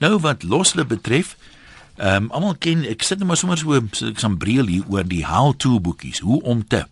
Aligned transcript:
Nou 0.00 0.16
wat 0.24 0.42
Losle 0.42 0.84
betref, 0.84 1.36
ehm 1.96 2.24
um, 2.24 2.30
almal 2.32 2.54
ken 2.56 2.86
ek 2.88 3.02
sit 3.04 3.18
net 3.20 3.28
maar 3.28 3.36
sommer 3.36 3.58
so 3.60 3.80
so 3.92 4.08
ek 4.08 4.20
sam 4.22 4.38
breel 4.40 4.70
hier 4.72 4.86
oor 4.88 5.04
die 5.04 5.26
how 5.28 5.52
to 5.52 5.80
boekies, 5.80 6.22
hoe 6.24 6.40
om 6.42 6.62
te. 6.64 6.86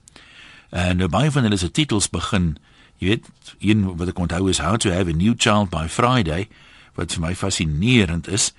En 0.68 1.00
nou 1.00 1.08
baie 1.08 1.30
van 1.32 1.48
hulle 1.48 1.56
se 1.56 1.70
titels 1.72 2.10
begin, 2.12 2.58
jy 3.00 3.14
weet, 3.14 3.30
een 3.64 3.86
wat 3.96 4.12
ek 4.12 4.20
onthou 4.20 4.50
is 4.52 4.60
how 4.60 4.76
to 4.76 4.92
have 4.92 5.08
a 5.08 5.16
new 5.16 5.32
child 5.32 5.70
by 5.72 5.86
Friday, 5.88 6.50
wat 7.00 7.16
vir 7.16 7.24
my 7.24 7.32
fascinerend 7.32 8.28
is. 8.28 8.50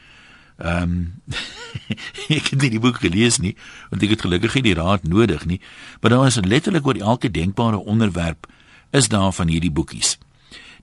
Ehm 0.58 0.97
um, 0.97 1.38
ek 2.40 2.50
het 2.50 2.66
nie 2.66 2.74
die 2.74 2.81
boek 2.81 2.97
gelees 3.06 3.38
nie, 3.38 3.54
want 3.94 4.02
ek 4.02 4.18
het 4.18 4.26
gelukkig 4.26 4.58
nie 4.58 4.66
die 4.72 4.78
raad 4.81 5.06
nodig 5.06 5.46
nie, 5.46 5.62
maar 6.02 6.18
daar 6.18 6.26
is 6.31 6.42
letterlik 6.42 6.90
oor 6.90 6.97
elke 6.97 7.29
denkbare 7.29 7.78
onderwerp 7.78 8.50
is 8.90 9.13
daar 9.13 9.29
van 9.29 9.54
hierdie 9.54 9.72
boekies. 9.72 10.18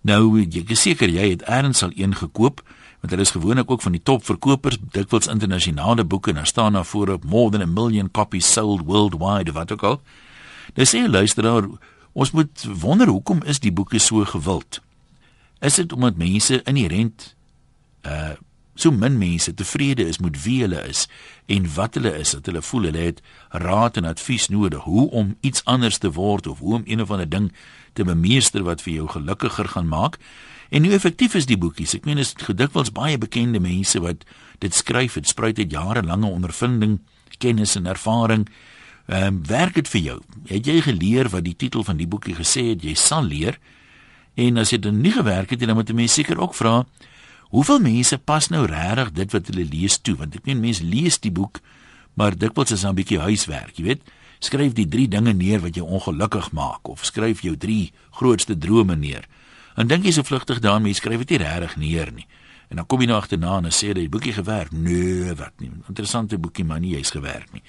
Nou, 0.07 0.39
ek 0.47 0.71
is 0.71 0.87
seker 0.87 1.11
jy 1.11 1.33
het 1.35 1.43
eers 1.51 1.83
al 1.83 1.99
een 1.99 2.15
gekoop 2.15 2.63
want 3.01 3.13
hulle 3.13 3.23
is 3.23 3.31
gewoonlik 3.31 3.71
ook 3.71 3.83
van 3.83 3.93
die 3.93 4.03
topverkopers, 4.03 4.79
dikwels 4.93 5.27
internasionale 5.27 6.05
boeke 6.05 6.31
en 6.31 6.41
daar 6.41 6.47
staan 6.47 6.73
daar 6.73 6.85
voorop 6.85 7.25
more 7.25 7.51
than 7.51 7.63
a 7.63 7.67
million 7.67 8.11
copies 8.11 8.53
sold 8.53 8.85
worldwide 8.85 9.53
wat 9.53 9.73
ook 9.73 9.83
al. 9.83 10.01
Dis 10.75 10.95
sê 10.95 11.07
luisteraar, 11.09 11.69
ons 12.13 12.31
moet 12.31 12.67
wonder 12.81 13.09
hoekom 13.09 13.43
is 13.45 13.61
die 13.61 13.73
boeke 13.73 13.99
so 13.99 14.25
gewild? 14.25 14.81
Is 15.61 15.75
dit 15.75 15.93
omdat 15.93 16.17
mense 16.17 16.63
inherënt 16.65 17.35
uh 18.03 18.35
so 18.77 18.91
min 18.93 19.19
mense 19.19 19.55
tevrede 19.55 20.05
is 20.05 20.19
met 20.21 20.43
wie 20.45 20.61
hulle 20.61 20.83
is 20.89 21.07
en 21.47 21.65
wat 21.75 21.95
hulle 21.97 22.13
is, 22.19 22.35
dat 22.37 22.47
hulle 22.47 22.63
voel 22.63 22.89
hulle 22.91 23.05
het 23.07 23.23
raad 23.49 23.97
en 23.97 24.05
advies 24.05 24.49
nodig 24.53 24.85
hoe 24.85 25.07
om 25.11 25.37
iets 25.41 25.65
anders 25.65 25.99
te 25.99 26.11
word 26.13 26.47
of 26.47 26.59
hoe 26.59 26.75
om 26.75 26.83
een 26.85 27.01
of 27.01 27.11
ander 27.11 27.29
ding 27.29 27.53
te 27.93 28.05
bemeester 28.05 28.67
wat 28.69 28.85
vir 28.85 28.93
jou 28.93 29.09
gelukkiger 29.09 29.69
gaan 29.73 29.89
maak? 29.89 30.19
En 30.71 30.85
hoe 30.85 30.93
effektief 30.93 31.35
is 31.35 31.47
die 31.47 31.59
boekies? 31.59 31.95
Ek 31.95 32.05
meen 32.05 32.19
is 32.19 32.35
gedikwels 32.39 32.93
baie 32.95 33.19
bekende 33.19 33.61
mense 33.63 34.01
wat 34.03 34.25
dit 34.59 34.75
skryf, 34.75 35.15
dit 35.15 35.29
spruit 35.29 35.59
uit 35.59 35.71
jarelange 35.71 36.27
ondervinding, 36.27 36.99
kennis 37.39 37.77
en 37.77 37.87
ervaring. 37.87 38.49
Ehm 39.07 39.27
um, 39.27 39.43
werk 39.47 39.75
dit 39.75 39.89
vir 39.89 40.01
jou? 40.01 40.21
Het 40.51 40.67
jy 40.67 40.81
geleer 40.83 41.29
wat 41.31 41.45
die 41.47 41.55
titel 41.55 41.85
van 41.87 41.97
die 41.97 42.09
boekie 42.11 42.35
gesê 42.35 42.73
het 42.73 42.83
jy 42.83 42.95
sal 42.99 43.23
leer? 43.23 43.59
En 44.35 44.59
as 44.59 44.75
dit 44.75 44.91
nie 44.93 45.13
gewerk 45.13 45.51
het 45.51 45.61
nie, 45.61 45.67
dan 45.67 45.79
moet 45.79 45.89
jy 45.89 46.07
seker 46.07 46.41
ook 46.41 46.55
vra 46.55 46.85
hoeveel 47.55 47.79
mense 47.79 48.19
pas 48.19 48.49
nou 48.51 48.65
regtig 48.67 49.13
dit 49.15 49.33
wat 49.33 49.47
hulle 49.53 49.65
lees 49.71 49.99
toe? 50.03 50.17
Want 50.19 50.35
ek 50.35 50.47
meen 50.49 50.61
mense 50.61 50.85
lees 50.85 51.21
die 51.23 51.31
boek, 51.31 51.61
maar 52.19 52.35
dikwels 52.35 52.73
is 52.75 52.83
daar 52.83 52.93
'n 52.93 52.99
bietjie 52.99 53.21
huiswerk, 53.21 53.79
jy 53.79 53.85
weet? 53.85 54.03
Skryf 54.41 54.73
die 54.75 54.89
3 54.89 55.09
dinge 55.09 55.33
neer 55.33 55.61
wat 55.61 55.75
jou 55.75 55.87
ongelukkig 55.87 56.53
maak 56.53 56.89
of 56.89 57.05
skryf 57.05 57.41
jou 57.41 57.57
3 57.57 57.93
grootste 58.11 58.59
drome 58.59 58.97
neer. 58.97 59.25
En 59.77 59.87
dink 59.87 60.05
jy 60.05 60.15
so 60.17 60.25
vlugtig 60.25 60.59
daarmee 60.65 60.97
skryf 60.97 61.25
dit 61.25 61.37
nie 61.37 61.43
regtig 61.45 61.77
neer 61.77 62.13
nie. 62.13 62.27
En 62.69 62.81
dan 62.81 62.87
kom 62.87 63.01
jy 63.01 63.11
nou 63.11 63.19
agterna 63.21 63.59
en 63.61 63.71
sê 63.71 63.93
jy 63.93 64.09
boekie 64.09 64.33
gewerk. 64.33 64.73
Nee, 64.73 65.35
wat 65.37 65.53
nie. 65.61 65.71
Interessante 65.89 66.39
boekie 66.39 66.65
maar 66.65 66.81
nie 66.81 66.97
jy's 66.97 67.13
gewerk 67.15 67.53
nie. 67.53 67.63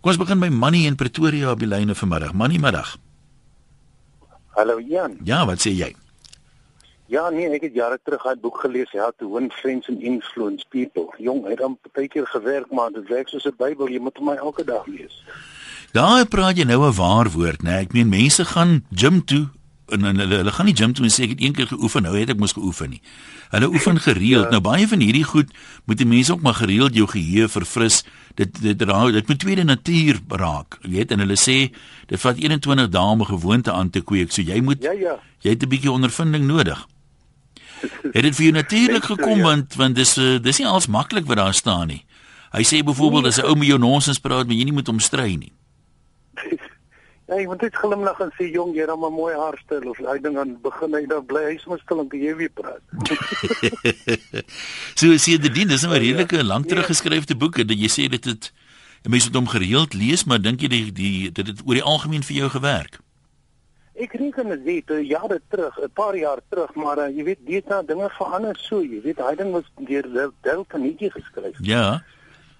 Kom 0.00 0.12
ons 0.12 0.20
begin 0.20 0.40
by 0.42 0.52
Manny 0.52 0.84
in 0.86 0.94
Pretoria 0.94 1.50
op 1.50 1.62
die 1.62 1.68
lyne 1.68 1.96
vanmiddag. 1.96 2.34
Manny 2.36 2.60
middag. 2.62 2.96
Hallo 4.54 4.78
Jan. 4.80 5.16
Ja, 5.24 5.44
wat 5.48 5.64
sê 5.64 5.72
jy? 5.72 5.94
Ja, 7.08 7.28
nee, 7.30 7.46
ek 7.54 7.68
het 7.68 7.74
jare 7.74 7.98
terug 8.02 8.24
'n 8.26 8.40
boek 8.40 8.60
gelees, 8.60 8.90
How 8.92 9.12
to 9.18 9.32
Win 9.32 9.50
Friends 9.50 9.88
and 9.88 10.02
Influence 10.02 10.64
People. 10.68 11.08
Jong, 11.18 11.44
hy 11.44 11.50
het 11.50 11.58
dan 11.58 11.78
baie 11.92 12.08
keer 12.08 12.26
gewerk, 12.26 12.70
maar 12.70 12.90
dit 12.90 13.08
werk 13.08 13.28
soos 13.28 13.46
'n 13.46 13.54
Bybel, 13.56 13.88
jy 13.88 13.98
moet 13.98 14.16
hom 14.16 14.28
elke 14.28 14.64
dag 14.64 14.86
lees. 14.86 15.24
Daar 15.92 16.26
praat 16.26 16.56
jy 16.56 16.64
nou 16.64 16.86
'n 16.86 16.94
waar 16.94 17.30
woord, 17.30 17.62
né? 17.62 17.70
Nee. 17.70 17.80
Ek 17.80 17.92
meen 17.92 18.08
mense 18.08 18.44
gaan 18.44 18.84
gym 18.90 19.24
toe 19.24 19.48
en, 19.88 20.04
en 20.04 20.18
hulle 20.18 20.40
hulle 20.42 20.52
gaan 20.52 20.66
nie 20.66 20.74
gym 20.76 20.92
toe 20.96 21.04
en 21.06 21.12
sê 21.12 21.26
ek 21.26 21.36
het 21.36 21.42
een 21.44 21.54
keer 21.56 21.68
geoefen, 21.70 22.06
nou 22.06 22.14
het 22.16 22.32
ek 22.32 22.40
mos 22.42 22.54
geoefen 22.56 22.90
nie. 22.96 23.00
Hulle 23.52 23.68
oefen 23.70 24.00
gereeld. 24.00 24.48
ja. 24.48 24.50
Nou 24.50 24.60
baie 24.60 24.88
van 24.88 25.00
hierdie 25.00 25.24
goed 25.24 25.52
moet 25.84 25.98
die 25.98 26.06
mense 26.06 26.32
ook 26.32 26.42
maar 26.42 26.58
gereeld 26.58 26.94
jou 26.94 27.06
geheue 27.10 27.48
verfris. 27.48 28.02
Dit 28.34 28.60
dit 28.62 28.82
raak 28.82 29.12
dit 29.12 29.28
moet 29.28 29.38
tweede 29.38 29.64
natuur 29.64 30.20
raak. 30.28 30.78
Jy 30.82 30.90
weet 30.90 31.14
en 31.14 31.22
hulle 31.24 31.38
sê 31.38 31.58
dit 32.06 32.20
vat 32.20 32.36
21 32.36 32.90
dae 32.90 33.14
om 33.14 33.22
'n 33.22 33.32
gewoonte 33.32 33.72
aan 33.72 33.90
te 33.90 34.00
kweek. 34.00 34.32
So 34.32 34.42
jy 34.42 34.60
moet 34.60 34.82
Ja 34.82 34.92
ja. 34.92 35.20
Jy 35.40 35.50
het 35.50 35.62
'n 35.62 35.68
bietjie 35.68 35.90
ondervinding 35.90 36.44
nodig. 36.44 36.86
Het 38.12 38.22
dit 38.22 38.34
vir 38.34 38.44
jou 38.44 38.52
natuurlik 38.52 39.04
gekom 39.04 39.38
ja. 39.38 39.44
want 39.44 39.74
want 39.74 39.94
dis 39.94 40.16
uh, 40.18 40.38
dis 40.42 40.58
nie 40.58 40.66
als 40.66 40.86
maklik 40.86 41.26
wat 41.26 41.36
daar 41.36 41.54
staan 41.54 41.86
nie. 41.86 42.04
Hy 42.52 42.62
sê 42.64 42.82
byvoorbeeld 42.84 43.22
nee. 43.22 43.30
as 43.30 43.38
'n 43.38 43.46
ou 43.46 43.56
met 43.56 43.68
jou 43.68 43.78
nonsens 43.78 44.18
praat, 44.18 44.46
maar 44.46 44.56
jy 44.56 44.64
nie 44.64 44.72
moet 44.72 44.86
hom 44.86 45.00
stry 45.00 45.34
nie. 45.34 45.52
Ja, 47.26 47.40
ek 47.40 47.48
moet 47.50 47.62
net 47.66 47.74
glimlag 47.74 48.20
en 48.22 48.30
sê 48.36 48.46
jong, 48.54 48.74
jy 48.76 48.84
het 48.86 48.90
'n 48.94 49.12
mooi 49.12 49.34
haarstyl 49.34 49.88
of 49.90 49.98
hy 49.98 50.18
ding 50.22 50.38
aan 50.38 50.60
begin 50.62 50.94
hy 50.94 51.06
dan 51.06 51.26
bly 51.26 51.42
hy 51.44 51.56
sommer 51.58 51.80
stil 51.82 52.00
en 52.00 52.08
jy 52.12 52.34
weer 52.36 52.52
praat. 52.54 52.82
so 55.00 55.06
sê 55.18 55.34
dit 55.34 55.54
dien, 55.54 55.66
dis 55.68 55.82
'n 55.82 55.90
nou 55.90 55.98
redelike 55.98 56.44
lank 56.44 56.68
terug 56.68 56.86
geskrewe 56.86 57.34
boek 57.34 57.58
en 57.58 57.66
jy 57.68 57.90
sê 57.90 58.08
dit 58.08 58.24
het 58.24 58.52
mense 59.02 59.26
moet 59.26 59.38
hom 59.38 59.48
gereeld 59.48 59.94
lees, 59.94 60.24
maar 60.24 60.38
dink 60.38 60.60
jy 60.60 60.68
die 60.68 60.92
die 60.92 61.32
dit 61.32 61.46
het 61.46 61.60
oor 61.66 61.74
die 61.74 61.82
algemeen 61.82 62.22
vir 62.22 62.36
jou 62.36 62.48
gewerk? 62.48 63.00
Ek 63.96 64.12
reken 64.12 64.48
dit 64.48 64.62
weet 64.62 64.90
jare 65.08 65.40
terug, 65.48 65.74
'n 65.82 65.90
paar 65.94 66.16
jaar 66.16 66.40
terug, 66.48 66.74
maar 66.74 66.98
uh, 66.98 67.08
jy 67.16 67.24
weet, 67.24 67.46
dit 67.46 67.64
het 67.68 67.88
dinge 67.88 68.10
verander 68.10 68.56
so, 68.56 68.82
jy 68.82 69.00
weet, 69.02 69.18
hy 69.18 69.34
ding 69.34 69.50
was 69.52 69.64
deur 69.74 70.30
Delta 70.42 70.78
Nitjie 70.78 71.10
geskryf. 71.10 71.56
Ja. 71.60 72.02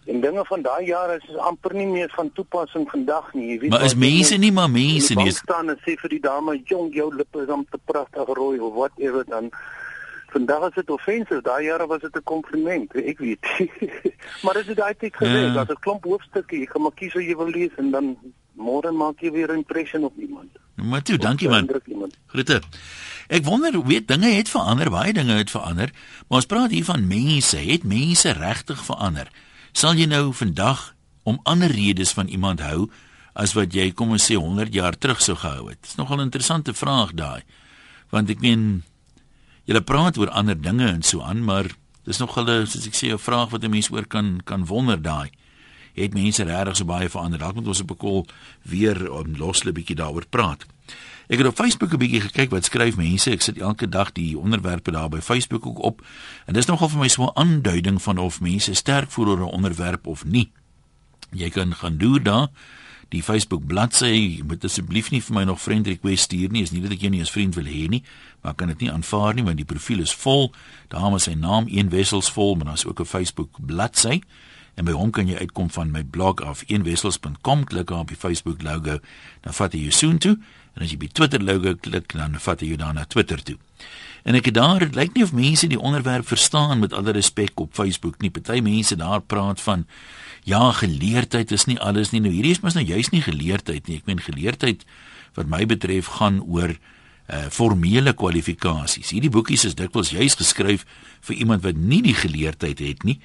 En 0.06 0.20
dinge 0.20 0.44
van 0.46 0.62
daai 0.62 0.86
jare 0.86 1.16
is 1.18 1.36
amper 1.36 1.74
nie 1.74 1.86
meer 1.86 2.12
van 2.14 2.28
toepassing 2.32 2.84
vandag 2.90 3.32
nie, 3.34 3.46
jy 3.52 3.58
weet. 3.58 3.70
Maar 3.70 3.84
is 3.88 3.96
mense 3.98 4.36
nie 4.38 4.52
maar 4.52 4.70
mense 4.70 5.14
nie. 5.18 5.26
Ek 5.32 5.40
staan 5.40 5.72
en 5.72 5.80
sê 5.82 5.96
vir 6.02 6.14
die 6.14 6.20
dame, 6.20 6.60
"Jong, 6.64 6.94
jou 6.94 7.08
lippe 7.14 7.40
is 7.42 7.50
te 7.70 7.78
pragtig 7.84 8.28
rooi 8.38 8.58
of 8.58 8.74
whatever 8.74 9.24
dan." 9.24 9.50
Vandag 10.26 10.68
is 10.68 10.74
dit 10.74 10.90
offensief. 10.90 11.40
Daai 11.42 11.64
jare 11.64 11.86
was 11.86 12.00
dit 12.00 12.16
'n 12.16 12.22
kompliment, 12.22 12.94
ek 12.94 13.18
weet. 13.18 13.46
maar 14.42 14.54
dit 14.54 14.68
is 14.68 14.74
daai 14.74 14.94
tyd 14.94 15.16
gewees, 15.16 15.54
ja. 15.54 15.60
as 15.60 15.68
'n 15.68 15.80
klomp 15.80 16.04
hoofstukke, 16.04 16.58
jy 16.58 16.66
kan 16.66 16.82
maar 16.82 16.94
kies 16.94 17.12
wat 17.12 17.24
jy 17.24 17.36
wil 17.36 17.50
lees 17.50 17.74
en 17.76 17.90
dan 17.90 18.16
môre 18.54 18.92
maak 18.92 19.20
jy 19.20 19.30
weer 19.30 19.52
'n 19.52 19.56
impression 19.56 20.04
op 20.04 20.16
iemand. 20.18 20.50
Maar 20.74 21.02
toe, 21.02 21.18
dankie 21.18 21.48
man. 21.48 21.68
Groete. 22.26 22.60
Ek 23.28 23.44
wonder 23.44 23.86
weet 23.86 24.08
dinge 24.08 24.28
het 24.28 24.48
verander, 24.48 24.90
baie 24.90 25.12
dinge 25.12 25.32
het 25.32 25.50
verander, 25.50 25.90
maar 26.28 26.38
ons 26.38 26.46
praat 26.46 26.70
hier 26.70 26.84
van 26.84 27.06
mense, 27.06 27.56
het 27.56 27.84
mense 27.84 28.30
regtig 28.32 28.84
verander? 28.84 29.26
Sal 29.76 29.98
jy 30.00 30.06
nou 30.08 30.30
vandag 30.32 30.94
om 31.28 31.36
ander 31.44 31.68
redes 31.68 32.14
van 32.16 32.30
iemand 32.32 32.62
hou 32.64 32.86
as 33.36 33.52
wat 33.52 33.74
jy 33.76 33.90
kom 33.92 34.14
ons 34.14 34.24
sê 34.24 34.38
100 34.40 34.72
jaar 34.72 34.96
terug 34.96 35.20
sou 35.20 35.34
gehou 35.36 35.66
het? 35.68 35.82
Dis 35.84 35.98
nogal 36.00 36.16
'n 36.16 36.32
interessante 36.32 36.72
vraag 36.72 37.12
daai. 37.12 37.42
Want 38.08 38.30
ek 38.30 38.40
meen 38.40 38.84
jy 39.66 39.80
praat 39.80 40.16
oor 40.16 40.30
ander 40.30 40.56
dinge 40.56 40.88
en 40.88 41.02
so 41.02 41.20
aan, 41.20 41.44
maar 41.44 41.68
dis 42.04 42.18
nogal 42.18 42.48
'n 42.48 42.66
soos 42.66 42.86
ek 42.86 42.94
sê 42.94 43.12
'n 43.12 43.18
vraag 43.18 43.50
wat 43.50 43.64
'n 43.64 43.70
mens 43.70 43.90
oor 43.90 44.06
kan 44.06 44.40
kan 44.44 44.64
wonder 44.64 45.02
daai. 45.02 45.30
Het 45.94 46.14
mense 46.14 46.42
regtig 46.42 46.76
so 46.76 46.84
baie 46.84 47.08
verander? 47.08 47.38
Dalk 47.38 47.54
moet 47.54 47.66
ons 47.66 47.80
op 47.80 47.90
'n 47.90 47.96
kol 47.96 48.26
weer 48.62 49.12
om 49.12 49.36
losle 49.36 49.72
bietjie 49.72 49.96
daaroor 49.96 50.24
praat. 50.30 50.64
Ek 51.26 51.38
het 51.38 51.46
op 51.46 51.56
Facebook 51.56 51.92
'n 51.92 51.98
bietjie 51.98 52.20
gekyk 52.20 52.50
wat 52.50 52.64
skryf 52.64 52.96
mense. 52.96 53.30
Ek 53.30 53.42
sit 53.42 53.58
elke 53.58 53.88
dag 53.88 54.12
die 54.12 54.38
onderwerpe 54.38 54.90
daar 54.90 55.08
by 55.08 55.20
Facebook 55.20 55.66
ook 55.66 55.78
op. 55.78 56.06
En 56.46 56.54
dis 56.54 56.66
nogal 56.66 56.88
vir 56.88 56.98
my 56.98 57.08
so 57.08 57.24
'n 57.24 57.34
aanduiding 57.34 58.02
van 58.02 58.18
of 58.18 58.40
mense 58.40 58.74
sterk 58.74 59.10
voel 59.10 59.28
oor 59.28 59.38
'n 59.38 59.54
onderwerp 59.54 60.06
of 60.06 60.24
nie. 60.24 60.50
Jy 61.30 61.50
kan 61.50 61.74
gaan 61.74 61.96
doen 61.96 62.22
daar 62.22 62.48
die 63.08 63.22
Facebook 63.22 63.66
bladsy. 63.66 64.42
Moet 64.46 64.64
asseblief 64.64 65.10
nie 65.10 65.22
vir 65.22 65.34
my 65.34 65.44
nog 65.44 65.60
friend 65.60 65.86
request 65.86 66.22
stuur 66.22 66.50
nie. 66.50 66.62
Is 66.62 66.70
nie 66.70 66.82
dat 66.82 66.92
ek 66.92 67.00
jou 67.00 67.10
nie 67.10 67.20
as 67.20 67.30
vriend 67.30 67.54
wil 67.54 67.64
hê 67.64 67.86
nie, 67.88 68.02
maar 68.42 68.54
kan 68.54 68.68
dit 68.68 68.78
nie 68.80 68.90
aanvaar 68.92 69.34
nie 69.34 69.44
want 69.44 69.56
die 69.56 69.68
profiel 69.68 70.00
is 70.00 70.14
vol. 70.14 70.52
Daar 70.88 71.14
is 71.14 71.22
sy 71.22 71.34
naam 71.34 71.66
een 71.68 71.90
wessels 71.90 72.30
vol, 72.30 72.54
maar 72.54 72.64
daar's 72.72 72.86
ook 72.86 73.00
'n 73.00 73.04
Facebook 73.04 73.50
bladsy. 73.66 74.20
En 74.76 74.84
by 74.84 74.92
hom 74.92 75.10
kan 75.10 75.26
jy 75.26 75.38
uitkom 75.40 75.70
van 75.70 75.90
my 75.90 76.04
blog 76.04 76.42
af 76.44 76.62
eenwessels.com 76.66 77.64
klik 77.64 77.90
op 77.90 78.08
die 78.08 78.16
Facebook 78.16 78.62
logo, 78.62 78.98
dan 79.40 79.54
vat 79.54 79.72
hy 79.72 79.78
jou 79.78 79.90
soontoe 79.90 80.36
En 80.76 80.84
as 80.84 80.92
jy 80.92 80.98
by 81.00 81.08
Twitter 81.08 81.40
logo 81.40 81.72
klik, 81.80 82.12
dan 82.12 82.36
vat 82.40 82.60
hy 82.60 82.74
jou 82.74 82.80
dan 82.80 82.98
na 82.98 83.06
Twitter 83.08 83.40
toe. 83.40 83.56
En 84.26 84.36
ek 84.36 84.50
het 84.50 84.56
daar, 84.58 84.82
dit 84.82 84.96
lyk 84.98 85.14
nie 85.14 85.24
of 85.24 85.32
mense 85.36 85.68
die 85.70 85.78
onderwerp 85.80 86.26
verstaan 86.28 86.82
met 86.82 86.92
alle 86.92 87.14
respek 87.16 87.60
op 87.62 87.72
Facebook 87.78 88.18
nie. 88.20 88.32
Party 88.34 88.58
mense 88.64 88.98
daar 88.98 89.22
praat 89.22 89.62
van 89.62 89.86
ja, 90.44 90.72
geleerdheid 90.74 91.52
is 91.54 91.64
nie 91.70 91.78
alles 91.80 92.10
nie. 92.10 92.20
Nou 92.20 92.32
hierdie 92.34 92.52
is 92.56 92.60
mos 92.64 92.76
nou 92.76 92.84
juist 92.84 93.14
nie 93.14 93.22
geleerdheid 93.24 93.86
nie. 93.86 94.00
Ek 94.02 94.10
meen 94.10 94.20
geleerdheid 94.20 94.84
wat 95.38 95.48
my 95.50 95.62
betref 95.68 96.18
gaan 96.18 96.42
oor 96.42 96.74
uh 97.26 97.46
formele 97.50 98.12
kwalifikasies. 98.14 99.10
Hierdie 99.10 99.32
boekies 99.34 99.64
is 99.66 99.74
dikwels 99.78 100.12
juis 100.14 100.36
geskryf 100.38 100.84
vir 101.26 101.40
iemand 101.42 101.64
wat 101.64 101.78
nie 101.78 102.02
die 102.04 102.14
geleerdheid 102.14 102.82
het 102.82 103.02
nie. 103.06 103.16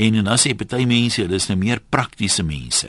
En 0.00 0.16
en 0.16 0.30
dan 0.30 0.40
sê 0.40 0.54
party 0.56 0.86
mense, 0.88 1.20
hulle 1.20 1.36
is 1.36 1.50
nou 1.50 1.58
meer 1.60 1.82
praktiese 1.92 2.44
mense. 2.44 2.88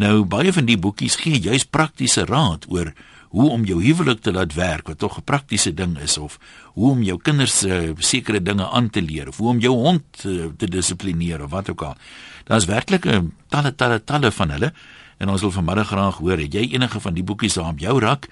Nou 0.00 0.24
baie 0.28 0.52
van 0.52 0.68
die 0.68 0.78
boekies 0.80 1.16
gee 1.20 1.40
juis 1.40 1.64
praktiese 1.64 2.24
raad 2.28 2.68
oor 2.68 2.92
hoe 3.30 3.50
om 3.50 3.64
jou 3.64 3.78
huwelik 3.82 4.20
te 4.20 4.32
laat 4.32 4.54
werk 4.54 4.90
wat 4.90 4.98
tog 4.98 5.18
'n 5.18 5.24
praktiese 5.24 5.74
ding 5.74 5.98
is 5.98 6.18
of 6.18 6.38
hoe 6.74 6.90
om 6.90 7.02
jou 7.02 7.18
kinders 7.18 7.58
se 7.58 7.68
uh, 7.68 7.94
sekere 7.98 8.42
dinge 8.42 8.68
aan 8.68 8.90
te 8.90 9.02
leer 9.02 9.28
of 9.28 9.36
hoe 9.36 9.48
om 9.48 9.58
jou 9.58 9.74
hond 9.74 10.04
uh, 10.26 10.50
te 10.56 10.66
dissiplineer 10.66 11.42
of 11.42 11.50
wat 11.50 11.70
ook 11.70 11.82
al. 11.82 11.96
Daar's 12.44 12.64
werklik 12.64 13.06
'n 13.06 13.32
talle 13.48 13.74
talle 13.74 14.04
talle 14.04 14.32
van 14.32 14.50
hulle 14.50 14.72
en 15.18 15.28
ons 15.28 15.40
wil 15.40 15.50
vanmiddag 15.50 15.86
graag 15.86 16.16
hoor 16.16 16.38
het 16.38 16.52
jy 16.52 16.72
enige 16.72 17.00
van 17.00 17.14
die 17.14 17.24
boekies 17.24 17.54
daar 17.54 17.70
op 17.70 17.78
jou 17.78 17.98
rak 18.00 18.28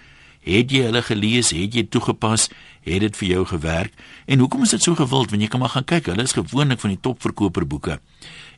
Het 0.49 0.71
jy 0.71 0.87
hulle 0.87 1.03
gelees? 1.03 1.50
Het 1.53 1.75
jy 1.75 1.85
toegepas? 1.91 2.49
Het 2.87 3.03
dit 3.05 3.17
vir 3.21 3.29
jou 3.29 3.45
gewerk? 3.47 3.93
En 4.27 4.39
hoekom 4.39 4.62
is 4.62 4.73
dit 4.77 4.83
so 4.83 4.95
gewild? 4.95 5.31
Want 5.31 5.43
jy 5.43 5.49
kan 5.49 5.61
maar 5.61 5.75
gaan 5.75 5.85
kyk. 5.85 6.09
Hulle 6.12 6.25
is 6.25 6.33
gewoonlik 6.37 6.81
van 6.81 6.95
die 6.95 7.00
topverkoper 7.00 7.67
boeke. 7.67 7.99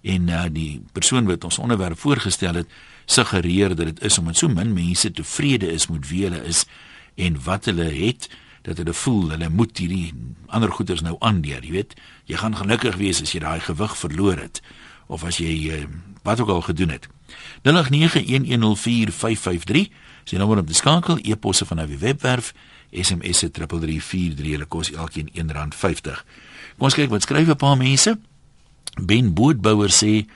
En 0.03 0.29
uh, 0.29 0.45
die 0.53 0.83
persoon 0.93 1.27
wat 1.27 1.45
ons 1.45 1.59
onderwerp 1.59 1.99
voorgestel 1.99 2.61
het, 2.63 2.79
suggereer 3.11 3.75
dat 3.75 3.87
dit 3.91 4.01
is 4.07 4.19
omdat 4.19 4.39
so 4.39 4.49
min 4.49 4.73
mense 4.77 5.11
tevrede 5.11 5.73
is 5.73 5.89
met 5.91 6.09
wie 6.09 6.25
hulle 6.29 6.43
is 6.47 6.65
en 7.15 7.43
wat 7.45 7.65
hulle 7.71 7.91
het 7.91 8.29
dat 8.63 8.77
hulle 8.77 8.95
voel 8.95 9.31
hulle 9.35 9.49
moet 9.49 9.79
hierdie 9.79 10.15
ander 10.47 10.73
goeders 10.73 11.01
nou 11.01 11.17
aandeer, 11.19 11.65
jy 11.65 11.73
weet. 11.73 11.95
Jy 12.29 12.37
gaan 12.37 12.57
gelukkig 12.57 12.97
wees 13.01 13.23
as 13.25 13.33
jy 13.33 13.41
daai 13.41 13.61
gewig 13.65 13.97
verloor 13.97 14.37
het 14.39 14.63
of 15.11 15.25
as 15.27 15.43
jy 15.43 15.75
uh, 15.75 15.91
wat 16.23 16.39
ook 16.41 16.49
al 16.55 16.63
gedoen 16.63 16.95
het. 16.95 17.09
0891104553 17.67 17.71
Sy 20.29 20.39
nommer 20.39 20.61
om 20.61 20.67
te 20.67 20.77
skakel, 20.77 21.19
e-posse 21.27 21.67
van 21.67 21.81
die 21.83 21.99
webwerf, 21.99 22.53
SMS 22.91 23.43
se 23.43 23.51
3343, 23.51 24.55
hulle 24.55 24.69
kos 24.71 24.93
elkeen 24.93 25.31
R1.50. 25.35 26.23
Kom 26.77 26.89
ons 26.89 26.99
kyk 26.99 27.11
wat 27.11 27.27
skryf 27.27 27.49
'n 27.49 27.57
paar 27.57 27.77
mense. 27.77 28.19
Ben 28.97 29.35
Bootbouwer 29.35 29.91
sê 29.91 30.27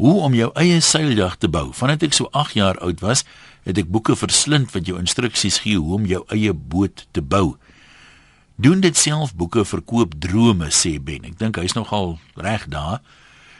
hoe 0.00 0.16
om 0.24 0.34
jou 0.34 0.48
eie 0.56 0.80
seiljag 0.80 1.36
te 1.36 1.48
bou. 1.52 1.68
Vandat 1.76 2.06
ek 2.06 2.14
so 2.16 2.30
8 2.32 2.56
jaar 2.56 2.78
oud 2.80 3.02
was, 3.04 3.26
het 3.68 3.76
ek 3.76 3.90
boeke 3.92 4.16
verslind 4.16 4.72
wat 4.72 4.88
jou 4.88 4.96
instruksies 4.96 5.60
gee 5.66 5.76
hoe 5.76 5.98
om 5.98 6.06
jou 6.08 6.22
eie 6.32 6.54
boot 6.56 7.04
te 7.12 7.20
bou. 7.20 7.58
Doen 8.56 8.80
dit 8.80 8.96
self 8.96 9.34
boeke 9.36 9.64
verkoop 9.64 10.16
drome 10.20 10.70
sê 10.72 10.96
Ben. 10.96 11.26
Ek 11.28 11.36
dink 11.40 11.60
hy's 11.60 11.76
nogal 11.76 12.16
reg 12.40 12.64
daar. 12.72 13.04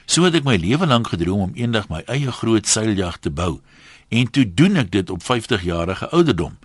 So 0.09 0.25
het 0.25 0.39
ek 0.41 0.49
my 0.49 0.57
lewe 0.57 0.89
lank 0.89 1.13
gedroom 1.13 1.51
om 1.51 1.55
eendag 1.61 1.91
my 1.93 2.01
eie 2.09 2.33
groot 2.33 2.67
seiljag 2.67 3.21
te 3.21 3.31
bou 3.31 3.61
en 4.11 4.27
toe 4.27 4.43
doen 4.43 4.81
ek 4.81 4.91
dit 4.91 5.11
op 5.13 5.23
50 5.23 5.63
jarige 5.63 6.09
ouderdom. 6.11 6.57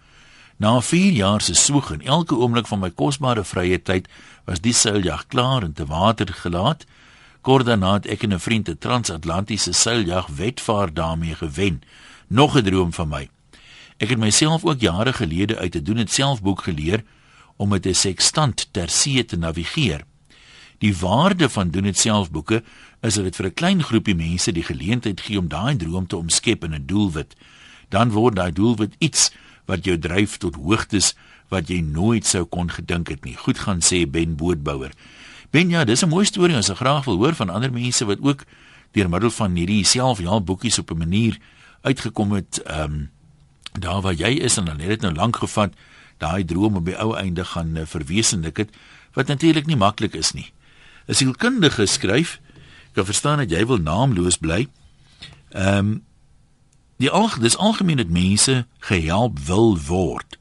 Na 0.58 0.80
4 0.82 1.12
jaar 1.14 1.44
se 1.44 1.54
soeg 1.54 1.92
en 1.94 2.02
elke 2.02 2.36
oomblik 2.36 2.68
van 2.72 2.80
my 2.82 2.90
kosbare 2.90 3.44
vrye 3.44 3.78
tyd 3.78 4.08
was 4.48 4.64
die 4.64 4.74
seiljag 4.74 5.28
klaar 5.28 5.68
en 5.68 5.76
te 5.76 5.86
water 5.86 6.32
gelaat. 6.32 6.88
Kort 7.46 7.68
daarna 7.68 7.92
het 7.94 8.08
ek 8.10 8.24
en 8.26 8.34
'n 8.34 8.40
vriend 8.40 8.70
'n 8.70 8.78
transatlantiese 8.78 9.72
seiljag 9.72 10.28
wetvaar 10.28 10.94
daarmee 10.94 11.36
gewen. 11.36 11.82
Nog 12.28 12.58
'n 12.58 12.64
droom 12.64 12.94
van 12.94 13.08
my. 13.08 13.30
Ek 13.98 14.10
het 14.10 14.18
myself 14.18 14.66
ook 14.66 14.80
jare 14.80 15.14
gelede 15.14 15.58
uit 15.58 15.72
te 15.72 15.82
doen 15.82 15.96
dit 15.96 16.12
selfboek 16.12 16.62
geleer 16.62 17.04
om 17.56 17.70
met 17.70 17.86
'n 17.86 17.94
sekstant 17.94 18.68
ter 18.72 18.90
see 18.90 19.26
te 19.26 19.38
navigeer. 19.38 20.02
Die 20.78 20.98
waarde 20.98 21.50
van 21.50 21.70
doen 21.70 21.84
dit 21.84 21.98
selfboeke 21.98 22.64
is 23.02 23.14
dat 23.14 23.24
dit 23.24 23.36
vir 23.36 23.46
'n 23.46 23.54
klein 23.54 23.84
groepie 23.84 24.16
mense 24.16 24.52
die 24.52 24.64
geleentheid 24.64 25.22
gee 25.22 25.40
om 25.40 25.48
daai 25.48 25.76
droom 25.76 26.08
te 26.08 26.18
omskep 26.18 26.64
in 26.64 26.74
'n 26.74 26.86
doelwit. 26.86 27.36
Dan 27.90 28.12
word 28.12 28.36
daai 28.36 28.52
doelwit 28.52 28.96
iets 28.98 29.32
wat 29.66 29.84
jou 29.84 30.00
dryf 30.00 30.38
tot 30.38 30.56
hoogtes 30.56 31.16
wat 31.48 31.68
jy 31.68 31.80
nooit 31.80 32.26
sou 32.26 32.46
kon 32.46 32.72
gedink 32.72 33.08
het 33.08 33.24
nie. 33.24 33.36
Goed 33.36 33.60
gaan 33.60 33.82
sê 33.82 34.10
Ben 34.10 34.36
Bootbouwer. 34.36 34.92
Ben 35.56 35.70
ja, 35.70 35.86
dis 35.86 36.04
'n 36.04 36.10
mooi 36.10 36.26
storie 36.26 36.56
ons 36.56 36.70
graag 36.70 37.06
wil 37.06 37.16
hoor 37.16 37.36
van 37.36 37.50
ander 37.50 37.72
mense 37.72 38.06
wat 38.06 38.20
ook 38.22 38.44
deur 38.92 39.10
middel 39.10 39.32
van 39.32 39.56
hierdie 39.56 39.86
selfhelp 39.86 40.46
boekies 40.46 40.80
op 40.80 40.92
'n 40.92 40.98
manier 40.98 41.38
uitgekom 41.82 42.32
het 42.32 42.62
ehm 42.64 42.82
um, 42.82 43.12
daar 43.80 44.02
waar 44.02 44.14
jy 44.14 44.32
is 44.44 44.58
en 44.58 44.66
dan 44.66 44.80
het 44.80 44.88
dit 44.88 45.02
nou 45.02 45.14
lank 45.14 45.36
gevat 45.36 45.74
daai 46.18 46.46
droom 46.46 46.76
op 46.76 46.86
die 46.86 46.98
ou 46.98 47.16
einde 47.16 47.46
gaan 47.46 47.78
uh, 47.78 47.86
verwesenlik 47.86 48.58
het 48.58 48.70
wat 49.14 49.28
natuurlik 49.28 49.66
nie 49.66 49.76
maklik 49.76 50.14
is 50.14 50.32
nie. 50.32 50.52
'n 51.08 51.14
Sielkundige 51.14 51.86
skryf 51.86 52.40
kan 52.92 53.06
verstaan 53.06 53.38
dat 53.38 53.50
jy 53.50 53.66
wil 53.66 53.78
naamloos 53.78 54.38
bly. 54.38 54.68
Ehm 55.50 55.78
um, 55.78 56.04
die 56.98 57.10
alg 57.10 57.40
dis 57.40 57.58
algemeen 57.58 57.98
dat 57.98 58.10
mense 58.10 58.66
gehelp 58.80 59.40
wil 59.40 59.80
word, 59.88 60.38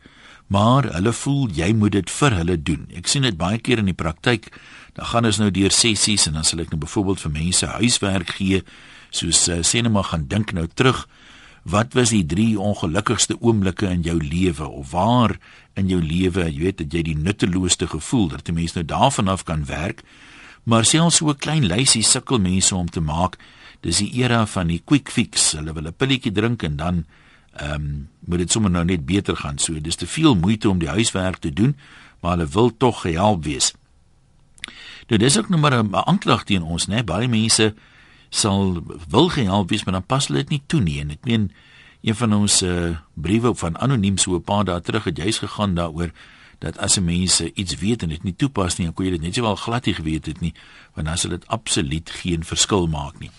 maar 0.46 0.92
hulle 0.92 1.12
voel 1.12 1.48
jy 1.50 1.72
moet 1.72 1.92
dit 1.92 2.10
vir 2.10 2.34
hulle 2.34 2.62
doen. 2.62 2.88
Ek 2.94 3.06
sien 3.06 3.22
dit 3.22 3.36
baie 3.36 3.58
keer 3.58 3.78
in 3.78 3.84
die 3.84 3.94
praktyk. 4.02 4.50
Dan 4.94 5.06
gaan 5.10 5.26
ons 5.26 5.40
nou 5.42 5.50
deur 5.50 5.74
sessies 5.74 6.26
en 6.26 6.38
dan 6.38 6.46
sal 6.46 6.62
ek 6.62 6.70
nou 6.70 6.80
byvoorbeeld 6.84 7.20
vir 7.20 7.32
mense 7.34 7.66
huiswerk 7.66 8.36
gee, 8.38 8.62
soos 9.10 9.48
uh, 9.48 9.62
sê 9.66 9.82
net 9.82 9.92
maar 9.92 10.10
gaan 10.10 10.28
dink 10.30 10.52
nou 10.54 10.66
terug. 10.70 11.04
Wat 11.64 11.96
was 11.96 12.12
die 12.12 12.26
drie 12.28 12.60
ongelukkigste 12.60 13.38
oomblikke 13.40 13.88
in 13.88 14.04
jou 14.04 14.18
lewe 14.20 14.68
of 14.68 14.92
waar 14.92 15.38
in 15.80 15.88
jou 15.88 15.98
lewe, 16.02 16.44
jy 16.46 16.60
weet, 16.60 16.78
dat 16.82 16.92
jy 16.92 17.02
die 17.02 17.16
nutteloosste 17.16 17.88
gevoel 17.88 18.28
dat 18.36 18.48
'n 18.48 18.54
mens 18.54 18.74
nou 18.74 18.84
daarvan 18.84 19.28
af 19.28 19.44
kan 19.44 19.64
werk? 19.64 20.02
Maar 20.64 20.84
selfs 20.84 21.16
so 21.16 21.28
'n 21.28 21.36
klein 21.36 21.66
lysie 21.66 22.02
sukkel 22.02 22.38
mense 22.38 22.74
om 22.74 22.90
te 22.90 23.00
maak. 23.00 23.38
Dis 23.80 23.98
die 23.98 24.12
era 24.22 24.46
van 24.46 24.66
die 24.66 24.82
quick 24.84 25.10
fix. 25.10 25.52
Hulle 25.52 25.72
wil 25.72 25.86
'n 25.86 25.96
pilletjie 25.96 26.32
drink 26.32 26.62
en 26.62 26.76
dan 26.76 27.06
ehm 27.52 27.74
um, 27.74 28.08
moet 28.26 28.38
dit 28.38 28.50
sommer 28.50 28.70
nou 28.70 28.84
net 28.84 29.06
beter 29.06 29.36
gaan. 29.36 29.58
So 29.58 29.80
dis 29.80 29.96
te 29.96 30.06
veel 30.06 30.34
moeite 30.34 30.68
om 30.68 30.78
die 30.78 30.88
huiswerk 30.88 31.36
te 31.36 31.52
doen, 31.52 31.76
maar 32.20 32.30
hulle 32.30 32.48
wil 32.48 32.76
tog 32.76 33.00
gehelp 33.00 33.44
wees. 33.44 33.74
Nou 35.06 35.20
dis 35.20 35.38
ook 35.38 35.48
nog 35.48 35.60
maar 35.60 35.84
'n 35.84 35.94
aanklag 35.94 36.44
teen 36.44 36.62
ons, 36.62 36.86
né? 36.86 37.04
Baie 37.04 37.28
mense 37.28 37.74
sal 38.28 38.82
wil 39.08 39.28
gehelp 39.28 39.68
wees, 39.68 39.84
maar 39.84 39.94
dan 39.94 40.06
pas 40.06 40.26
hulle 40.26 40.38
dit 40.38 40.48
nie 40.48 40.62
toe 40.66 40.80
nie. 40.80 41.00
En 41.00 41.10
ek 41.10 41.24
meen 41.24 41.52
een 42.02 42.14
van 42.14 42.34
ons 42.34 42.62
uh, 42.62 42.96
briewe 43.14 43.54
van 43.54 43.78
anoniem 43.78 44.18
so 44.18 44.34
'n 44.34 44.42
paar 44.42 44.64
dae 44.64 44.80
terug 44.80 45.04
het 45.04 45.16
jy's 45.16 45.38
gegaan 45.38 45.74
daaroor 45.74 46.10
dat 46.58 46.78
as 46.78 46.96
'n 46.96 47.04
mens 47.04 47.40
iets 47.40 47.74
weet 47.74 48.02
en 48.02 48.08
dit 48.08 48.22
nie 48.22 48.36
toepas 48.36 48.76
nie, 48.76 48.86
dan 48.86 48.94
kon 48.94 49.04
jy 49.04 49.10
dit 49.10 49.20
net 49.20 49.34
sowel 49.34 49.56
glad 49.56 49.84
nie 49.84 49.94
geweet 49.94 50.26
het 50.26 50.40
nie, 50.40 50.54
want 50.94 51.06
dan 51.06 51.18
sal 51.18 51.30
dit 51.30 51.46
absoluut 51.46 52.10
geen 52.10 52.44
verskil 52.44 52.86
maak 52.86 53.18
nie. 53.18 53.30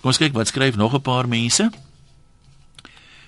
Kom 0.00 0.10
ons 0.10 0.18
kyk 0.18 0.32
wat 0.32 0.46
skryf 0.46 0.76
nog 0.76 0.94
'n 0.94 1.00
paar 1.00 1.28
mense. 1.28 1.70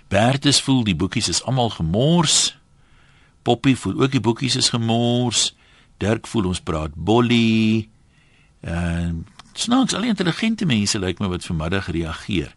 Bertus 0.08 0.60
voel 0.60 0.84
die 0.84 0.96
boekies 0.96 1.28
is 1.28 1.42
almal 1.42 1.70
gemors. 1.70 2.58
Poppy 3.42 3.74
voel 3.74 4.00
ook 4.02 4.10
die 4.10 4.20
boekies 4.20 4.56
is 4.56 4.68
gemors. 4.68 5.54
Dirk 6.02 6.26
voel 6.26 6.50
ons 6.52 6.60
praat 6.60 6.94
bolly. 6.94 7.88
En 8.60 9.26
snaaks, 9.52 9.94
al 9.94 10.08
die 10.08 10.12
intelligente 10.12 10.66
mense 10.66 10.98
lyk 10.98 11.16
like 11.16 11.22
my 11.22 11.28
wat 11.28 11.44
vanmiddag 11.44 11.90
reageer. 11.92 12.54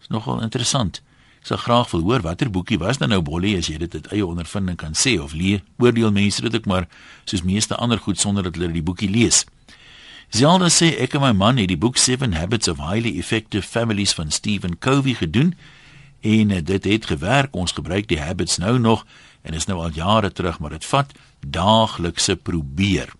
Is 0.00 0.08
nogal 0.08 0.42
interessant 0.42 1.02
sal 1.44 1.60
graag 1.60 1.90
wil 1.90 2.00
hoor 2.00 2.22
watter 2.24 2.50
boekie 2.50 2.78
was 2.78 2.98
dan 2.98 3.10
nou 3.12 3.20
Bolly 3.22 3.52
as 3.58 3.68
jy 3.68 3.76
dit 3.82 3.94
uit 3.94 4.06
eie 4.16 4.24
ondervinding 4.24 4.78
kan 4.80 4.96
sê 4.96 5.18
of 5.20 5.34
leer. 5.36 5.60
Oordeel 5.76 6.12
mense 6.12 6.40
dit 6.40 6.54
ook 6.56 6.64
maar 6.64 6.86
soos 7.28 7.44
meeste 7.44 7.76
ander 7.76 8.00
goed 8.00 8.18
sonder 8.20 8.46
dat 8.46 8.56
hulle 8.56 8.72
die 8.72 8.82
boekie 8.84 9.10
lees. 9.12 9.44
Zelda 10.32 10.70
sê 10.72 10.94
ek 11.04 11.18
en 11.18 11.22
my 11.26 11.32
man 11.36 11.60
het 11.60 11.68
die 11.68 11.78
boek 11.80 12.00
7 12.00 12.32
Habits 12.32 12.70
of 12.72 12.80
Highly 12.80 13.12
Effective 13.20 13.66
Families 13.68 14.16
van 14.16 14.32
Stephen 14.32 14.78
Covey 14.78 15.14
gedoen 15.20 15.52
en 16.24 16.50
eh, 16.50 16.64
dit 16.64 16.84
het 16.84 17.06
gewerk. 17.12 17.52
Ons 17.52 17.76
gebruik 17.76 18.08
die 18.08 18.20
habits 18.20 18.56
nou 18.56 18.78
nog 18.78 19.04
en 19.42 19.52
is 19.52 19.68
nou 19.68 19.82
al 19.84 19.92
jare 19.92 20.32
terug, 20.32 20.58
maar 20.58 20.72
dit 20.72 20.84
vat 20.84 21.12
daaglikse 21.50 22.36
probeer. 22.36 23.12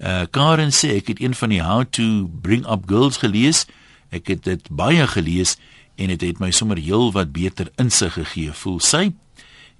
Uh 0.00 0.24
Karen 0.30 0.72
sê 0.72 0.96
ek 0.96 1.06
het 1.12 1.20
een 1.20 1.34
van 1.34 1.48
die 1.48 1.62
How 1.62 1.84
to 1.84 2.28
Bring 2.42 2.64
Up 2.64 2.88
Girls 2.88 3.20
gelees. 3.20 3.66
Ek 4.10 4.26
het 4.32 4.44
dit 4.44 4.70
baie 4.70 5.06
gelees 5.06 5.56
en 6.00 6.08
dit 6.08 6.20
het, 6.20 6.28
het 6.28 6.40
my 6.40 6.50
sommer 6.50 6.78
heel 6.80 7.12
wat 7.12 7.32
beter 7.32 7.68
insig 7.76 8.16
gegee, 8.16 8.52
voel 8.52 8.80
sy. 8.80 9.10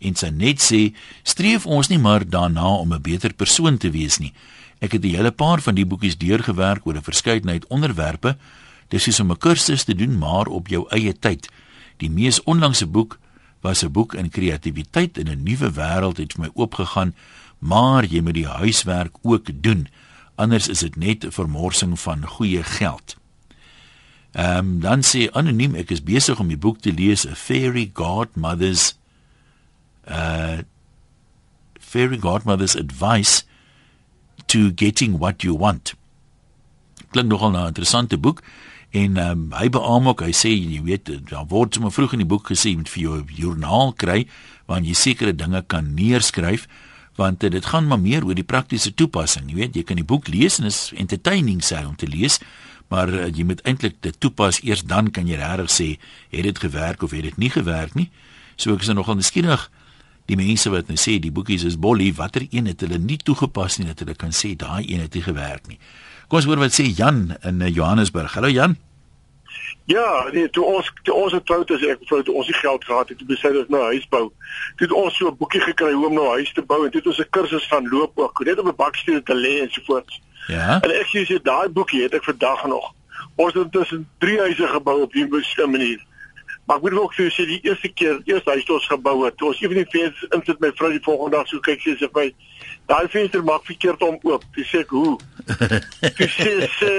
En 0.01 0.17
sy 0.17 0.29
net 0.29 0.61
sê, 0.61 0.81
streef 1.25 1.65
ons 1.67 1.89
nie 1.89 1.99
maar 1.99 2.25
daarna 2.29 2.69
om 2.81 2.93
'n 2.93 3.03
beter 3.03 3.33
persoon 3.33 3.79
te 3.79 3.91
wees 3.91 4.19
nie. 4.19 4.33
Ek 4.81 4.93
het 4.93 5.05
'n 5.05 5.15
hele 5.17 5.31
paar 5.33 5.61
van 5.61 5.75
die 5.75 5.87
boekies 5.87 6.19
deurgewerk 6.19 6.87
oor 6.87 6.97
'n 6.97 7.03
verskeidenheid 7.03 7.67
onderwerpe. 7.67 8.37
Dis 8.89 9.07
is 9.07 9.21
om 9.21 9.31
'n 9.31 9.39
kursus 9.39 9.85
te 9.85 9.95
doen 9.95 10.19
maar 10.19 10.47
op 10.47 10.69
jou 10.69 10.89
eie 10.89 11.13
tyd. 11.19 11.49
Die 11.97 12.11
mees 12.11 12.43
onlangse 12.43 12.87
boek 12.87 13.19
was 13.61 13.83
'n 13.85 13.93
boek 13.93 14.15
in 14.15 14.31
kreatiwiteit 14.31 15.19
in 15.19 15.29
'n 15.29 15.43
nuwe 15.43 15.71
wêreld 15.73 16.17
het 16.17 16.33
vir 16.33 16.41
my 16.41 16.51
oopgegaan, 16.55 17.15
maar 17.59 18.05
jy 18.05 18.21
moet 18.21 18.35
die 18.35 18.47
huiswerk 18.47 19.17
ook 19.23 19.63
doen. 19.63 19.89
Anders 20.35 20.69
is 20.69 20.79
dit 20.79 20.97
net 20.97 21.25
'n 21.25 21.31
vermorsing 21.31 22.01
van 22.01 22.27
goeie 22.27 22.63
geld. 22.63 23.17
Ehm 24.33 24.59
um, 24.59 24.81
dan 24.81 25.03
sê 25.03 25.31
anoniem 25.33 25.75
ek 25.75 25.91
is 25.91 26.03
besig 26.03 26.39
om 26.39 26.49
die 26.49 26.59
boek 26.59 26.79
te 26.81 26.93
lees 26.93 27.27
A 27.27 27.35
Fairy 27.35 27.91
Godmother's 27.93 28.99
uh 30.09 30.59
Fairy 31.81 32.19
Godmother's 32.19 32.77
Advice 32.77 33.43
to 34.47 34.71
Getting 34.75 35.19
What 35.19 35.43
You 35.43 35.59
Want. 35.59 35.95
Klink 37.11 37.29
nogal 37.29 37.51
'n 37.51 37.67
interessante 37.67 38.19
boek 38.19 38.43
en 38.91 39.19
um, 39.23 39.43
hy 39.55 39.69
beamoen 39.71 40.13
ook 40.13 40.25
hy 40.27 40.33
sê 40.35 40.51
jy 40.55 40.81
weet 40.87 41.13
daar 41.31 41.47
word 41.51 41.75
sommer 41.75 41.95
vroeg 41.95 42.17
in 42.17 42.25
die 42.25 42.31
boek 42.31 42.51
gesê 42.51 42.75
met 42.77 42.91
vir 42.91 43.03
jou 43.03 43.19
joernaal 43.39 43.95
kry 43.95 44.25
waarin 44.67 44.89
jy 44.89 44.97
sekere 44.99 45.37
dinge 45.37 45.63
kan 45.67 45.95
neerskryf 45.95 46.67
want 47.19 47.45
dit 47.45 47.67
gaan 47.67 47.87
maar 47.87 48.01
meer 48.01 48.25
oor 48.25 48.35
die 48.35 48.47
praktiese 48.47 48.95
toepassing 48.95 49.51
jy 49.51 49.61
weet 49.63 49.79
jy 49.79 49.87
kan 49.87 50.01
die 50.01 50.07
boek 50.07 50.29
lees 50.29 50.59
en 50.59 50.67
is 50.71 50.91
entertaining 50.97 51.63
sê 51.63 51.85
om 51.87 51.95
te 51.95 52.11
lees 52.11 52.41
maar 52.91 53.11
uh, 53.15 53.29
jy 53.31 53.47
moet 53.47 53.63
eintlik 53.69 54.01
dit 54.03 54.17
toepas 54.19 54.61
eers 54.67 54.83
dan 54.83 55.11
kan 55.15 55.29
jy 55.31 55.39
regtig 55.39 55.71
sê 55.71 55.89
het 56.35 56.47
dit 56.47 56.59
gewerk 56.59 57.05
of 57.07 57.15
het 57.15 57.29
dit 57.29 57.39
nie 57.39 57.51
gewerk 57.55 57.95
nie. 57.95 58.11
So 58.59 58.75
ek 58.75 58.83
is 58.85 58.91
nogal 58.93 59.21
nuuskierig 59.21 59.69
die 60.31 60.39
mense 60.39 60.71
wat 60.75 60.91
nou 60.91 60.99
sê 61.01 61.17
die 61.23 61.33
boekies 61.35 61.65
is 61.67 61.79
bolly, 61.79 62.11
watter 62.15 62.45
een 62.51 62.69
het 62.71 62.83
hulle 62.85 62.99
nie 63.03 63.19
toegepas 63.23 63.79
nie 63.79 63.89
dat 63.89 64.03
hulle 64.03 64.15
kan 64.19 64.35
sê 64.35 64.53
daai 64.59 64.83
een 64.83 65.03
het 65.07 65.15
nie 65.15 65.25
gewerk 65.25 65.71
nie. 65.71 65.79
Kom 66.31 66.39
ons 66.39 66.47
hoor 66.47 66.61
wat 66.63 66.71
sê 66.71 66.85
Jan 66.95 67.33
in 67.43 67.59
uh, 67.59 67.67
Johannesburg. 67.75 68.37
Hallo 68.37 68.47
Jan. 68.47 68.77
Ja, 69.91 70.29
nee, 70.31 70.51
toe 70.55 70.63
ons 70.63 70.93
toe 71.03 71.15
ons 71.19 71.33
het 71.35 71.51
ek 71.51 72.05
vrou 72.07 72.21
toe 72.23 72.35
ons 72.39 72.47
nie 72.47 72.55
geld 72.55 72.85
gehad 72.87 73.09
het, 73.11 73.19
het 73.19 73.27
besluit 73.27 73.57
ons 73.59 73.73
nou 73.75 73.81
huis 73.89 74.07
bou. 74.13 74.29
Toe 74.79 74.87
het 74.87 74.95
ons 74.95 75.17
so 75.17 75.27
'n 75.27 75.37
boekie 75.41 75.61
gekry 75.61 75.91
hoe 75.91 76.07
om 76.07 76.15
nou 76.15 76.29
huis 76.39 76.53
te 76.53 76.63
bou 76.63 76.85
en 76.85 76.91
toe 76.91 77.01
het 77.01 77.09
ons 77.11 77.19
'n 77.19 77.31
kursus 77.31 77.67
gaan 77.67 77.89
loop 77.89 78.15
ook, 78.15 78.45
net 78.47 78.61
om 78.61 78.69
'n 78.69 78.77
baksteen 78.77 79.23
te 79.25 79.35
lê 79.35 79.59
en 79.63 79.71
so 79.71 79.83
voort. 79.87 80.21
Ja. 80.47 80.79
En 80.81 80.91
ek 80.91 81.11
sê 81.11 81.43
daai 81.43 81.69
boekie 81.69 82.03
het 82.03 82.15
ek 82.15 82.25
vandag 82.25 82.67
nog. 82.67 82.95
Ons 83.35 83.55
het 83.55 83.73
tussen 83.73 84.09
drie 84.19 84.39
huise 84.39 84.67
gebou 84.67 85.03
op 85.03 85.13
hierdie 85.13 85.67
manier. 85.67 85.99
Maar 86.71 86.79
ek 86.79 86.83
moet 86.83 86.99
ook 87.03 87.15
vir 87.19 87.33
sê 87.35 87.45
die 87.51 87.57
eerste 87.67 87.89
keer, 87.99 88.21
eers 88.31 88.45
huis 88.47 88.69
ons 88.71 88.85
gebou 88.87 89.25
het, 89.25 89.43
ons 89.43 89.59
ewe 89.59 89.75
nie 89.75 89.89
vensters 89.91 90.37
insit 90.37 90.61
my 90.63 90.69
vrou 90.79 90.93
die 90.93 91.01
volgende 91.03 91.35
dag 91.35 91.49
so 91.51 91.59
kyk 91.67 91.83
sy 91.83 91.97
sê 91.99 92.07
vir 92.15 92.29
daai 92.87 93.09
venster 93.11 93.43
maak 93.43 93.65
verkeerd 93.67 94.05
om 94.07 94.21
oop. 94.31 94.45
Sy 94.55 94.69
sê 94.69 94.85
hoe? 94.93 95.17
Sy 96.21 96.61
sê 96.77 96.93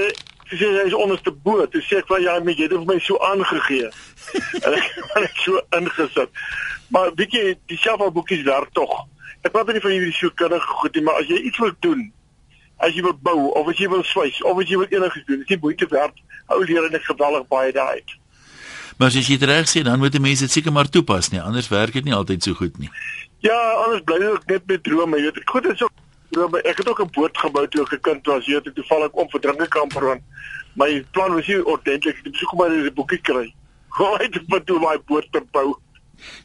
Sy 0.51 0.58
sê 0.60 0.68
hy 0.75 0.84
is 0.90 0.98
onderste 1.00 1.32
bo. 1.32 1.63
Toe 1.72 1.80
sê 1.88 2.01
ek 2.01 2.12
van 2.12 2.20
ja, 2.20 2.36
my 2.44 2.51
jy 2.51 2.68
het 2.68 2.75
vir 2.75 2.84
my 2.90 2.98
so 3.00 3.16
aangegee. 3.24 3.88
en 4.66 4.75
ek 4.75 4.90
het 5.16 5.40
so 5.46 5.63
ingesit. 5.80 6.42
Maar 6.92 7.13
weet 7.16 7.38
jy, 7.40 7.44
die 7.72 7.80
selfboekies 7.80 8.44
werk 8.50 8.74
tog. 8.75 8.98
Ek 9.40 9.54
praat 9.54 9.72
nie 9.72 9.84
van 9.88 9.96
hierdie 9.96 10.18
so 10.18 10.36
kundige 10.36 10.68
goed 10.82 11.00
nie, 11.00 11.06
maar 11.08 11.24
as 11.24 11.32
jy 11.32 11.40
iets 11.48 11.63
wil 11.63 11.72
doen, 11.80 12.10
as 12.84 12.92
jy 12.92 13.06
wil 13.08 13.16
bou 13.24 13.38
of 13.62 13.72
as 13.72 13.80
jy 13.80 13.88
wil 13.94 14.04
swys 14.04 14.44
of 14.44 14.60
as 14.60 14.68
jy 14.68 14.82
wil 14.84 14.92
enigiets 14.92 15.32
doen, 15.32 15.46
is 15.46 15.54
dit 15.54 15.63
moeite 15.63 15.88
werd. 15.96 16.20
Ou 16.51 16.60
leer 16.68 16.92
net 16.92 17.08
geweldig 17.08 17.48
baie 17.56 17.72
daai. 17.72 18.04
Maar 19.01 19.10
as 19.10 19.15
jy 19.17 19.34
dit 19.41 19.50
reg 19.50 19.65
sê, 19.65 19.81
dan 19.81 19.98
moet 19.98 20.13
die 20.13 20.22
mense 20.22 20.46
dit 20.46 20.53
seker 20.53 20.70
maar 20.70 20.86
toepas 20.86 21.31
nie, 21.34 21.39
anders 21.41 21.72
werk 21.74 21.96
dit 21.98 22.05
nie 22.05 22.13
altyd 22.13 22.46
so 22.46 22.53
goed 22.53 22.75
nie. 22.77 22.89
Ja, 23.41 23.55
anders 23.81 24.03
bly 24.05 24.20
ek 24.29 24.43
net 24.51 24.67
met 24.70 24.84
drome, 24.86 25.17
jy 25.17 25.31
weet. 25.34 25.39
Goed, 25.50 25.70
is 25.72 25.81
ook 25.81 26.03
drome. 26.29 26.62
Ek 26.70 26.77
het 26.77 26.91
ook 26.91 27.01
'n 27.01 27.10
boot 27.15 27.38
gebou 27.43 27.63
toe 27.67 27.81
ek 27.81 27.96
'n 27.98 28.01
kind 28.01 28.29
was. 28.29 28.46
Jy 28.46 28.62
het 28.62 28.75
toevallig 28.75 29.10
om 29.17 29.29
vir 29.29 29.41
drinkekamp 29.41 29.93
rond. 29.93 30.22
My 30.75 31.03
plan 31.12 31.34
was 31.34 31.48
nie 31.48 31.65
ordentlik 31.65 32.22
om 32.25 32.34
so 32.34 32.46
kom 32.46 32.58
maar 32.60 32.70
'n 32.70 32.93
boekie 32.93 33.22
kry. 33.22 33.53
Hoe 33.88 34.17
het 34.22 34.36
ek 34.36 34.48
met 34.48 34.70
my 34.70 34.98
boot 35.08 35.25
te 35.31 35.41
bou? 35.51 35.75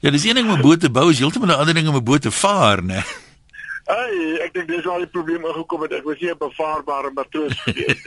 Ja, 0.01 0.11
dis 0.11 0.25
een 0.25 0.35
ding 0.35 0.49
om 0.49 0.57
'n 0.57 0.63
boot 0.63 0.81
te 0.81 0.91
bou, 0.91 1.11
is 1.11 1.19
heeltemal 1.19 1.49
'n 1.49 1.61
ander 1.61 1.75
ding 1.75 1.89
om 1.89 1.97
'n 1.97 2.05
boot 2.05 2.23
te 2.23 2.31
vaar, 2.31 2.83
né? 2.83 3.05
Ai, 3.85 4.41
ek 4.41 4.55
dink 4.55 4.69
dis 4.69 4.87
al 4.87 4.99
die 4.99 5.13
probleme 5.13 5.53
gekom 5.53 5.83
het. 5.83 5.93
Ek 5.93 6.05
was 6.05 6.19
nie 6.21 6.31
'n 6.31 6.39
bevaarbare 6.39 7.11
matroos 7.13 7.53
gewees. 7.53 8.01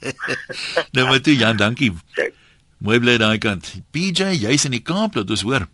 nou 0.92 1.06
maar 1.06 1.20
toe 1.20 1.36
Jan, 1.36 1.56
dankie. 1.56 1.92
Okay. 2.10 2.32
Mooi 2.80 2.96
bly 2.96 3.18
daai 3.20 3.36
kant. 3.36 3.66
PJ, 3.92 4.30
jy's 4.40 4.64
in 4.64 4.72
die 4.72 4.80
Kaap, 4.80 5.18
laat 5.18 5.30
ons 5.34 5.42
hoor. 5.44 5.66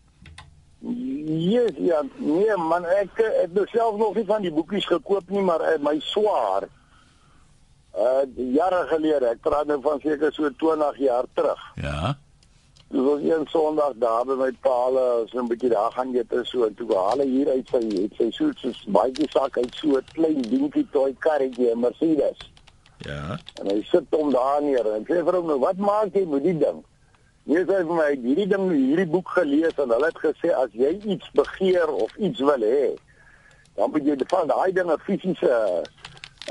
Yes, 0.83 1.77
ja, 1.79 2.01
nee 2.19 2.57
man, 2.59 2.87
ek 2.99 3.21
ek 3.23 3.53
het 3.55 3.71
self 3.71 3.99
nog 4.01 4.17
nie 4.19 4.25
van 4.27 4.43
die 4.43 4.51
boekies 4.55 4.87
gekoop 4.91 5.31
nie, 5.31 5.43
maar 5.47 5.63
uh, 5.63 5.77
my 5.83 5.95
swaar 6.03 6.67
uh 7.97 8.25
jare 8.53 8.83
gelede, 8.91 9.31
ek 9.37 9.45
praat 9.47 9.71
nou 9.71 9.79
van 9.85 10.03
seker 10.03 10.35
so 10.35 10.51
20 10.63 10.99
jaar 11.01 11.29
terug. 11.39 11.63
Ja. 11.83 12.17
Dis 12.91 13.07
was 13.07 13.23
een 13.23 13.47
Sondag 13.51 13.95
daar 14.03 14.27
by 14.27 14.37
my 14.43 14.51
paal, 14.67 14.99
so 15.31 15.39
'n 15.43 15.49
bietjie 15.53 15.71
daar 15.71 15.95
gaan 15.95 16.11
jy 16.13 16.27
te 16.27 16.43
so 16.45 16.67
en 16.67 16.75
toe 16.75 16.91
haal 16.95 17.23
hy 17.23 17.29
hier 17.31 17.49
uit 17.55 17.71
sy 17.71 17.83
het 17.87 18.19
sy 18.19 18.29
so 18.35 18.51
so 18.59 18.91
baie 18.99 19.31
sak 19.31 19.59
uit 19.59 19.75
so 19.79 19.95
'n 19.95 20.11
klein 20.13 20.43
dingetjie 20.43 20.87
toy 20.91 21.15
karretjie, 21.19 21.71
Mercedes. 21.77 22.51
Ja. 23.07 23.39
En 23.63 23.71
hy 23.71 23.81
sit 23.87 24.11
hom 24.11 24.35
daar 24.35 24.63
neer 24.63 24.87
en 24.95 25.07
sê 25.07 25.23
vir 25.23 25.35
hom 25.35 25.47
nou, 25.47 25.59
"Wat 25.59 25.77
maak 25.79 26.15
jy 26.15 26.27
met 26.27 26.43
die 26.43 26.59
ding?" 26.59 26.85
Nee, 27.47 27.62
sy 27.62 27.76
het 27.79 27.87
my 27.87 28.09
hierdie 28.19 28.49
ding 28.50 28.71
hierdie 28.73 29.07
boek 29.07 29.29
gelees 29.37 29.76
en 29.79 29.93
hulle 29.95 30.09
het 30.11 30.17
gesê 30.19 30.50
as 30.50 30.73
jy 30.75 30.97
iets 31.15 31.29
begeer 31.38 31.93
of 31.95 32.15
iets 32.19 32.43
wil 32.43 32.65
hê, 32.67 32.88
dan 33.79 33.93
moet 33.95 34.09
jy 34.09 34.17
van 34.33 34.50
daai 34.50 34.73
dinge 34.75 34.97
fisiese 35.07 35.59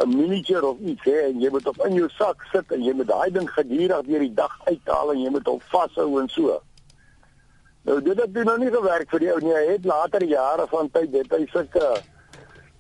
'n 0.04 0.10
miniature 0.10 0.68
of 0.68 0.80
iets 0.80 1.04
hê 1.04 1.18
en 1.30 1.42
jy 1.42 1.50
moet 1.52 1.68
op 1.68 1.78
in 1.86 1.94
jou 2.00 2.08
sak 2.10 2.48
sit 2.52 2.72
en 2.72 2.84
jy 2.84 2.94
moet 2.94 3.08
daai 3.08 3.32
ding 3.32 3.50
gedurig 3.58 4.08
deur 4.08 4.24
die 4.24 4.34
dag 4.40 4.56
uithaal 4.68 5.12
en 5.12 5.22
jy 5.22 5.30
moet 5.36 5.48
hom 5.48 5.60
vashou 5.72 6.20
en 6.22 6.30
so. 6.30 6.62
Nou 7.86 8.02
dit 8.02 8.20
het 8.20 8.44
nou 8.44 8.58
nie 8.60 8.72
gewerk 8.72 9.10
vir 9.10 9.20
die 9.20 9.32
ou 9.32 9.40
nie. 9.40 9.54
Hy 9.54 9.66
het 9.72 9.86
later 9.86 10.24
jare 10.24 10.68
van 10.68 10.90
tyd 10.92 11.12
dit 11.12 11.32
hy 11.32 11.46
sulke 11.52 11.90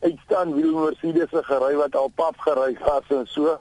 uitstaan 0.01 0.53
wiel 0.55 0.79
Mercedes 0.79 1.36
gery 1.50 1.75
wat 1.75 1.95
al 1.95 2.12
pap 2.15 2.39
gery 2.48 2.75
het 2.79 3.12
en 3.12 3.27
so. 3.27 3.57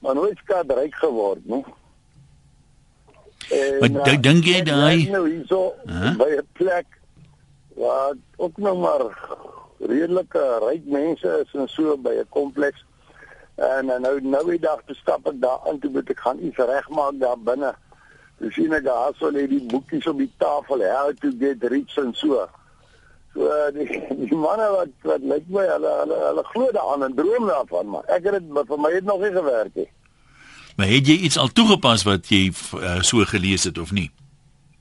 Maar 0.00 0.14
nooit 0.14 0.38
skaad 0.44 0.72
ryk 0.72 0.94
geword, 0.94 1.44
nie. 1.44 1.64
Maar 3.50 3.90
uh, 3.90 4.20
dink 4.22 4.46
jy 4.46 4.60
daai 4.62 5.10
nou 5.10 5.24
hierso 5.26 5.72
huh? 5.86 6.12
by 6.18 6.28
'n 6.38 6.46
plek 6.54 6.86
waar 7.74 8.14
ook 8.36 8.56
nog 8.56 8.78
maar 8.78 9.02
redelike 9.78 10.42
ryk 10.62 10.86
mense 10.86 11.32
is 11.42 11.54
en 11.58 11.68
so 11.68 11.96
by 11.96 12.14
'n 12.20 12.28
kompleks 12.28 12.84
en 13.54 13.86
nou 13.86 14.20
nou 14.20 14.44
die 14.50 14.60
dag 14.60 14.82
te 14.86 14.94
stap 14.94 15.26
ek 15.26 15.40
daar 15.40 15.60
aan 15.68 15.78
toe 15.78 15.90
moet 15.90 16.10
ek 16.10 16.20
gaan 16.20 16.38
iets 16.38 16.56
regmaak 16.56 17.18
daar 17.20 17.38
binne. 17.38 17.74
Dis 18.38 18.54
sien 18.54 18.72
ek 18.72 18.84
daar 18.84 19.12
so 19.18 19.30
lê 19.30 19.46
die 19.48 19.66
boekies 19.66 20.06
op 20.06 20.18
die 20.18 20.32
tafel 20.38 20.84
how 20.86 21.12
to 21.20 21.32
get 21.40 21.62
rich 21.62 21.96
en 21.98 22.14
so. 22.14 22.46
So 23.34 23.50
die, 23.76 23.88
die 24.22 24.36
manne 24.36 24.70
wat 24.76 24.94
wat 25.02 25.26
lyk 25.32 25.48
my 25.48 25.66
hulle 25.66 25.92
hulle 26.02 26.20
hulle 26.28 26.44
glo 26.52 26.70
daaraan 26.72 27.08
en 27.08 27.14
droom 27.14 27.46
daarvan 27.50 27.90
maar 27.96 28.04
ek 28.06 28.30
het 28.30 28.38
dit 28.38 28.68
vir 28.72 28.78
my 28.78 28.92
het 28.94 29.04
nog 29.04 29.20
nie 29.20 29.34
gewerk 29.34 29.74
nie. 29.74 29.90
Maar 30.80 30.88
het 30.88 31.06
jy 31.06 31.18
iets 31.26 31.36
al 31.36 31.50
toegepas 31.52 32.06
wat 32.08 32.30
jy 32.32 32.46
uh, 32.48 33.02
so 33.04 33.20
gelees 33.28 33.66
het 33.68 33.78
of 33.78 33.90
nie? 33.92 34.06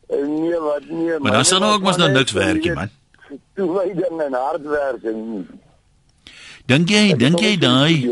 Eh, 0.08 0.22
nee, 0.24 0.60
wat 0.64 0.86
nee, 0.88 1.18
maar 1.20 1.32
dan 1.32 1.46
sal 1.46 1.60
nou 1.60 1.74
ook 1.76 1.84
mos 1.84 2.00
nou 2.00 2.08
niks 2.14 2.32
werk 2.32 2.64
nie, 2.64 2.72
man. 2.72 2.94
Toe 3.60 3.68
wy 3.68 3.90
dan 3.98 4.22
en 4.24 4.38
hard 4.40 4.64
werk 4.64 5.04
en 5.12 5.20
Dink 6.72 6.94
jy, 6.94 7.18
dink 7.20 7.44
jy 7.44 7.58
daai 7.60 8.08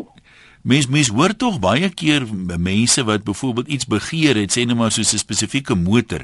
Mens 0.70 0.86
mens 0.86 1.10
hoor 1.10 1.34
tog 1.34 1.58
baie 1.58 1.90
keer 1.90 2.22
mense 2.54 3.02
wat 3.04 3.26
byvoorbeeld 3.26 3.74
iets 3.80 3.90
begeer 3.90 4.38
het, 4.38 4.54
sê 4.54 4.62
net 4.62 4.78
maar 4.78 4.94
soos 4.94 5.10
'n 5.12 5.24
spesifieke 5.26 5.74
motor 5.74 6.22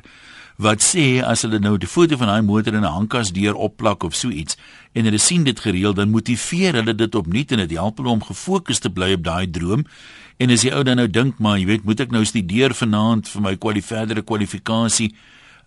wat 0.60 0.82
sê 0.84 1.22
as 1.24 1.42
hulle 1.42 1.58
nou 1.58 1.74
die 1.80 1.88
foto 1.88 2.18
van 2.20 2.28
daai 2.28 2.46
motor 2.46 2.74
in 2.74 2.84
'n 2.86 2.94
hangkas 2.96 3.32
deur 3.32 3.54
opplak 3.54 4.04
of 4.04 4.14
so 4.14 4.28
iets 4.28 4.56
en 4.92 5.04
hulle 5.04 5.18
sien 5.18 5.44
dit 5.44 5.60
gereeld 5.60 5.96
dan 5.96 6.10
motiveer 6.10 6.74
hulle 6.74 6.94
dit 6.94 7.14
opnuut 7.14 7.52
en 7.52 7.58
dit 7.64 7.70
help 7.70 7.98
hulle 7.98 8.10
om 8.10 8.22
gefokus 8.22 8.78
te 8.78 8.90
bly 8.90 9.12
op 9.12 9.24
daai 9.24 9.50
droom 9.50 9.86
en 10.40 10.54
as 10.54 10.64
die 10.64 10.73
ou 10.73 10.82
dan 10.87 10.97
nou 11.00 11.09
dink 11.09 11.38
maar 11.38 11.59
jy 11.61 11.66
weet 11.68 11.85
moet 11.85 12.00
ek 12.00 12.14
nou 12.14 12.25
studeer 12.25 12.75
vanaand 12.76 13.28
vir 13.28 13.44
my 13.44 13.54
kwalifikasie 13.61 14.25
kwalifikasie 14.25 15.11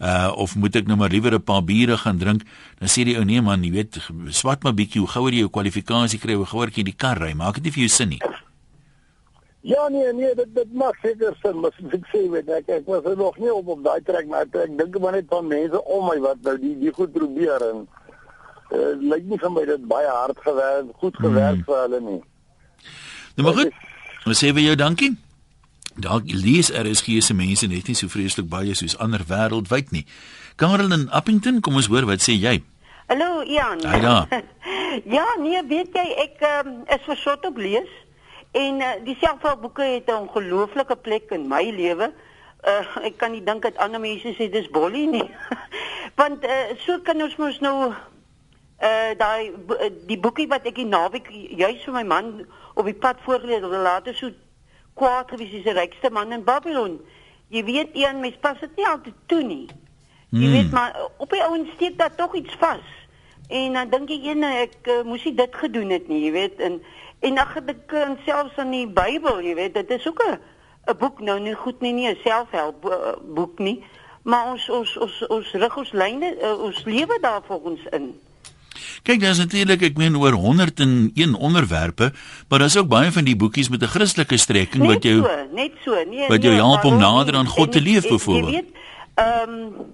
uh 0.03 0.32
of 0.36 0.56
moet 0.56 0.75
ek 0.75 0.88
nou 0.89 0.98
maar 0.98 1.13
liewer 1.13 1.36
'n 1.38 1.44
paar 1.44 1.63
biere 1.63 1.98
gaan 1.98 2.18
drink 2.18 2.42
dan 2.80 2.89
sê 2.89 3.06
die 3.06 3.18
ou 3.18 3.24
nee 3.24 3.42
man 3.42 3.63
jy 3.63 3.72
weet 3.72 4.00
swat 4.30 4.63
maar 4.63 4.74
bietjie 4.74 5.00
hoe 5.00 5.10
gouer 5.10 5.32
jy 5.32 5.46
jou 5.46 5.50
kwalifikasie 5.50 6.20
kry 6.20 6.34
hoe 6.34 6.46
gouer 6.46 6.70
jy 6.74 6.84
die 6.84 6.98
kar 6.98 7.18
ry 7.18 7.34
maak 7.34 7.56
dit 7.56 7.63
nie 7.63 7.72
vir 7.72 7.86
jou 7.86 7.89
sin 7.89 8.10
nie 8.10 8.22
Ja 9.63 9.88
nee 9.88 10.12
nee 10.13 10.36
dit 10.36 10.56
dit 10.56 10.74
maak 10.74 10.98
seker 11.01 11.38
sin 11.42 11.60
maar 11.62 11.72
ek 11.72 12.06
sê 12.12 12.27
weet 12.30 12.50
ek 12.50 12.70
ek 12.70 12.88
was 12.88 13.06
er 13.06 13.15
nog 13.18 13.38
nie 13.38 13.53
op 13.53 13.68
op 13.68 13.84
daai 13.84 14.01
trek 14.01 14.27
maar 14.27 14.42
ek, 14.42 14.56
ek 14.56 14.77
dink 14.77 15.00
maar 15.00 15.13
net 15.13 15.30
van 15.30 15.48
mense 15.48 15.84
om 15.86 16.03
my 16.10 16.20
wat 16.20 16.42
nou 16.44 16.58
die 16.58 16.75
die 16.80 16.92
goed 16.92 17.13
probeer 17.13 17.63
en 17.70 17.88
uh, 18.75 18.92
lyk 19.00 19.24
nie 19.24 19.39
vir 19.39 19.51
my 19.51 19.65
dit 19.65 19.88
baie 19.88 20.10
hard 20.10 20.38
gewerk 20.42 20.92
goed 21.00 21.15
gewerk 21.15 21.58
mm. 21.62 21.63
vir 21.63 21.82
hulle 21.84 22.00
nie. 22.01 22.22
Nou 23.36 23.48
maar 23.48 23.58
goed. 23.62 23.92
Ons 24.24 24.39
sê 24.39 24.53
vir 24.56 24.63
jou 24.63 24.75
dankie. 24.80 25.12
Dalk 26.00 26.30
lees 26.32 26.70
RSG 26.72 27.18
se 27.22 27.34
mense 27.36 27.68
net 27.68 27.89
nie 27.89 27.96
so 27.98 28.08
vreeslik 28.08 28.48
baie 28.48 28.72
soos 28.77 28.96
ander 29.03 29.25
wêreldwyd 29.27 29.92
nie. 29.92 30.06
Karel 30.56 30.96
in 30.96 31.10
Appington, 31.12 31.60
kom 31.60 31.75
ons 31.75 31.89
hoor 31.92 32.08
wat 32.08 32.24
sê 32.24 32.38
jy? 32.39 32.62
Hallo 33.12 33.44
Ian. 33.44 33.84
Haai 33.84 34.00
daar. 34.00 34.32
ja, 35.18 35.25
nee, 35.44 35.60
weet 35.68 36.00
jy 36.00 36.06
ek 36.24 36.39
um, 36.48 36.72
is 36.88 37.03
versot 37.03 37.44
op 37.50 37.60
lees. 37.60 37.92
En 38.56 38.80
uh, 38.80 38.94
die 39.03 39.18
selfhelpboeke 39.20 39.84
het 39.92 40.08
'n 40.08 40.24
ongelooflike 40.24 40.96
plek 41.03 41.36
in 41.36 41.50
my 41.51 41.68
lewe. 41.75 42.13
Uh, 42.63 43.03
ek 43.03 43.20
kan 43.20 43.36
nie 43.36 43.44
dink 43.44 43.68
dat 43.68 43.77
ander 43.77 44.00
mense 44.00 44.32
sê 44.39 44.48
dis 44.48 44.72
bollie 44.72 45.08
nie. 45.08 45.27
Want 46.20 46.48
uh, 46.48 46.72
so 46.88 46.96
kan 47.03 47.20
ons 47.20 47.36
mos 47.36 47.60
nou 47.60 47.92
uh 48.84 49.12
daai 49.18 49.52
die 50.08 50.20
boekie 50.20 50.48
wat 50.48 50.66
ek 50.68 50.75
die 50.75 50.90
naweek 50.90 51.30
juis 51.32 51.84
vir 51.86 51.94
my 51.94 52.04
man 52.04 52.32
op 52.75 52.86
die 52.86 52.98
pad 53.06 53.22
voorgelees 53.25 53.62
het, 53.63 53.72
later 53.72 54.16
so 54.16 54.32
kwaad 54.94 55.30
gewees 55.32 55.54
is 55.60 55.63
die 55.63 55.78
rykste 55.78 56.10
man 56.10 56.32
in 56.32 56.44
Babylon. 56.44 57.00
Jy 57.50 57.63
weet 57.63 57.96
een 57.98 58.20
mens 58.20 58.36
pas 58.42 58.60
dit 58.60 58.75
nie 58.75 58.88
altyd 58.88 59.16
toe 59.25 59.44
nie. 59.44 59.68
Jy 60.34 60.42
hmm. 60.46 60.52
weet 60.52 60.72
maar 60.72 60.98
op 61.18 61.30
die 61.30 61.44
ouens 61.44 61.72
steek 61.75 61.98
daar 61.98 62.16
tog 62.16 62.36
iets 62.36 62.56
vas. 62.60 62.86
En 63.50 63.74
dan 63.74 63.90
dink 63.90 64.10
ek 64.10 64.25
een 64.25 64.44
ek 64.44 64.78
uh, 64.88 65.02
moes 65.06 65.24
nie 65.24 65.36
dit 65.38 65.56
gedoen 65.56 65.90
het 65.94 66.08
nie, 66.08 66.24
jy 66.25 66.32
weet 66.32 66.62
en 66.63 66.82
En 67.24 67.36
dan 67.36 67.70
ek 67.72 67.92
uh, 67.96 68.10
selfs 68.25 68.58
in 68.60 68.74
die 68.74 68.88
Bybel, 68.92 69.38
jy 69.46 69.54
weet, 69.56 69.78
dit 69.78 69.92
is 69.96 70.08
ook 70.08 70.20
'n 70.24 70.40
'n 70.92 70.98
boek 71.00 71.22
nou 71.24 71.40
nie 71.40 71.56
goed 71.56 71.80
nie, 71.80 71.94
nie 71.94 72.10
'n 72.10 72.20
selfhelp 72.24 72.84
boek 73.36 73.60
nie, 73.60 73.84
maar 74.24 74.52
ons 74.52 74.70
ons 74.70 74.98
ons 74.98 75.28
ons 75.28 75.52
rig 75.52 75.78
ons 75.78 75.92
lyne 75.92 76.30
ons 76.60 76.84
lewe 76.84 77.18
daar 77.22 77.42
volgens 77.48 77.86
in. 77.92 78.20
Kyk, 79.03 79.22
daar's 79.22 79.42
natuurlik 79.42 79.82
ek 79.82 79.98
meen 79.98 80.18
oor 80.18 80.38
101 80.39 81.36
onderwerpe, 81.36 82.12
maar 82.50 82.60
daar's 82.60 82.77
ook 82.77 82.88
baie 82.88 83.12
van 83.12 83.27
die 83.27 83.36
boekies 83.36 83.70
met 83.70 83.82
'n 83.82 83.94
Christelike 83.96 84.38
strekking 84.38 84.84
net 84.84 84.94
wat 84.94 85.03
jou 85.03 85.22
so, 85.22 85.48
net 85.53 85.72
so, 85.84 86.03
nee, 86.10 86.27
wat 86.27 86.42
jou 86.42 86.53
nee, 86.53 86.63
help 86.63 86.84
om 86.84 86.98
nader 86.98 87.36
aan 87.36 87.48
God 87.48 87.65
en, 87.65 87.72
te 87.72 87.82
leef 87.82 88.08
byvoorbeeld. 88.08 88.53
Jy 88.53 88.62
weet, 88.62 88.72
ehm 89.15 89.50
um, 89.50 89.86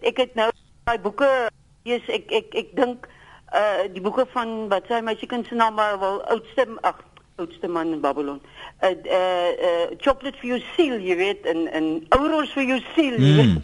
ek 0.00 0.16
het 0.16 0.34
nou 0.34 0.50
daai 0.84 0.98
boeke, 0.98 1.50
yes, 1.82 2.02
ek 2.06 2.30
ek 2.32 2.54
ek 2.54 2.68
dink 2.76 3.08
uh 3.52 3.88
die 3.92 4.00
boeke 4.00 4.26
van 4.32 4.68
wat 4.68 4.84
sy 4.88 5.00
seker 5.20 5.44
se 5.48 5.54
naam 5.54 5.74
maar 5.74 5.98
wel 6.00 6.22
oudste 6.24 6.66
ag 6.82 7.00
oudste 7.38 7.68
man 7.68 7.92
in 7.92 8.00
Babylon. 8.00 8.40
uh, 8.82 8.88
'n 8.88 9.06
uh, 9.06 9.50
uh, 9.68 9.86
chocolate 9.98 10.38
vir 10.38 10.48
jou 10.48 10.60
siel, 10.76 10.98
jy 11.00 11.16
weet, 11.16 11.46
en 11.46 11.66
en 11.72 12.06
ouros 12.08 12.52
vir 12.52 12.64
jou 12.64 12.80
siel. 12.94 13.18
Mm. 13.18 13.24
Jy, 13.24 13.34
weet. 13.36 13.62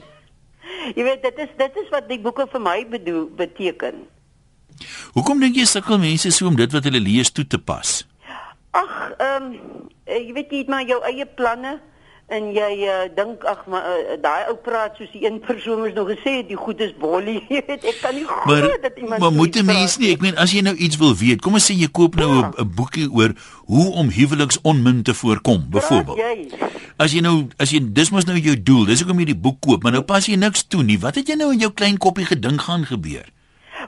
jy 0.96 1.02
weet 1.02 1.22
dit 1.22 1.38
is 1.38 1.52
dit 1.56 1.76
is 1.82 1.88
wat 1.94 2.08
die 2.08 2.20
boeke 2.20 2.46
vir 2.50 2.60
my 2.60 2.78
bedoel 2.88 3.28
beteken. 3.36 4.06
Hoekom 5.14 5.40
dink 5.40 5.56
jy 5.56 5.64
sukkel 5.64 5.98
mense 5.98 6.30
so 6.30 6.46
om 6.46 6.56
dit 6.56 6.72
wat 6.72 6.84
hulle 6.84 7.00
lees 7.00 7.30
toe 7.30 7.46
te 7.46 7.58
pas? 7.58 8.06
Ag, 8.70 8.94
ehm 9.18 9.42
um, 9.42 9.90
jy 10.06 10.32
weet 10.36 10.50
jy 10.50 10.58
het 10.64 10.68
maar 10.68 10.84
jou 10.84 11.00
eie 11.08 11.26
planne 11.26 11.80
en 12.32 12.46
jy 12.56 12.68
uh, 12.88 13.04
dink 13.16 13.42
ag 13.44 13.66
maar 13.68 13.84
uh, 13.84 14.14
daai 14.22 14.48
ou 14.48 14.54
praat 14.64 14.96
soos 14.96 15.10
die 15.12 15.26
een 15.26 15.40
persoon 15.44 15.82
het 15.84 15.94
nog 15.94 16.08
gesê 16.08 16.38
die 16.48 16.56
goed 16.56 16.80
is 16.80 16.94
bollie. 16.96 17.42
Jy 17.52 17.60
weet 17.66 17.84
ek 17.84 17.98
kan 18.00 18.16
nie 18.16 18.24
glo 18.24 18.70
dat 18.80 18.96
iemand 18.96 19.20
Maar 19.20 19.32
moet 19.32 19.56
'n 19.60 19.64
mens 19.68 19.98
nie. 20.00 20.12
ek 20.16 20.24
meen 20.24 20.36
as 20.40 20.54
jy 20.56 20.62
nou 20.64 20.74
iets 20.74 20.96
wil 20.96 21.12
weet 21.16 21.44
kom 21.44 21.54
ons 21.60 21.68
sê 21.70 21.76
jy 21.76 21.88
koop 21.92 22.16
nou 22.16 22.30
'n 22.32 22.52
ja. 22.56 22.64
boekie 22.64 23.10
oor 23.12 23.36
hoe 23.68 23.92
om 23.92 24.08
huweliksonmin 24.08 25.02
te 25.02 25.14
voorkom 25.14 25.66
byvoorbeeld 25.68 26.18
As 26.96 27.12
jy 27.12 27.20
nou 27.20 27.48
as 27.58 27.70
jy 27.70 27.80
dis 27.92 28.10
mos 28.10 28.24
nou 28.24 28.38
jou 28.38 28.56
doel 28.62 28.84
dis 28.84 29.00
hoekom 29.04 29.20
jy 29.20 29.26
die 29.34 29.42
boek 29.46 29.60
koop 29.60 29.82
maar 29.82 29.92
nou 29.92 30.02
pas 30.02 30.26
jy 30.26 30.36
niks 30.36 30.64
toe 30.64 30.82
nie. 30.82 30.98
Wat 30.98 31.14
het 31.14 31.28
jy 31.28 31.36
nou 31.36 31.52
in 31.52 31.60
jou 31.60 31.72
klein 31.72 31.98
koppie 31.98 32.24
gedink 32.24 32.60
gaan 32.60 32.86
gebeur 32.88 33.28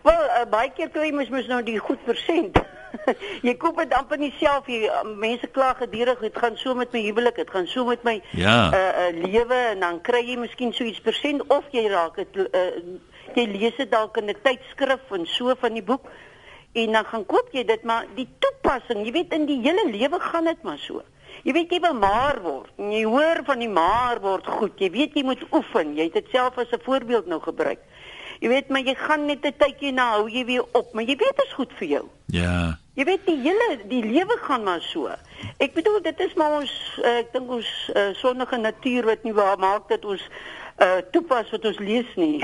Wel 0.06 0.24
uh, 0.24 0.44
baie 0.50 0.70
keer 0.76 0.90
kry 0.94 1.10
mens 1.14 1.30
mos 1.34 1.48
nou 1.50 1.62
die 1.66 1.78
goed 1.82 2.02
persent 2.06 2.58
jy 3.46 3.54
koop 3.60 3.80
dit 3.80 3.94
amper 3.96 4.20
nie 4.20 4.32
self 4.38 4.68
jy 4.70 4.86
uh, 4.88 5.02
mense 5.18 5.48
kla 5.54 5.72
gedurig 5.80 6.22
dit 6.24 6.38
gaan 6.42 6.56
so 6.60 6.74
met 6.78 6.92
my 6.94 7.02
huwelik 7.08 7.40
dit 7.40 7.50
gaan 7.50 7.66
so 7.70 7.86
met 7.88 8.04
my 8.06 8.14
ja. 8.38 8.56
uh, 8.70 8.84
uh, 9.06 9.08
lewe 9.26 9.58
en 9.72 9.82
dan 9.84 9.98
kry 10.06 10.22
jy 10.28 10.38
miskien 10.40 10.72
so 10.76 10.86
iets 10.86 11.02
persent 11.04 11.42
of 11.52 11.66
jy 11.74 11.86
raak 11.92 12.20
dit 12.22 12.38
uh, 12.46 12.68
jy 13.34 13.48
lees 13.50 13.76
dit 13.80 13.90
dalk 13.90 14.16
in 14.22 14.30
'n 14.30 14.38
tydskrif 14.46 15.12
en 15.18 15.26
so 15.26 15.54
van 15.64 15.74
die 15.74 15.84
boek 15.90 16.06
en 16.76 16.96
dan 16.98 17.10
gaan 17.10 17.26
koop 17.26 17.52
jy 17.52 17.66
dit 17.66 17.84
maar 17.84 18.06
die 18.14 18.28
toepassing 18.38 19.04
jy 19.04 19.12
weet 19.18 19.34
in 19.34 19.50
die 19.50 19.60
hele 19.66 19.90
lewe 19.90 20.22
gaan 20.30 20.52
dit 20.52 20.62
maar 20.62 20.80
so 20.88 21.02
Jy 21.46 21.52
weet 21.54 21.70
jy 21.70 21.78
wil 21.84 21.94
maar 21.94 22.40
word. 22.42 22.70
Jy 22.80 23.04
hoor 23.06 23.42
van 23.46 23.60
die 23.62 23.68
maar 23.70 24.18
word 24.22 24.46
goed. 24.50 24.80
Jy 24.82 24.88
weet 24.90 25.14
jy 25.14 25.22
moet 25.22 25.44
oefen. 25.54 25.92
Jy 25.94 26.08
het 26.08 26.16
dit 26.18 26.32
self 26.32 26.56
as 26.58 26.72
'n 26.72 26.82
voorbeeld 26.82 27.26
nou 27.26 27.38
gebruik. 27.40 27.78
Jy 28.40 28.48
weet 28.48 28.68
maar 28.68 28.84
jy 28.84 28.94
gaan 28.94 29.26
net 29.26 29.44
'n 29.44 29.54
tydjie 29.58 29.92
na 29.92 30.10
hou 30.16 30.28
jy 30.30 30.44
weer 30.44 30.64
op, 30.72 30.92
maar 30.92 31.04
jy 31.04 31.16
weet 31.16 31.36
dit 31.36 31.44
is 31.46 31.52
goed 31.52 31.72
vir 31.78 31.88
jou. 31.88 32.04
Ja. 32.26 32.78
Jy 32.94 33.04
weet 33.04 33.26
die 33.26 33.40
hele 33.40 33.78
die 33.88 34.02
lewe 34.02 34.36
gaan 34.42 34.64
maar 34.64 34.80
so. 34.80 35.10
Ek 35.58 35.74
bedoel 35.74 36.00
dit 36.02 36.20
is 36.20 36.34
maar 36.34 36.60
ons 36.60 36.72
uh, 37.04 37.18
ek 37.18 37.32
dink 37.32 37.50
ons 37.50 37.66
uh, 37.94 38.12
sonnige 38.14 38.56
natuur 38.56 39.04
wat 39.04 39.22
nie 39.22 39.34
waar 39.36 39.58
maak 39.58 39.88
dat 39.88 40.04
ons 40.04 40.22
uh, 40.80 41.02
toepas 41.12 41.50
wat 41.50 41.64
ons 41.64 41.78
lees 41.78 42.08
nie. 42.16 42.40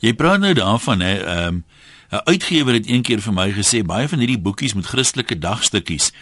Jy 0.00 0.14
praat 0.14 0.40
nou 0.40 0.54
daarvan 0.54 1.00
hè, 1.00 1.14
ehm 1.22 1.48
um, 1.48 1.64
'n 2.06 2.22
uitgewer 2.30 2.74
het 2.74 2.86
eendag 2.86 3.18
vir 3.22 3.34
my 3.34 3.50
gesê 3.50 3.82
baie 3.82 4.08
van 4.08 4.18
hierdie 4.22 4.38
boekies 4.38 4.74
met 4.74 4.86
Christelike 4.86 5.38
dagstukkies 5.38 6.12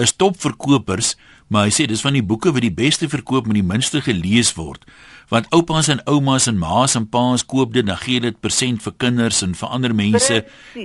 is 0.00 0.16
topverkopers, 0.16 1.16
maar 1.48 1.68
hy 1.68 1.70
sê 1.70 1.84
dis 1.86 2.00
van 2.00 2.16
die 2.16 2.24
boeke 2.24 2.52
wat 2.52 2.64
die 2.64 2.72
beste 2.72 3.08
verkoop 3.08 3.46
met 3.46 3.54
die 3.60 3.66
minste 3.66 4.00
gelees 4.00 4.54
word 4.56 4.88
want 5.30 5.48
oupas 5.56 5.88
en 5.88 6.00
oumas 6.10 6.46
en 6.50 6.58
ma's 6.58 6.94
en 6.98 7.06
pa's 7.08 7.44
koop 7.46 7.72
dit 7.72 7.86
dan 7.86 8.00
gee 8.02 8.20
dit 8.20 8.40
persent 8.40 8.82
vir 8.82 8.94
kinders 8.96 9.42
en 9.42 9.54
vir 9.54 9.68
ander 9.68 9.94
mense 9.94 10.40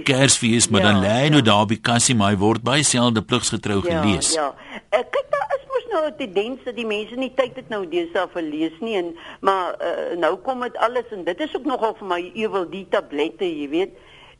Kersfees 0.07 0.69
maar 0.69 0.81
ja, 0.81 0.91
dan 0.91 1.01
lê 1.03 1.15
hy 1.15 1.29
nou 1.33 1.43
ja. 1.43 1.47
daar 1.51 1.65
by 1.69 1.79
kassie 1.91 2.15
maar 2.15 2.33
hy 2.33 2.41
word 2.41 2.63
baie 2.63 2.83
selde 2.83 3.21
pligsgetrou 3.21 3.81
ja, 3.83 4.01
gelees. 4.01 4.33
Ja. 4.37 4.51
Uh, 4.93 5.03
kyk 5.15 5.31
daar 5.33 5.55
is 5.57 5.65
mos 5.71 5.87
nou 5.93 6.03
'n 6.07 6.15
tendens 6.17 6.63
dat 6.65 6.75
die 6.75 6.85
mense 6.85 7.15
nie 7.15 7.31
tyd 7.35 7.55
het 7.55 7.69
nou 7.69 7.85
deesdae 7.87 8.27
vir 8.33 8.43
lees 8.43 8.77
nie 8.79 8.95
en 8.97 9.15
maar 9.41 9.75
uh, 9.81 10.17
nou 10.17 10.35
kom 10.45 10.61
dit 10.61 10.77
alles 10.77 11.09
en 11.11 11.23
dit 11.23 11.39
is 11.39 11.55
ook 11.55 11.65
nogal 11.65 11.95
vir 11.99 12.07
my 12.07 12.21
ewel 12.33 12.69
die 12.69 12.85
tablette, 12.89 13.45
jy 13.45 13.69
weet 13.69 13.97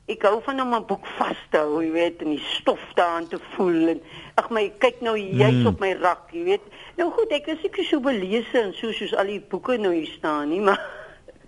ek 0.10 0.26
hou 0.26 0.40
van 0.46 0.62
om 0.62 0.74
'n 0.76 0.86
boek 0.86 1.06
vas 1.18 1.40
te 1.52 1.58
hou, 1.58 1.84
jy 1.84 1.92
weet, 1.92 2.22
en 2.22 2.30
die 2.34 2.46
stof 2.58 2.82
daarin 2.96 3.28
te 3.28 3.40
voel 3.56 3.88
en 3.94 4.02
ag 4.36 4.50
my 4.50 4.72
kyk 4.80 5.02
nou 5.02 5.18
jy's 5.18 5.62
mm. 5.62 5.68
op 5.68 5.80
my 5.80 5.94
rak, 6.02 6.32
jy 6.32 6.44
weet. 6.44 6.66
Nou 6.98 7.12
goed, 7.12 7.32
ek 7.32 7.48
is 7.48 7.62
seker 7.62 7.84
so 7.84 8.00
belese 8.00 8.58
en 8.60 8.74
so 8.74 8.92
soos 8.92 9.14
al 9.16 9.30
die 9.30 9.42
boeke 9.42 9.78
nou 9.78 9.94
hier 9.94 10.10
staan 10.10 10.50
nie, 10.50 10.62
maar 10.68 10.82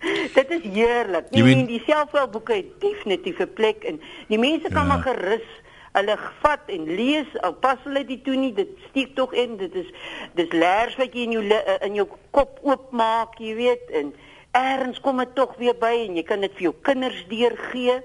dit 0.02 0.52
is 0.52 0.64
heerlik. 0.74 1.32
Nee, 1.32 1.44
mean... 1.44 1.66
die 1.66 1.82
selfhelpboeke 1.86 2.54
het 2.54 2.80
definitief 2.82 3.40
'n 3.40 3.54
plek 3.54 3.84
en 3.84 4.02
die 4.28 4.40
mense 4.40 4.70
kan 4.70 4.86
ja. 4.86 4.94
maar 4.94 5.04
gerus 5.06 5.48
hulle 5.92 6.16
vat 6.42 6.70
en 6.72 6.88
lees 6.96 7.32
al 7.44 7.54
pas 7.64 7.80
hulle 7.84 8.04
dit 8.08 8.24
toe 8.24 8.36
nie 8.40 8.54
dit 8.56 8.70
steek 8.90 9.16
tog 9.18 9.34
in 9.36 9.58
dit 9.60 9.74
is 9.76 9.90
dis 10.40 10.54
leers 10.56 10.96
wat 11.00 11.16
jy 11.16 11.26
in 11.28 11.36
jou 11.36 11.44
in 11.88 11.98
jou 12.00 12.08
kop 12.36 12.62
oopmaak 12.64 13.36
jy 13.44 13.56
weet 13.58 13.92
en 14.00 14.14
eers 14.56 15.00
kom 15.04 15.20
dit 15.24 15.36
tog 15.36 15.58
weer 15.60 15.76
by 15.80 15.92
en 16.06 16.16
jy 16.20 16.24
kan 16.28 16.44
dit 16.44 16.56
vir 16.58 16.70
jou 16.70 16.74
kinders 16.88 17.20
deurgee 17.32 18.00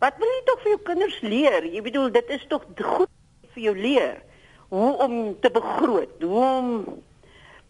Wat 0.00 0.16
wil 0.16 0.30
jy 0.32 0.40
tog 0.48 0.60
vir 0.64 0.72
jou 0.72 0.80
kinders 0.88 1.20
leer? 1.20 1.66
Jy 1.68 1.82
bedoel 1.84 2.10
dit 2.14 2.34
is 2.36 2.44
tog 2.48 2.64
goed 2.80 3.10
vir 3.54 3.62
jou 3.68 3.76
leer 3.76 4.20
hoe 4.70 4.90
om 5.02 5.14
te 5.42 5.50
begroot, 5.52 6.22
hoe 6.22 6.44
om 6.44 6.68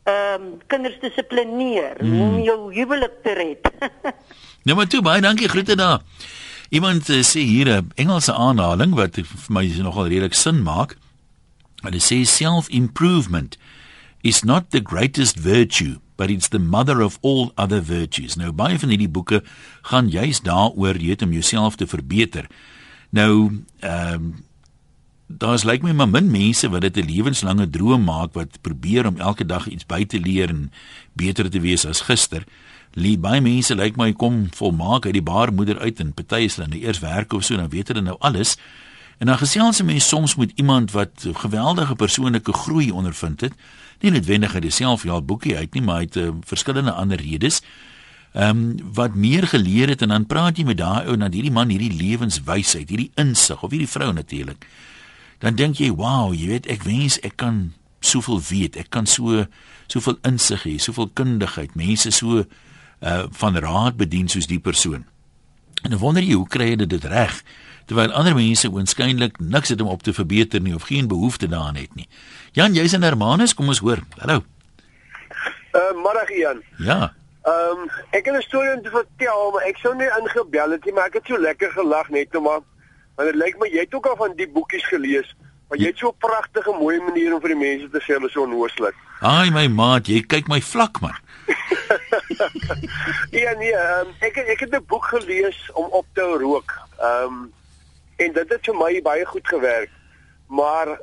ehm 0.08 0.42
um, 0.42 0.52
kinders 0.66 0.98
te 1.00 1.08
dissiplineer, 1.08 1.98
mm. 2.00 2.12
hoe 2.12 2.22
om 2.24 2.34
hmm. 2.34 2.44
jou 2.44 2.58
huwelik 2.74 3.18
te 3.24 3.32
red. 3.36 3.68
nou 4.64 4.76
maar 4.76 4.88
toe 4.88 5.02
baie 5.04 5.20
dankie 5.20 5.48
groete 5.48 5.76
daar. 5.76 6.00
Iemand 6.70 7.08
uh, 7.08 7.20
sê 7.26 7.44
hier 7.44 7.68
'n 7.68 7.92
Engelse 7.94 8.32
aanhaling 8.32 8.94
wat 8.94 9.20
vir 9.20 9.52
my 9.52 9.64
nogal 9.82 10.08
redelik 10.08 10.34
sin 10.34 10.62
maak. 10.62 10.96
Hulle 11.82 12.00
sê 12.00 12.24
self-improvement 12.24 13.56
is 14.22 14.42
not 14.42 14.70
the 14.70 14.80
greatest 14.80 15.36
virtue 15.36 15.98
but 16.16 16.30
it's 16.30 16.48
the 16.48 16.58
mother 16.58 17.00
of 17.00 17.18
all 17.22 17.50
other 17.56 17.80
virtues. 17.80 18.36
Nou 18.36 18.52
baie 18.52 18.76
van 18.78 18.90
hierdie 18.92 19.08
boeke 19.08 19.40
gaan 19.88 20.10
juis 20.12 20.42
daaroor 20.44 20.98
jy 21.00 21.14
het 21.14 21.22
om 21.24 21.32
jouself 21.32 21.78
te 21.80 21.88
verbeter. 21.88 22.50
Nou 23.16 23.64
ehm 23.80 24.14
um, 24.14 24.30
daar's 25.30 25.62
lyk 25.62 25.84
my 25.86 25.92
maar 25.94 26.08
min 26.10 26.30
mense 26.30 26.68
wat 26.68 26.82
dit 26.82 26.96
'n 26.96 27.06
lewenslange 27.06 27.70
droom 27.70 28.04
maak 28.04 28.34
wat 28.34 28.58
probeer 28.60 29.06
om 29.06 29.16
elke 29.16 29.46
dag 29.46 29.68
iets 29.68 29.86
by 29.86 30.04
te 30.04 30.20
leer 30.20 30.48
en 30.48 30.72
beter 31.12 31.50
te 31.50 31.60
wees 31.60 31.86
as 31.86 32.00
gister. 32.00 32.44
Lie 32.92 33.18
baie 33.18 33.40
mense 33.40 33.74
lyk 33.74 33.96
my 33.96 34.12
kom 34.12 34.48
volmaak 34.50 35.06
uit 35.06 35.12
die 35.12 35.22
baarmoeder 35.22 35.78
uit 35.78 36.00
en 36.00 36.12
party 36.12 36.44
is 36.44 36.56
hulle 36.56 36.68
nou 36.68 36.80
eers 36.80 36.98
werk 36.98 37.32
of 37.32 37.44
so 37.44 37.56
dan 37.56 37.68
weet 37.68 37.88
hulle 37.88 38.02
nou 38.02 38.16
alles. 38.18 38.56
En 39.18 39.26
dan 39.26 39.38
gesels 39.38 39.80
'n 39.80 39.84
mens 39.84 40.08
soms 40.08 40.34
met 40.34 40.52
iemand 40.54 40.90
wat 40.90 41.26
geweldige 41.32 41.94
persoonlike 41.94 42.52
groei 42.52 42.90
ondervind 42.90 43.40
het 43.40 43.54
nie 44.02 44.12
noodwendig 44.14 44.54
uit 44.54 44.62
dieselfde 44.62 45.08
jaal 45.08 45.24
boekie 45.24 45.56
uit 45.56 45.74
nie, 45.74 45.82
maar 45.82 46.04
uit 46.04 46.16
uh, 46.16 46.30
verskillende 46.46 46.92
ander 46.92 47.20
redes. 47.20 47.60
Ehm 48.32 48.58
um, 48.58 48.92
wat 48.94 49.14
meer 49.14 49.46
geleer 49.46 49.88
het 49.88 50.02
en 50.02 50.08
dan 50.08 50.26
praat 50.26 50.58
jy 50.58 50.64
met 50.64 50.78
daai 50.78 51.08
ou 51.10 51.16
dat 51.18 51.34
hierdie 51.34 51.50
man 51.50 51.68
hierdie 51.68 51.92
lewenswysheid, 51.98 52.88
hierdie 52.88 53.10
insig 53.18 53.62
of 53.62 53.70
hierdie 53.70 53.90
vrou 53.90 54.12
natuurlik. 54.12 54.66
Dan 55.42 55.54
dink 55.54 55.76
jy, 55.76 55.90
"Wow, 55.90 56.34
jy 56.34 56.46
weet, 56.46 56.66
ek 56.66 56.82
wens 56.82 57.18
ek 57.20 57.36
kan 57.36 57.72
soveel 58.00 58.40
weet. 58.40 58.76
Ek 58.76 58.90
kan 58.90 59.06
so 59.06 59.46
soveel 59.86 60.18
insig 60.22 60.62
hê, 60.62 60.78
soveel 60.78 61.10
kundigheid, 61.12 61.74
mense 61.74 62.10
so 62.10 62.44
uh 63.00 63.24
van 63.30 63.56
raad 63.56 63.96
bedien 63.96 64.28
soos 64.28 64.46
die 64.46 64.60
persoon." 64.60 65.04
En 65.82 65.90
dan 65.90 65.98
wonder 65.98 66.22
jy, 66.22 66.34
hoe 66.34 66.48
kry 66.48 66.68
jy 66.68 66.76
dit 66.76 67.04
reg? 67.04 67.42
Terwyl 67.90 68.12
ander 68.14 68.36
mense 68.38 68.68
oënskynlik 68.70 69.40
niks 69.42 69.72
het 69.74 69.80
om 69.82 69.88
op 69.90 70.04
te 70.06 70.14
verbeter 70.14 70.62
nie 70.62 70.74
of 70.74 70.86
geen 70.86 71.08
behoefte 71.10 71.48
daaraan 71.50 71.78
het 71.80 71.94
nie. 71.98 72.06
Jan, 72.54 72.74
jy's 72.78 72.94
in 72.94 73.02
Hermanus, 73.02 73.54
kom 73.58 73.72
ons 73.72 73.82
hoor. 73.82 73.98
Hallo. 74.22 74.44
Uh, 75.74 75.90
middag 75.98 76.30
Jan. 76.38 76.62
Ja. 76.78 77.00
Ehm 77.50 77.82
um, 77.82 77.90
ek 78.14 78.30
het 78.30 78.36
'n 78.36 78.46
storie 78.46 78.74
om 78.76 78.82
te 78.82 78.94
vertel, 78.94 79.50
maar 79.50 79.66
ek 79.66 79.82
sou 79.82 79.94
nie 79.96 80.10
ingebel 80.20 80.70
het 80.70 80.84
nie, 80.84 80.94
maar 80.94 81.06
ek 81.10 81.18
het 81.18 81.26
so 81.26 81.38
lekker 81.38 81.70
gelag 81.70 82.08
net 82.10 82.36
om 82.36 82.42
maar 82.42 82.60
want 83.16 83.28
dit 83.32 83.38
lyk 83.42 83.58
my 83.58 83.68
jy 83.68 83.80
het 83.80 83.94
ook 83.94 84.06
al 84.06 84.16
van 84.16 84.36
die 84.36 84.48
boekies 84.48 84.86
gelees. 84.86 85.34
Maar 85.68 85.78
jy 85.78 85.86
het 85.86 85.98
so 85.98 86.08
'n 86.08 86.18
pragtige 86.18 86.72
mooi 86.72 87.00
manier 87.00 87.34
om 87.34 87.40
vir 87.40 87.54
die 87.54 87.62
mense 87.66 87.90
te 87.90 87.98
sê 87.98 88.14
hulle 88.14 88.26
is 88.26 88.32
so 88.32 88.42
onnooslik. 88.42 88.94
Ai 89.20 89.50
my 89.50 89.66
maat, 89.66 90.06
jy 90.06 90.22
kyk 90.22 90.48
my 90.48 90.60
vlak 90.60 91.00
man. 91.00 91.18
ja 93.42 93.52
nee, 93.58 93.74
um, 93.74 94.14
ek 94.20 94.36
ek 94.36 94.60
het 94.60 94.74
'n 94.74 94.86
boek 94.86 95.04
gelees 95.04 95.70
om 95.74 95.90
op 95.90 96.06
te 96.12 96.22
rook. 96.22 96.70
Ehm 96.98 97.24
um, 97.24 97.52
en 98.20 98.32
dit 98.36 98.52
het 98.54 98.68
vir 98.68 98.76
my 98.76 98.92
baie 99.04 99.26
goed 99.26 99.48
gewerk. 99.48 99.90
Maar 100.48 100.98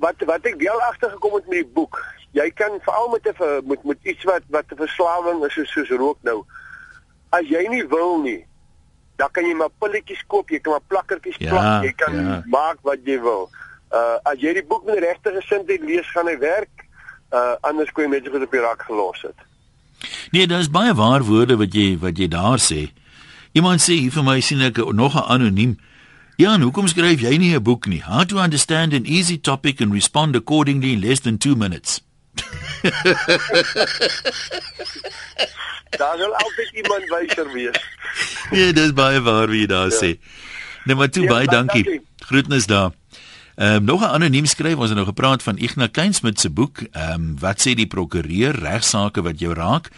wat 0.00 0.24
wat 0.28 0.46
ek 0.48 0.58
wel 0.60 0.82
agtergekom 0.90 1.34
het 1.38 1.48
met 1.48 1.62
die 1.62 1.72
boek, 1.78 1.98
jy 2.36 2.46
kan 2.54 2.78
veral 2.84 3.08
met 3.14 3.26
'n 3.26 3.66
met 3.68 3.84
met 3.84 3.98
iets 4.02 4.24
wat 4.24 4.42
wat 4.48 4.72
'n 4.72 4.82
verslawing 4.84 5.44
is 5.44 5.54
soos, 5.54 5.72
soos 5.72 5.88
rook 5.88 6.18
nou. 6.22 6.44
As 7.30 7.46
jy 7.48 7.66
nie 7.68 7.86
wil 7.86 8.20
nie, 8.20 8.46
dan 9.16 9.30
kan 9.30 9.44
jy 9.44 9.54
maar 9.54 9.72
pilletjies 9.78 10.22
koop, 10.26 10.48
jy 10.50 10.60
kan 10.60 10.72
maar 10.72 10.86
plakkertjies 10.86 11.36
ja, 11.38 11.50
plak, 11.50 11.84
jy 11.84 11.92
kan 11.92 12.14
ja. 12.14 12.42
maak 12.46 12.78
wat 12.82 12.98
jy 13.04 13.20
wil. 13.20 13.50
Uh 13.92 14.16
as 14.22 14.38
jy 14.38 14.52
die 14.54 14.66
boek 14.66 14.84
met 14.84 14.94
die 14.94 15.06
regte 15.06 15.32
gesindheid 15.34 15.82
lees, 15.82 16.10
gaan 16.10 16.26
hy 16.26 16.38
werk. 16.38 16.86
Uh 17.32 17.54
anders 17.60 17.92
kon 17.92 18.04
jy 18.04 18.10
net 18.10 18.28
goed 18.28 18.42
op 18.42 18.50
die 18.50 18.60
rak 18.60 18.82
gelos 18.82 19.22
het. 19.22 19.38
Nee, 20.30 20.46
dit 20.46 20.58
is 20.58 20.70
baie 20.70 20.94
waar 20.94 21.22
woorde 21.22 21.56
wat 21.56 21.74
jy 21.74 21.98
wat 21.98 22.18
jy 22.18 22.28
daar 22.28 22.58
sê. 22.58 22.90
Iemand 23.52 23.82
sê 23.82 23.98
hier 23.98 24.12
vir 24.14 24.24
my 24.24 24.40
sien 24.40 24.62
ek 24.62 24.76
nog 24.76 25.14
'n 25.14 25.26
anoniem 25.36 25.78
Ja, 26.40 26.54
hoekom 26.56 26.86
skryf 26.88 27.20
jy 27.20 27.36
nie 27.36 27.52
'n 27.52 27.62
boek 27.62 27.86
nie? 27.86 28.00
How 28.00 28.24
to 28.24 28.38
understand 28.40 28.94
an 28.94 29.04
easy 29.04 29.36
topic 29.36 29.80
and 29.80 29.92
respond 29.92 30.36
accordingly 30.36 30.92
in 30.92 31.00
less 31.00 31.20
than 31.20 31.36
2 31.36 31.54
minutes. 31.54 32.00
Daar 36.00 36.16
sal 36.16 36.34
altyd 36.34 36.70
iemand 36.72 37.04
wyser 37.12 37.52
wees. 37.52 37.76
Ja, 38.50 38.72
dis 38.72 38.92
baie 38.92 39.20
waar 39.20 39.48
wie 39.48 39.66
daar 39.66 39.90
ja. 39.90 39.96
sê. 39.96 40.18
Nee, 40.84 40.96
maar 40.96 41.10
toe 41.10 41.22
ja, 41.22 41.28
baie 41.28 41.46
dankie. 41.46 41.84
dankie. 41.84 42.06
Groetnis 42.18 42.66
daar. 42.66 42.90
Ehm 43.54 43.74
um, 43.74 43.84
nog 43.84 44.00
'n 44.00 44.04
anoniem 44.16 44.46
skryf, 44.46 44.76
ons 44.76 44.88
het 44.88 44.96
nou 44.96 45.06
gepraat 45.06 45.42
van 45.42 45.58
Ignas 45.58 45.90
Kleinsmid 45.92 46.40
se 46.40 46.50
boek, 46.50 46.80
ehm 46.80 47.12
um, 47.12 47.38
wat 47.38 47.60
sê 47.60 47.74
die 47.74 47.86
prokureur 47.86 48.56
regsaake 48.56 49.22
wat 49.22 49.38
jou 49.38 49.54
raak? 49.54 49.88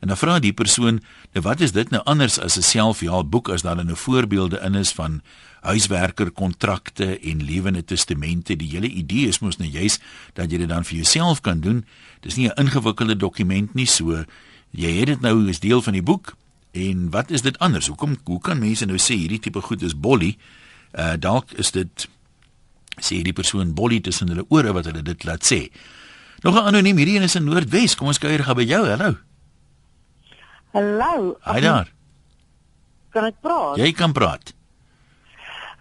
En 0.00 0.08
dan 0.08 0.16
vra 0.16 0.38
die 0.38 0.52
persoon, 0.52 1.02
nou 1.32 1.44
wat 1.44 1.60
is 1.60 1.72
dit 1.72 1.90
nou 1.90 2.02
anders 2.04 2.40
as 2.40 2.56
'n 2.56 2.62
selfhelp 2.62 3.30
boek 3.30 3.48
as 3.48 3.62
daar 3.62 3.76
'n 3.76 3.86
nou 3.86 3.96
voorbeelde 3.96 4.60
in 4.60 4.74
is 4.74 4.92
van 4.92 5.22
huiswerker 5.60 6.30
kontrakte 6.30 7.18
en 7.18 7.44
lewende 7.44 7.84
testamente. 7.84 8.56
Die 8.56 8.68
hele 8.68 8.88
idee 8.88 9.28
is 9.28 9.40
mos 9.40 9.58
nou 9.60 9.68
juis 9.68 9.98
dat 10.34 10.50
jy 10.50 10.58
dit 10.62 10.68
dan 10.68 10.84
vir 10.84 10.96
jouself 11.02 11.40
kan 11.40 11.60
doen. 11.60 11.84
Dis 12.20 12.36
nie 12.36 12.48
'n 12.48 12.66
ingewikkelde 12.66 13.16
dokument 13.16 13.74
nie, 13.74 13.86
so 13.86 14.24
jy 14.70 14.92
het 14.98 15.06
dit 15.06 15.20
nou 15.20 15.48
as 15.48 15.60
deel 15.60 15.82
van 15.82 15.92
die 15.92 16.02
boek. 16.02 16.36
En 16.72 17.10
wat 17.10 17.30
is 17.30 17.42
dit 17.42 17.58
anders? 17.58 17.86
Hoekom 17.86 18.16
hoe 18.24 18.40
kan 18.40 18.58
mense 18.58 18.86
nou 18.86 18.98
sê 18.98 19.14
hierdie 19.14 19.40
tipe 19.40 19.60
goed 19.60 19.82
is 19.82 19.98
bolly? 19.98 20.36
Uh 20.92 21.16
dalk 21.18 21.52
is 21.52 21.70
dit 21.70 22.08
sê 23.00 23.22
die 23.22 23.32
persoon 23.32 23.74
bolly 23.74 24.00
tussen 24.00 24.28
hulle 24.28 24.44
ore 24.48 24.72
wat 24.72 24.84
hulle 24.84 25.02
dit 25.02 25.24
laat 25.24 25.52
sê. 25.52 25.70
Nog 26.42 26.54
'n 26.54 26.66
anoniem 26.66 26.96
hierdie 26.96 27.16
een 27.16 27.22
is 27.22 27.34
in 27.34 27.44
Noordwes. 27.44 27.94
Kom 27.94 28.06
ons 28.06 28.18
kuier 28.18 28.44
gou 28.44 28.54
by 28.54 28.64
jou. 28.64 28.86
Hallo. 28.86 29.16
Hallo. 30.72 31.36
Haai 31.40 31.60
daar. 31.60 31.92
Kan 33.10 33.24
ek 33.24 33.40
praat? 33.40 33.76
Jy 33.76 33.92
kan 33.92 34.12
praat. 34.12 34.54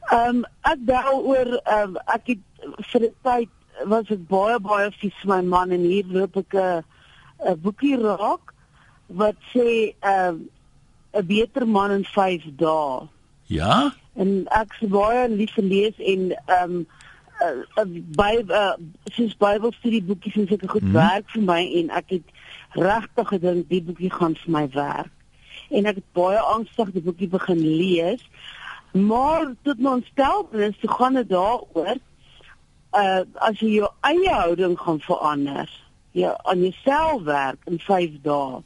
Ehm 0.10 0.42
um, 0.42 0.46
ek 0.62 0.86
bel 0.90 1.18
oor 1.22 1.50
ehm 1.64 1.96
um, 1.96 1.98
ek 2.06 2.34
het 2.34 2.70
vir 2.92 3.02
'n 3.08 3.16
tyd 3.24 3.50
was 3.86 4.10
ek 4.10 4.24
baie 4.28 4.60
baie 4.60 4.92
vies 5.02 5.20
my 5.26 5.42
man 5.42 5.72
en 5.72 5.84
hier 5.86 6.06
loop 6.06 6.38
ek 6.38 6.54
'n 6.54 6.84
'n 7.52 7.60
boekie 7.62 7.98
raak 7.98 8.54
wat 9.08 9.38
sê 9.54 9.94
ehm 10.00 10.28
um, 10.28 10.50
'n 11.14 11.26
beter 11.26 11.68
man 11.68 11.92
in 11.92 12.06
5 12.06 12.44
dae. 12.58 13.08
Ja? 13.46 13.94
En 14.14 14.46
ek 14.50 14.74
se 14.80 14.88
baie 14.88 15.30
lief 15.30 15.56
lees 15.58 15.98
en 15.98 16.32
ehm 16.46 16.74
um, 16.74 16.88
uh, 17.78 17.86
by 18.18 18.44
uh, 18.48 18.76
soos 19.14 19.38
Bybelstudieboekies 19.38 20.36
en 20.36 20.48
sulke 20.48 20.68
goed 20.68 20.82
hmm. 20.82 20.98
werk 20.98 21.30
vir 21.34 21.42
my 21.42 21.62
en 21.82 21.90
ek 21.90 22.18
het 22.18 22.28
regtig 22.78 23.28
gedink 23.28 23.70
die 23.70 23.82
boekie 23.84 24.12
gaan 24.14 24.36
vir 24.36 24.52
my 24.52 24.66
werk. 24.74 25.14
En 25.70 25.86
ek 25.86 26.02
het 26.02 26.10
baie 26.18 26.40
angstig 26.40 26.92
die 26.98 27.06
boekie 27.06 27.30
begin 27.30 27.62
lees. 27.62 28.26
Maar 28.92 29.54
tot 29.64 29.80
my 29.80 29.90
ontsteltenis, 30.00 30.78
toe 30.80 30.90
gaan 30.90 31.14
dit 31.14 31.30
daaroor 31.30 31.98
uh 32.98 33.22
as 33.46 33.60
jy 33.62 33.76
jou 33.78 33.90
eie 34.02 34.32
houding 34.34 34.74
gaan 34.80 35.00
verander, 35.06 35.70
jy 36.18 36.32
aan 36.50 36.64
jouself 36.66 37.22
werk 37.24 37.68
in 37.70 37.78
5 37.80 38.16
dae, 38.26 38.62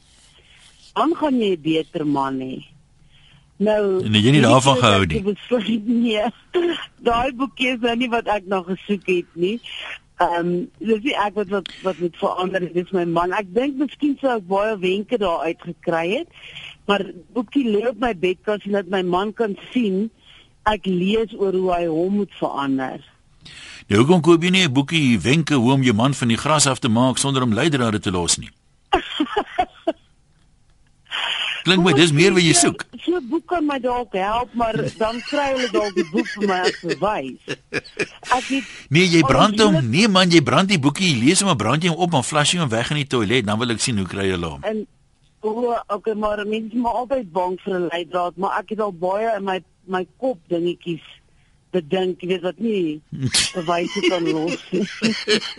dan 0.94 1.16
gaan 1.20 1.40
jy 1.40 1.56
'n 1.56 1.62
beter 1.62 2.08
man 2.08 2.40
hê. 2.40 2.64
Nou, 3.58 4.04
en 4.04 4.14
jy 4.14 4.32
nie 4.32 4.42
daarvan 4.42 4.78
gehou 4.78 5.06
nie. 5.06 5.24
Nee. 6.04 6.26
Daai 7.04 7.34
boekie 7.34 7.74
is 7.74 7.80
nou 7.80 7.96
nie 7.96 8.10
wat 8.10 8.28
ek 8.28 8.46
nog 8.46 8.66
gesoek 8.66 9.06
het 9.06 9.36
nie. 9.36 9.60
Ehm, 10.18 10.40
um, 10.40 10.72
dis 10.78 11.04
nie 11.04 11.16
ek 11.18 11.36
wat 11.36 11.50
wat 11.50 11.70
wat 11.84 12.00
moet 12.00 12.18
verander, 12.18 12.74
dis 12.74 12.92
my 12.92 13.06
man. 13.06 13.34
Ek 13.34 13.50
dink 13.54 13.80
miskien 13.82 14.18
sou 14.22 14.38
ek 14.38 14.48
baie 14.48 14.78
wenke 14.80 15.18
daar 15.18 15.46
uit 15.50 15.62
gekry 15.62 16.06
het. 16.18 16.28
Maar 16.86 17.06
boekie 17.34 17.64
lê 17.70 17.88
op 17.88 18.00
my 18.00 18.14
bedkas 18.16 18.64
sodat 18.64 18.90
my 18.92 19.02
man 19.02 19.34
kan 19.34 19.56
sien 19.72 20.10
ek 20.70 20.86
lees 20.86 21.32
oor 21.36 21.54
hoe 21.56 21.72
hy 21.74 21.86
hom 21.88 22.14
moet 22.22 22.34
verander. 22.40 23.00
Nou 23.88 24.00
hoekom 24.02 24.22
koop 24.24 24.44
jy 24.44 24.50
nie 24.52 24.66
'n 24.68 24.74
boekie 24.74 25.20
wenke 25.20 25.56
hoe 25.56 25.74
om 25.74 25.84
jou 25.84 25.94
man 25.96 26.14
van 26.14 26.28
die 26.28 26.38
gras 26.38 26.68
af 26.68 26.80
te 26.80 26.90
maak 26.90 27.18
sonder 27.18 27.44
om 27.44 27.54
leidrade 27.54 28.00
te 28.00 28.12
los 28.12 28.38
nie? 28.38 28.52
Klink 31.64 31.84
my 31.86 31.94
dis 31.96 32.12
meer 32.12 32.34
wat 32.36 32.44
jy 32.44 32.54
soek. 32.54 32.84
So 33.00 33.16
'n 33.16 33.28
boek 33.30 33.46
kan 33.48 33.66
my 33.66 33.80
dalk 33.80 34.14
help, 34.14 34.54
maar 34.54 34.76
dan 35.00 35.22
kry 35.30 35.48
hulle 35.56 35.70
dalk 35.72 35.96
die 35.96 36.10
boek 36.12 36.28
vir 36.36 36.48
my 36.48 36.60
as 36.68 36.80
bewys. 36.84 37.40
Ek 38.36 38.44
het 38.52 38.64
Nee, 38.90 39.08
jy 39.08 39.22
brand 39.24 39.60
hom. 39.60 39.80
Nee 39.90 40.08
man, 40.08 40.30
jy 40.30 40.42
brand 40.44 40.68
die 40.68 40.80
boekie, 40.80 41.16
lees 41.16 41.42
hom, 41.42 41.56
brand 41.58 41.84
jy 41.84 41.90
hom 41.90 42.04
op, 42.04 42.12
dan 42.12 42.24
flash 42.24 42.52
jy 42.54 42.60
hom 42.60 42.70
weg 42.70 42.92
in 42.92 42.98
die 42.98 43.08
toilet, 43.08 43.46
dan 43.46 43.60
wil 43.60 43.72
ek 43.72 43.80
sien 43.80 43.98
hoe 43.98 44.08
kry 44.08 44.28
jy 44.28 44.40
hom. 44.44 44.60
En 44.64 44.84
O, 45.44 45.76
okay, 45.88 46.14
maar 46.14 46.40
mense 46.48 46.76
moet 46.76 46.92
altyd 46.92 47.32
bang 47.32 47.58
vir 47.66 47.74
'n 47.80 47.88
leidraad, 47.92 48.38
maar 48.40 48.60
ek 48.60 48.70
het 48.70 48.80
al 48.80 48.94
baie 48.96 49.36
in 49.36 49.44
my 49.44 49.60
my 49.86 50.08
kop 50.18 50.40
dingetjies 50.48 51.04
bedink, 51.74 52.22
jy 52.22 52.28
weet 52.28 52.46
wat 52.46 52.60
nie 52.64 53.02
bewyse 53.58 54.04
kan 54.08 54.24
los 54.30 54.62
nie. 54.72 54.86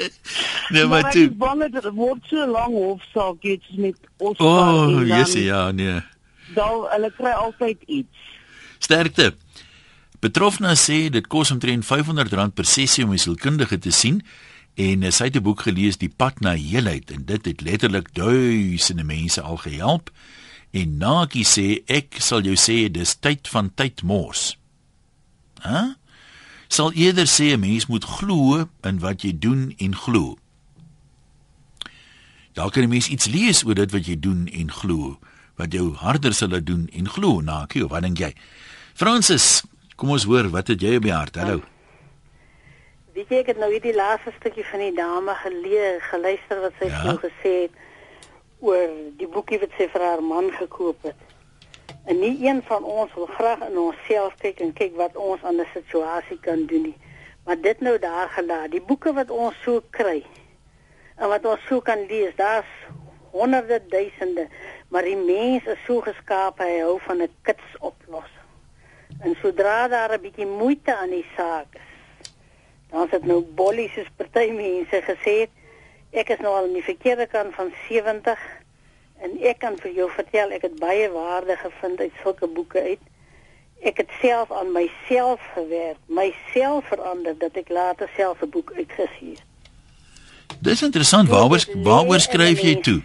nee, 0.74 0.86
maar 0.86 1.10
toe. 1.10 1.26
Ek 1.28 1.36
bang 1.38 1.64
dit 1.74 1.88
word 1.98 2.24
so 2.30 2.46
lank 2.48 2.76
hofsaak 2.78 3.44
iets 3.54 3.76
met 3.76 3.98
ons. 4.16 4.38
O, 4.38 4.48
oh, 4.48 5.02
yes, 5.04 5.34
ja, 5.36 5.66
nee. 5.76 6.00
Dan 6.54 6.86
hulle 6.94 7.10
kry 7.18 7.34
altyd 7.36 7.82
iets. 8.00 8.30
Sterkte. 8.78 9.34
Betrofna 10.24 10.72
sê 10.80 11.10
dit 11.12 11.26
kos 11.28 11.52
omtrent 11.52 11.84
R500 11.84 12.56
per 12.56 12.64
sessie 12.64 13.04
om 13.04 13.12
'n 13.12 13.20
sielkundige 13.20 13.78
te 13.78 13.92
sien 13.92 14.22
en 14.74 15.12
sy 15.12 15.24
het 15.24 15.36
'n 15.36 15.42
boek 15.42 15.60
gelees 15.60 15.96
die 15.96 16.08
pad 16.08 16.40
na 16.40 16.54
heelheid 16.54 17.10
en 17.10 17.24
dit 17.24 17.44
het 17.44 17.60
letterlik 17.60 18.14
duisende 18.14 19.04
mense 19.04 19.40
al 19.40 19.56
gehelp 19.56 20.10
en 20.70 20.98
Nakie 20.98 21.44
sê 21.44 21.82
ek 21.86 22.16
sal 22.18 22.42
jou 22.42 22.56
sê 22.58 22.90
dis 22.90 23.14
tyd 23.14 23.48
van 23.48 23.70
tyd 23.74 24.02
mors. 24.02 24.56
Hæ? 25.62 25.70
Huh? 25.70 25.92
Sal 26.68 26.92
eerder 26.92 27.26
sê 27.26 27.54
'n 27.54 27.60
mens 27.60 27.86
moet 27.86 28.04
glo 28.04 28.68
in 28.82 28.98
wat 28.98 29.22
jy 29.22 29.38
doen 29.38 29.74
en 29.78 29.94
glo. 29.94 30.38
Daar 32.54 32.70
kan 32.70 32.82
'n 32.82 32.88
mens 32.88 33.08
iets 33.08 33.26
lees 33.26 33.64
oor 33.64 33.74
dit 33.74 33.90
wat 33.90 34.06
jy 34.06 34.18
doen 34.20 34.48
en 34.48 34.70
glo, 34.70 35.18
wat 35.56 35.72
jou 35.72 35.94
harder 35.94 36.34
sal 36.34 36.48
laat 36.48 36.66
doen 36.66 36.88
en 36.92 37.08
glo, 37.08 37.40
Nakie, 37.40 37.86
wat 37.86 38.02
dink 38.02 38.18
jy? 38.18 38.34
Francis, 38.94 39.62
kom 39.96 40.10
ons 40.10 40.24
hoor, 40.24 40.50
wat 40.50 40.66
het 40.66 40.80
jy 40.80 40.96
op 40.96 41.02
die 41.02 41.12
hart? 41.12 41.36
Hallo. 41.36 41.56
Ja. 41.56 41.73
Weet 43.14 43.28
jy 43.30 43.38
ek 43.44 43.50
het 43.52 43.58
nou 43.62 43.68
hierdie 43.70 43.94
laaste 43.94 44.32
stukkie 44.40 44.64
van 44.66 44.80
die 44.82 44.94
dame 44.96 45.36
geleer, 45.38 46.00
geluister 46.10 46.58
wat 46.64 46.80
sy 46.80 46.88
ja? 46.90 47.12
gesê 47.22 47.52
het 47.60 47.76
oor 48.58 48.90
die 49.20 49.28
boekie 49.30 49.60
wat 49.62 49.76
sy 49.78 49.86
vir 49.92 50.02
haar 50.02 50.22
man 50.26 50.48
gekoop 50.56 51.06
het. 51.06 51.20
En 52.10 52.18
nie 52.18 52.32
een 52.42 52.58
van 52.66 52.82
ons 52.82 53.14
wil 53.14 53.30
graag 53.36 53.62
in 53.68 53.78
onsself 53.78 54.34
kyk 54.42 54.64
en 54.66 54.74
kyk 54.74 54.98
wat 54.98 55.14
ons 55.14 55.46
aan 55.46 55.62
'n 55.62 55.68
situasie 55.76 56.40
kan 56.42 56.66
doen 56.66 56.90
nie. 56.90 56.96
Maar 57.46 57.60
dit 57.60 57.86
nou 57.86 57.94
daar 57.98 58.34
gelaat, 58.34 58.74
die 58.74 58.82
boeke 58.82 59.14
wat 59.14 59.30
ons 59.30 59.62
so 59.62 59.82
kry 59.90 60.24
en 61.16 61.28
wat 61.28 61.46
ons 61.46 61.62
so 61.70 61.80
kan 61.80 62.06
lees, 62.10 62.34
daar's 62.34 62.74
honderde 63.30 63.82
duisende, 63.88 64.48
maar 64.88 65.02
die 65.02 65.16
mens 65.16 65.64
is 65.64 65.84
so 65.86 66.00
geskaap 66.00 66.58
hy 66.58 66.80
hou 66.80 66.98
van 67.06 67.22
'n 67.22 67.30
kits 67.42 67.78
oplossing. 67.78 68.48
En 69.22 69.36
sodra 69.40 69.88
daar 69.88 70.18
'n 70.18 70.20
bietjie 70.20 70.46
moeite 70.46 70.96
aan 70.96 71.10
die 71.10 71.26
saak 71.36 71.70
is, 71.74 71.93
Dan 72.94 73.08
het 73.10 73.24
nou 73.26 73.40
bollies 73.58 73.90
soos 73.96 74.10
party 74.16 74.52
mense 74.54 75.00
gesê 75.02 75.32
het, 75.44 75.54
ek 76.14 76.28
is 76.30 76.42
nou 76.44 76.52
al 76.54 76.68
aan 76.68 76.76
die 76.76 76.84
verkeerde 76.86 77.26
kant 77.26 77.50
van 77.56 77.72
70 77.88 78.38
en 79.26 79.32
ek 79.50 79.58
kan 79.64 79.74
vir 79.80 79.96
jou 79.96 80.06
vertel 80.14 80.52
ek 80.54 80.68
het 80.68 80.76
baie 80.78 81.08
waarde 81.10 81.56
gevind 81.58 81.98
uit 81.98 82.20
sulke 82.22 82.46
boeke 82.46 82.78
uit. 82.84 83.02
Ek 83.82 83.98
het 83.98 84.12
self 84.20 84.52
aan 84.54 84.70
myself 84.76 85.42
gewerk, 85.56 85.98
myself 86.06 86.86
verander 86.92 87.34
dat 87.40 87.58
ek 87.58 87.72
later 87.74 88.10
self 88.14 88.42
'n 88.46 88.50
boek 88.54 88.70
uitgegee 88.78 89.34
het. 89.34 89.42
Dis 90.62 90.82
interessant, 90.82 91.28
waaroor 91.28 91.64
waaroor 91.82 92.20
skryf 92.20 92.60
jy 92.60 92.76
toe? 92.80 93.02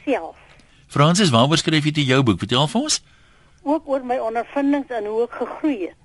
Fransis, 0.88 1.30
waaroor 1.30 1.58
skryf 1.58 1.84
jy 1.84 1.92
toe 1.92 2.06
jou 2.06 2.24
boek? 2.24 2.40
Vertel 2.40 2.68
vir 2.68 2.82
ons. 2.82 3.02
Ook 3.64 3.90
oor 3.90 4.06
my 4.06 4.18
ondervindings 4.18 4.90
en 4.90 5.06
hoe 5.06 5.24
ek 5.24 5.34
gegroei 5.42 5.80
het. 5.88 5.98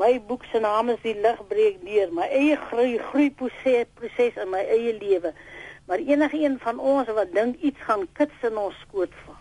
My 0.00 0.20
boek 0.26 0.44
se 0.48 0.58
naam 0.58 0.88
is 0.88 1.00
Die 1.04 1.16
lig 1.20 1.40
breek 1.48 1.80
deur, 1.84 2.12
my 2.16 2.24
eie 2.32 2.56
groei 2.70 2.96
groei 3.10 3.28
proses 3.36 3.88
proses 3.98 4.38
in 4.40 4.48
my 4.48 4.62
eie 4.64 4.94
lewe. 4.96 5.34
Maar 5.90 6.00
enige 6.06 6.40
een 6.40 6.56
van 6.62 6.78
ons 6.78 7.10
wat 7.18 7.32
dink 7.36 7.60
iets 7.60 7.80
gaan 7.84 8.06
kits 8.16 8.46
in 8.48 8.56
ons 8.56 8.78
skoot 8.86 9.12
val. 9.24 9.36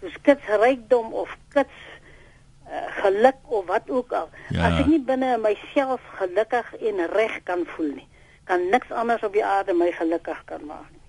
Soos 0.00 0.16
kits 0.24 0.48
rykdom 0.62 1.12
of 1.12 1.36
kits 1.52 1.76
uh, 2.70 2.86
geluk 3.02 3.36
of 3.58 3.66
wat 3.68 3.90
ook 3.90 4.16
al. 4.16 4.30
Ja. 4.48 4.70
As 4.70 4.80
ek 4.80 4.88
nie 4.88 5.02
binne 5.12 5.36
myself 5.42 6.08
gelukkig 6.22 6.72
en 6.78 7.04
reg 7.12 7.36
kan 7.44 7.66
voel 7.74 7.92
nie, 7.98 8.08
kan 8.48 8.64
niks 8.72 8.94
anders 9.02 9.26
op 9.28 9.36
die 9.36 9.44
aarde 9.44 9.76
my 9.76 9.90
gelukkig 9.98 10.40
kan 10.48 10.64
maak 10.70 10.88
nie. 10.88 11.04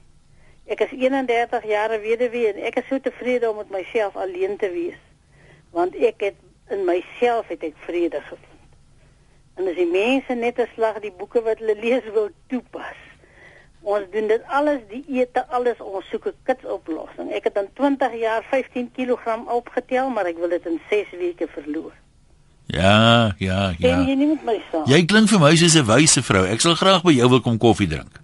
Ek 0.75 0.83
is 0.89 0.91
31 0.97 1.71
jaar 1.71 1.95
weduwee 2.03 2.51
en 2.51 2.63
ek 2.67 2.83
is 2.83 2.91
so 2.91 2.99
tevrede 2.99 3.47
om 3.49 3.63
met 3.63 3.71
myself 3.71 4.19
alleen 4.19 4.59
te 4.59 4.67
wees. 4.75 4.99
Want 5.71 5.95
ek 5.95 6.27
het 6.31 6.47
in 6.71 6.85
myself 6.85 7.47
het 7.47 7.63
ek 7.63 7.77
vrede 7.85 8.21
gevind. 8.21 8.49
En 9.59 9.67
as 9.67 9.75
die 9.75 9.89
mense 9.91 10.33
net 10.33 10.59
'n 10.59 10.69
slag 10.73 10.99
die 10.99 11.13
boeke 11.17 11.41
wat 11.41 11.59
hulle 11.59 11.75
lees 11.75 12.05
wil 12.13 12.29
toepas. 12.47 12.99
Ons 13.81 14.05
doen 14.11 14.27
dit 14.27 14.41
alles, 14.47 14.81
die 14.89 15.03
ete, 15.07 15.47
alles, 15.47 15.79
ons 15.79 16.05
soek 16.09 16.25
'n 16.27 16.35
kitsoplossing. 16.43 17.31
Ek 17.31 17.43
het 17.43 17.57
in 17.57 17.69
20 17.73 18.13
jaar 18.15 18.43
15 18.49 18.91
kg 18.91 19.45
opgetel, 19.47 20.09
maar 20.09 20.25
ek 20.25 20.37
wil 20.37 20.49
dit 20.49 20.65
in 20.65 20.79
6 20.89 21.09
weke 21.11 21.47
verloor. 21.47 21.93
Ja, 22.65 23.33
ja, 23.37 23.73
ja. 23.77 23.89
En 23.89 24.07
jy 24.07 24.15
nie 24.15 24.27
met 24.27 24.43
my 24.43 24.61
saam. 24.71 24.85
Jy 24.85 25.05
klink 25.05 25.27
vir 25.29 25.39
my 25.39 25.55
soos 25.55 25.75
'n 25.75 25.85
wyse 25.85 26.23
vrou. 26.23 26.45
Ek 26.45 26.61
sal 26.61 26.75
graag 26.75 27.03
by 27.03 27.11
jou 27.11 27.29
wil 27.29 27.41
kom 27.41 27.57
koffie 27.57 27.87
drink. 27.87 28.19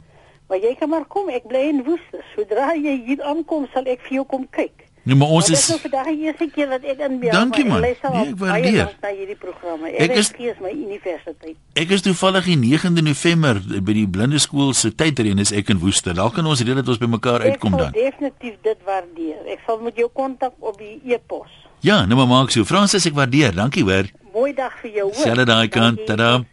Maar 0.48 0.58
jy 0.58 0.76
kan 0.80 0.90
maar 0.90 1.06
kom, 1.06 1.30
ek 1.30 1.48
bly 1.48 1.68
in 1.68 1.84
Woester. 1.84 2.24
Sodra 2.36 2.74
jy 2.74 3.04
hier 3.06 3.24
aankom, 3.24 3.68
sal 3.74 3.84
ek 3.84 4.00
vir 4.08 4.12
jou 4.12 4.26
kom 4.26 4.48
kyk. 4.50 4.87
Nee, 5.08 5.16
maar 5.16 5.30
ons 5.32 5.48
is 5.50 5.52
Dit 5.54 5.60
is 5.64 5.68
nou 5.70 5.80
vandag 5.86 6.08
die 6.12 6.26
eerste 6.28 6.48
keer 6.52 6.68
wat 6.68 6.84
ek 6.84 7.00
in 7.06 7.14
België 7.22 7.32
Dankie, 7.38 7.66
man. 7.66 7.82
Nee, 7.82 7.94
ek 7.96 8.40
waardeer. 8.42 8.90
na 9.02 9.12
hierdie 9.16 9.38
programme. 9.40 9.88
Ek 9.94 10.10
Ek 10.10 10.18
is- 10.20 10.32
is 10.36 10.58
my 10.60 10.72
universiteit. 10.74 11.56
Ek 11.80 11.94
is 11.96 12.02
toevallig 12.04 12.44
die 12.50 12.58
9de 12.58 13.02
November 13.02 13.62
by 13.88 13.94
die 13.94 14.08
blinde 14.08 14.40
skool 14.44 14.74
se 14.74 14.92
tydreën 14.92 15.40
is 15.40 15.54
ek 15.56 15.70
in 15.72 15.80
Woester. 15.80 16.14
Dalk 16.14 16.34
kan 16.36 16.46
ons 16.46 16.60
dat 16.64 16.88
ons 16.88 16.98
by 17.00 17.08
mekaar 17.08 17.40
uitkom 17.48 17.74
ek 17.74 17.80
dan. 17.80 17.94
sal 17.94 18.02
definitief 18.04 18.56
dit 18.64 18.78
waardeer. 18.86 19.48
Ek 19.54 19.60
sal 19.66 19.80
met 19.80 19.96
jou 19.96 20.10
kontak 20.14 20.54
op 20.60 20.78
die 20.78 21.00
e-pos. 21.06 21.48
Ja, 21.80 22.06
nou 22.06 22.18
maar 22.18 22.28
maak 22.28 22.52
so. 22.52 22.66
Fransis, 22.66 23.06
ek 23.06 23.14
waardeer. 23.14 23.56
Dankie 23.56 23.84
hoor. 23.84 24.06
Mooi 24.34 24.54
dag 24.54 24.74
vir 24.82 24.92
jou. 24.92 25.04
hoor. 25.14 25.24
Selfde 25.24 25.46
daai 25.46 25.68
kant, 25.70 26.06
tada. 26.06 26.44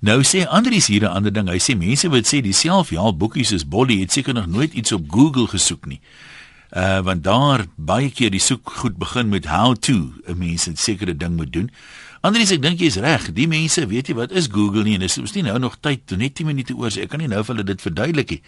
Nou 0.00 0.22
sê 0.22 0.46
Andries 0.48 0.86
hier 0.86 1.02
'n 1.02 1.12
ander 1.12 1.32
ding. 1.32 1.48
Hy 1.48 1.58
sê 1.58 1.76
mense 1.76 2.08
wat 2.08 2.24
sê 2.26 2.40
die 2.40 2.52
selfhelp 2.52 3.18
boekies 3.18 3.52
is 3.52 3.68
bolly 3.68 4.00
het 4.00 4.12
seker 4.12 4.34
nog 4.34 4.46
nooit 4.46 4.72
iets 4.72 4.92
op 4.92 5.02
Google 5.08 5.46
gesoek 5.46 5.86
nie. 5.86 6.00
Uh 6.72 7.00
want 7.04 7.20
daar 7.24 7.66
baie 7.76 8.08
keer 8.10 8.30
die 8.32 8.40
soek 8.40 8.70
goed 8.80 8.96
begin 8.96 9.28
met 9.28 9.44
how 9.46 9.74
to. 9.76 9.92
'n 10.24 10.38
Mens 10.38 10.64
het 10.64 10.78
sekere 10.78 11.16
ding 11.16 11.36
moet 11.36 11.52
doen. 11.52 11.70
Andries, 12.20 12.50
ek 12.50 12.62
dink 12.62 12.78
jy's 12.78 12.96
reg. 12.96 13.32
Die 13.32 13.48
mense 13.48 13.86
weet 13.86 14.06
jy 14.08 14.14
wat 14.14 14.30
is 14.30 14.46
Google 14.46 14.82
nie 14.82 14.94
en 14.94 15.00
dis 15.04 15.18
is 15.18 15.34
nie 15.34 15.42
nou 15.42 15.58
nog 15.58 15.76
tyd, 15.80 16.16
net 16.16 16.34
10 16.34 16.46
minute 16.46 16.74
oor. 16.74 16.90
So 16.90 17.00
ek 17.00 17.08
kan 17.08 17.20
nie 17.20 17.28
nou 17.28 17.42
vir 17.44 17.54
hulle 17.54 17.66
dit 17.66 17.82
verduidelik 17.82 18.30
nie. 18.30 18.42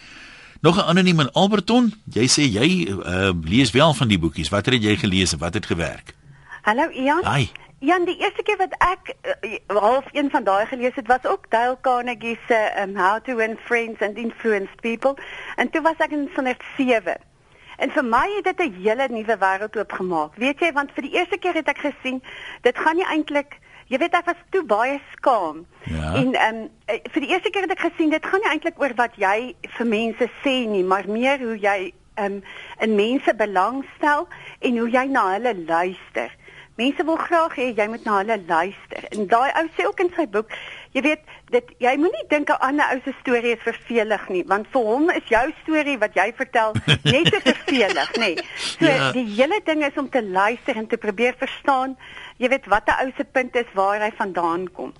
Nog 0.61 0.77
'n 0.77 0.89
anoniem 0.89 1.19
in 1.19 1.31
Alberton. 1.31 1.93
Jy 2.09 2.25
sê 2.25 2.47
jy 2.49 2.89
uh 2.89 3.33
lees 3.43 3.71
wel 3.71 3.93
van 3.93 4.07
die 4.07 4.19
boekies. 4.19 4.49
Wat 4.49 4.65
het 4.65 4.83
jy 4.83 4.95
gelees 4.95 5.33
en 5.33 5.39
wat 5.39 5.53
het 5.53 5.65
gewerk? 5.65 6.15
Hallo 6.61 6.89
Ian. 6.89 7.21
Hi. 7.25 7.49
Jan, 7.79 8.05
die 8.05 8.17
eerste 8.17 8.41
keer 8.43 8.57
wat 8.57 8.73
ek 8.79 9.13
uh, 9.21 9.79
half 9.79 10.05
een 10.11 10.29
van 10.29 10.43
daai 10.43 10.65
gelees 10.65 10.95
het, 10.95 11.07
was 11.07 11.25
ook 11.25 11.45
Dale 11.49 11.77
Carnegie 11.81 12.39
se 12.47 12.71
um, 12.81 12.95
How 12.95 13.19
to 13.23 13.35
Win 13.35 13.57
Friends 13.65 14.01
and 14.01 14.17
Influence 14.17 14.71
People. 14.81 15.13
En 15.55 15.69
toe 15.69 15.81
was 15.81 15.97
ek 15.97 16.11
in 16.11 16.29
vanaf 16.33 16.57
7. 16.77 17.34
En 17.77 17.91
vir 17.91 18.05
my 18.05 18.25
het 18.35 18.43
dit 18.43 18.59
'n 18.67 18.81
hele 18.81 19.07
nuwe 19.09 19.37
wêreld 19.37 19.77
oopgemaak. 19.77 20.35
Weet 20.35 20.59
jy, 20.59 20.71
want 20.73 20.91
vir 20.91 21.03
die 21.03 21.15
eerste 21.15 21.37
keer 21.37 21.53
het 21.53 21.67
ek 21.67 21.77
gesien, 21.77 22.23
dit 22.61 22.77
gaan 22.77 22.95
nie 22.95 23.05
eintlik 23.05 23.59
Jy 23.85 23.99
weet 24.01 24.15
ek 24.17 24.25
was 24.25 24.39
toe 24.49 24.63
baie 24.65 24.97
skaam. 25.13 25.65
Ja. 25.85 26.13
En 26.17 26.33
ehm 26.33 26.61
um, 26.63 27.01
vir 27.13 27.21
die 27.21 27.29
eerste 27.29 27.51
keer 27.53 27.67
het 27.67 27.75
ek 27.75 27.83
gesien 27.85 28.09
dit 28.09 28.25
gaan 28.25 28.41
nie 28.41 28.49
eintlik 28.49 28.79
oor 28.81 28.95
wat 28.97 29.13
jy 29.21 29.53
vir 29.77 29.87
mense 29.91 30.29
sê 30.41 30.55
nie, 30.65 30.81
maar 30.83 31.05
meer 31.05 31.37
hoe 31.43 31.57
jy 31.57 31.93
ehm 32.15 32.39
um, 32.39 32.41
in 32.81 32.95
mense 32.97 33.35
belangstel 33.37 34.25
en 34.59 34.81
hoe 34.81 34.89
jy 34.89 35.05
na 35.13 35.27
hulle 35.35 35.53
luister. 35.67 36.33
Mense 36.81 37.05
wil 37.05 37.19
graag 37.27 37.59
hê 37.61 37.69
jy 37.77 37.87
moet 37.91 38.09
na 38.09 38.17
hulle 38.23 38.39
luister. 38.47 39.05
En 39.13 39.29
daai 39.29 39.51
ou 39.61 39.65
sê 39.77 39.85
ook 39.85 40.01
in 40.01 40.09
sy 40.17 40.25
boek, 40.33 40.57
jy 40.97 41.05
weet, 41.05 41.21
dit 41.55 41.71
jy 41.83 41.93
moenie 42.01 42.23
dink 42.31 42.49
'n 42.51 42.59
ander 42.67 42.91
ou 42.93 42.99
se 43.05 43.13
storie 43.21 43.53
is 43.55 43.63
vervelig 43.63 44.27
nie, 44.29 44.43
want 44.47 44.67
vir 44.73 44.81
hom 44.89 45.09
is 45.13 45.25
jou 45.31 45.45
storie 45.63 45.97
wat 46.01 46.13
jy 46.19 46.27
vertel 46.37 46.73
net 47.13 47.31
te 47.31 47.39
vervelig, 47.45 48.11
nê. 48.17 48.33
Nee. 48.35 48.45
So 48.79 48.85
Ja. 48.91 49.11
die 49.15 49.25
hele 49.37 49.59
ding 49.65 49.83
is 49.85 49.97
om 49.97 50.09
te 50.09 50.21
luister 50.23 50.75
en 50.75 50.87
te 50.87 50.97
probeer 50.97 51.35
verstaan, 51.39 51.97
jy 52.37 52.49
weet 52.49 52.65
wat 52.67 52.87
'n 52.87 53.05
ou 53.05 53.11
se 53.17 53.23
punt 53.23 53.55
is 53.55 53.71
waar 53.73 53.99
hy 54.01 54.11
vandaan 54.17 54.67
kom. 54.73 54.93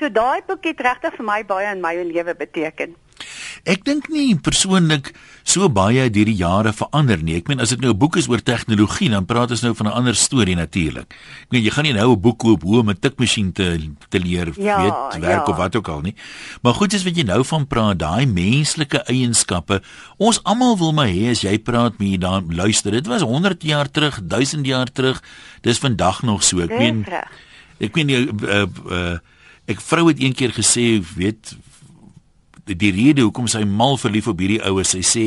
So 0.00 0.08
daai 0.08 0.40
boek 0.46 0.64
het 0.64 0.80
regtig 0.80 1.14
vir 1.16 1.24
my 1.24 1.42
baie 1.44 1.70
in 1.72 1.80
my 1.80 1.94
lewe 1.94 2.34
beteken. 2.34 2.96
Ek 3.64 3.84
dink 3.84 4.08
nie 4.08 4.34
persoonlik 4.34 5.12
so 5.44 5.68
baie 5.72 6.10
deur 6.12 6.28
die 6.28 6.36
jare 6.36 6.72
verander 6.76 7.22
nie. 7.22 7.36
Ek 7.40 7.48
meen 7.48 7.60
as 7.60 7.70
dit 7.70 7.80
nou 7.80 7.92
'n 7.92 7.98
boek 7.98 8.16
is 8.16 8.28
oor 8.28 8.42
tegnologie, 8.42 9.10
dan 9.10 9.26
praat 9.26 9.50
ons 9.50 9.62
nou 9.62 9.74
van 9.74 9.86
'n 9.86 9.92
ander 9.92 10.14
storie 10.14 10.56
natuurlik. 10.56 11.08
Ek 11.42 11.50
meen 11.50 11.64
jy 11.64 11.70
gaan 11.70 11.84
nie 11.84 11.92
nou 11.92 12.12
'n 12.12 12.20
boek 12.20 12.38
koop 12.38 12.62
hoe 12.62 12.80
om 12.80 12.90
'n 12.90 12.98
tikmasjien 12.98 13.52
te 13.52 13.90
te 14.08 14.18
leer 14.18 14.52
Ja, 14.56 14.82
weet 14.82 15.20
werk 15.20 15.46
ja. 15.46 15.52
of 15.52 15.56
wat 15.56 15.76
ook 15.76 15.88
al 15.88 16.00
nie. 16.00 16.14
Maar 16.62 16.74
goed 16.74 16.92
is 16.92 17.04
wat 17.04 17.16
jy 17.16 17.22
nou 17.24 17.44
van 17.44 17.66
praat, 17.66 17.98
daai 17.98 18.26
menslike 18.26 19.04
eienskappe. 19.06 19.82
Ons 20.18 20.42
almal 20.44 20.78
wil 20.78 20.92
maar 20.92 21.08
hê 21.08 21.30
as 21.30 21.40
jy 21.40 21.58
praat 21.58 21.98
met 21.98 22.08
jy 22.08 22.18
dan 22.18 22.54
luister. 22.54 22.90
Dit 22.90 23.06
was 23.06 23.22
100 23.22 23.62
jaar 23.62 23.90
terug, 23.90 24.20
1000 24.22 24.66
jaar 24.66 24.92
terug. 24.92 25.22
Dis 25.62 25.78
vandag 25.78 26.22
nog 26.22 26.42
so. 26.42 26.60
Ek 26.60 26.70
meen 26.70 27.06
ek 27.80 27.94
meen 27.94 28.08
jy 28.08 28.28
uh, 28.28 28.66
uh, 28.90 29.18
ek 29.66 29.80
vrou 29.80 30.08
het 30.08 30.20
een 30.20 30.34
keer 30.34 30.52
gesê, 30.52 31.00
weet 31.16 31.56
die, 32.68 32.92
rede 32.94 33.24
hoekom 33.26 33.48
sy 33.50 33.64
mal 33.64 33.98
verlief 34.00 34.28
op 34.30 34.40
hierdie 34.40 34.62
oues, 34.68 34.94
sy 34.94 35.02
sê 35.06 35.24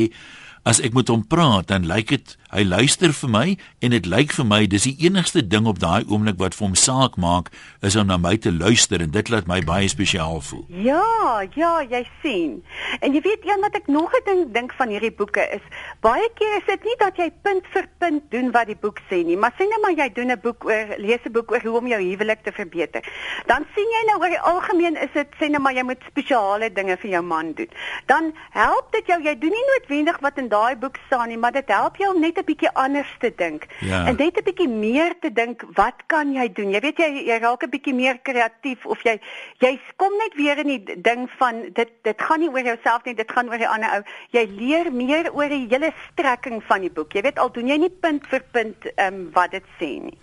as 0.64 0.80
ek 0.84 0.94
met 0.96 1.10
hom 1.12 1.24
praat, 1.28 1.68
dan 1.68 1.88
lyk 1.88 2.14
dit 2.14 2.36
hy 2.54 2.62
luister 2.62 3.10
vir 3.10 3.30
my 3.30 3.46
en 3.82 3.90
dit 3.90 4.06
lyk 4.06 4.32
vir 4.36 4.46
my 4.46 4.60
dis 4.70 4.86
die 4.86 4.94
enigste 5.08 5.42
ding 5.42 5.66
op 5.66 5.80
daai 5.82 6.06
oomblik 6.06 6.38
wat 6.38 6.54
vir 6.54 6.68
hom 6.68 6.76
saak 6.78 7.16
maak 7.18 7.50
is 7.82 7.96
om 7.98 8.06
na 8.06 8.16
my 8.20 8.36
te 8.38 8.52
luister 8.54 9.02
en 9.02 9.10
dit 9.10 9.30
laat 9.32 9.48
my 9.50 9.58
baie 9.66 9.88
spesiaal 9.90 10.38
voel. 10.48 10.62
Ja, 10.68 11.42
ja, 11.58 11.72
jy 11.90 12.04
sien. 12.22 12.60
En 13.02 13.16
jy 13.16 13.22
weet 13.24 13.42
een 13.48 13.64
wat 13.64 13.74
ek 13.74 13.90
nog 13.90 14.14
'n 14.14 14.24
ding 14.24 14.42
dink 14.54 14.72
van 14.78 14.88
hierdie 14.88 15.10
boeke 15.10 15.42
is, 15.56 15.64
baie 16.00 16.28
keer 16.38 16.56
is 16.58 16.66
dit 16.66 16.84
nie 16.84 16.96
dat 16.98 17.16
jy 17.16 17.30
punt 17.42 17.66
vir 17.74 17.88
punt 17.98 18.22
doen 18.30 18.52
wat 18.52 18.66
die 18.66 18.78
boek 18.78 19.00
sê 19.10 19.24
nie, 19.24 19.36
maar 19.36 19.52
sê 19.58 19.66
net 19.66 19.82
maar 19.82 19.96
jy 19.98 20.08
doen 20.14 20.30
'n 20.30 20.40
boek 20.40 20.64
oor 20.64 20.94
lees 20.98 21.24
'n 21.26 21.32
boek 21.32 21.50
oor 21.50 21.62
hoe 21.62 21.78
om 21.78 21.86
jou 21.86 22.00
huwelik 22.00 22.42
te 22.42 22.52
verbeter. 22.52 23.02
Dan 23.46 23.66
sien 23.74 23.88
jy 23.96 24.02
nou 24.06 24.20
oor 24.20 24.30
die 24.30 24.40
algemeen 24.40 24.96
is 24.96 25.10
dit 25.14 25.28
sê 25.40 25.50
net 25.50 25.60
maar 25.60 25.74
jy 25.74 25.82
moet 25.82 26.02
spesiale 26.06 26.72
dinge 26.72 26.96
vir 26.96 27.10
jou 27.10 27.22
man 27.22 27.52
doen. 27.52 27.68
Dan 28.06 28.32
help 28.50 28.92
dit 28.92 29.06
jou, 29.06 29.22
jy 29.22 29.38
doen 29.38 29.50
nie 29.50 29.66
noodwendig 29.72 30.18
wat 30.20 30.38
in 30.38 30.48
daai 30.48 30.76
boek 30.76 30.96
staan 31.06 31.28
nie, 31.28 31.38
maar 31.38 31.52
dit 31.52 31.68
help 31.68 31.96
jou 31.96 32.14
om 32.14 32.20
net 32.20 32.38
'n 32.38 32.43
bietjie 32.44 32.70
anders 32.72 33.10
te 33.20 33.32
dink. 33.36 33.66
Ja. 33.80 34.06
En 34.06 34.16
net 34.16 34.38
'n 34.38 34.44
bietjie 34.44 34.68
meer 34.68 35.14
te 35.20 35.32
dink, 35.32 35.64
wat 35.74 35.94
kan 36.06 36.32
jy 36.32 36.52
doen? 36.52 36.70
Jy 36.70 36.80
weet 36.80 36.98
jy 36.98 37.10
jy 37.26 37.38
raak 37.40 37.62
'n 37.62 37.70
bietjie 37.70 37.94
meer 37.94 38.18
kreatief 38.22 38.86
of 38.86 39.02
jy 39.02 39.20
jy 39.60 39.78
kom 39.96 40.12
net 40.18 40.34
weer 40.36 40.58
in 40.58 40.66
die 40.66 41.00
ding 41.02 41.28
van 41.38 41.62
dit 41.72 41.90
dit 42.02 42.22
gaan 42.22 42.40
nie 42.40 42.48
oor 42.48 42.64
jouself 42.64 43.04
nie, 43.04 43.14
dit 43.14 43.32
gaan 43.32 43.48
oor 43.48 43.58
die 43.58 43.68
ander 43.68 43.90
ou. 43.96 44.02
Jy 44.30 44.48
leer 44.58 44.92
meer 44.92 45.32
oor 45.32 45.48
die 45.48 45.66
hele 45.68 45.92
strekking 46.12 46.62
van 46.66 46.80
die 46.80 46.90
boek. 46.90 47.12
Jy 47.12 47.22
weet 47.22 47.38
al 47.38 47.52
doen 47.52 47.68
jy 47.68 47.76
nie 47.76 47.94
punt 48.00 48.26
vir 48.26 48.42
punt 48.50 48.76
ehm 48.96 49.14
um, 49.14 49.30
wat 49.32 49.50
dit 49.50 49.64
sê 49.80 50.00
nie. 50.02 50.18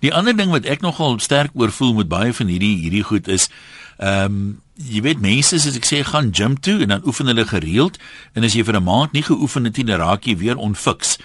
Die 0.00 0.14
ander 0.14 0.36
ding 0.36 0.50
wat 0.50 0.64
ek 0.64 0.80
nogal 0.80 1.18
sterk 1.18 1.50
oor 1.54 1.70
voel 1.70 1.94
met 1.94 2.08
baie 2.08 2.32
van 2.32 2.46
hierdie 2.46 2.76
hierdie 2.82 3.04
goed 3.04 3.28
is 3.28 3.50
ehm 3.98 4.24
um, 4.24 4.60
jy 4.80 5.02
weet 5.04 5.20
mense 5.20 5.58
soos 5.60 5.76
ek 5.76 5.84
sê 5.84 6.00
gaan 6.08 6.30
gym 6.32 6.56
toe 6.56 6.78
en 6.80 6.94
dan 6.94 7.04
oefen 7.04 7.28
hulle 7.28 7.44
gereeld 7.44 7.98
en 8.32 8.46
as 8.48 8.56
jy 8.56 8.64
vir 8.64 8.78
'n 8.80 8.88
maand 8.88 9.12
nie 9.12 9.22
geoefen 9.22 9.64
het 9.64 9.76
nie 9.76 9.84
dan 9.84 10.00
raak 10.00 10.24
jy 10.24 10.36
weer 10.36 10.56
onfiks. 10.56 11.18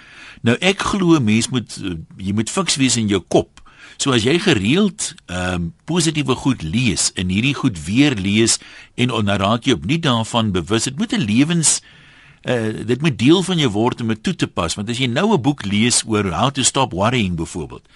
Nou 0.45 0.55
ek 0.62 0.84
glo 0.93 1.19
mens 1.23 1.49
moet 1.53 1.77
eh, 1.81 1.97
jy 2.21 2.36
moet 2.38 2.51
fiks 2.53 2.77
wees 2.81 2.97
in 3.01 3.10
jou 3.12 3.21
kop. 3.34 3.62
So 3.97 4.12
as 4.15 4.25
jy 4.27 4.38
gereeld 4.43 5.13
ehm 5.25 5.53
um, 5.53 5.73
positiewe 5.88 6.36
goed 6.36 6.63
lees 6.65 7.12
en 7.15 7.31
hierdie 7.31 7.55
goed 7.55 7.77
weer 7.86 8.15
lees 8.19 8.60
en 8.99 9.13
dan 9.13 9.31
raak 9.41 9.65
jy 9.65 9.77
op 9.77 9.86
nie 9.86 10.01
daarvan 10.03 10.51
bewus. 10.55 10.89
Dit 10.89 10.97
moet 10.99 11.13
'n 11.15 11.23
lewens 11.23 11.79
uh, 12.45 12.86
dit 12.86 13.01
moet 13.01 13.17
deel 13.17 13.43
van 13.43 13.58
jou 13.58 13.71
word 13.71 14.01
om 14.01 14.08
dit 14.13 14.23
toe 14.23 14.36
te 14.36 14.47
pas 14.47 14.75
want 14.77 14.89
as 14.89 15.01
jy 15.01 15.08
nou 15.10 15.34
'n 15.34 15.41
boek 15.41 15.65
lees 15.65 16.03
oor 16.05 16.29
how 16.31 16.49
to 16.49 16.63
stop 16.63 16.93
worrying 16.93 17.36
byvoorbeeld 17.36 17.88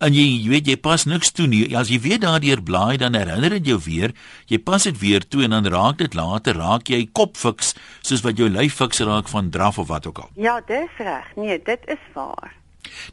en 0.00 0.14
jy, 0.14 0.22
jy 0.42 0.48
weet 0.48 0.66
jy 0.66 0.76
pas 0.76 1.04
niks 1.04 1.30
toe 1.36 1.46
nie. 1.46 1.76
As 1.76 1.88
jy 1.92 1.98
weer 2.00 2.18
daardeur 2.18 2.62
blaai 2.62 2.96
dan 2.98 3.14
herinner 3.14 3.50
dit 3.50 3.66
jou 3.66 3.78
weer. 3.84 4.12
Jy 4.48 4.58
pas 4.58 4.82
dit 4.82 4.98
weer 4.98 5.26
toe 5.28 5.42
en 5.44 5.50
dan 5.50 5.66
raak 5.66 5.98
dit 5.98 6.14
later 6.14 6.54
raak 6.56 6.88
jy 6.88 7.08
kopfiks 7.12 7.74
soos 8.02 8.22
wat 8.24 8.36
jou 8.38 8.48
lyf 8.48 8.74
fiks 8.80 9.00
raak 9.00 9.28
van 9.28 9.50
draf 9.50 9.78
of 9.78 9.88
wat 9.88 10.06
ook 10.06 10.18
al. 10.18 10.30
Ja, 10.36 10.60
dis 10.66 10.88
reg. 10.98 11.26
Nee, 11.36 11.60
dit 11.64 11.80
is 11.86 11.98
waar. 12.14 12.54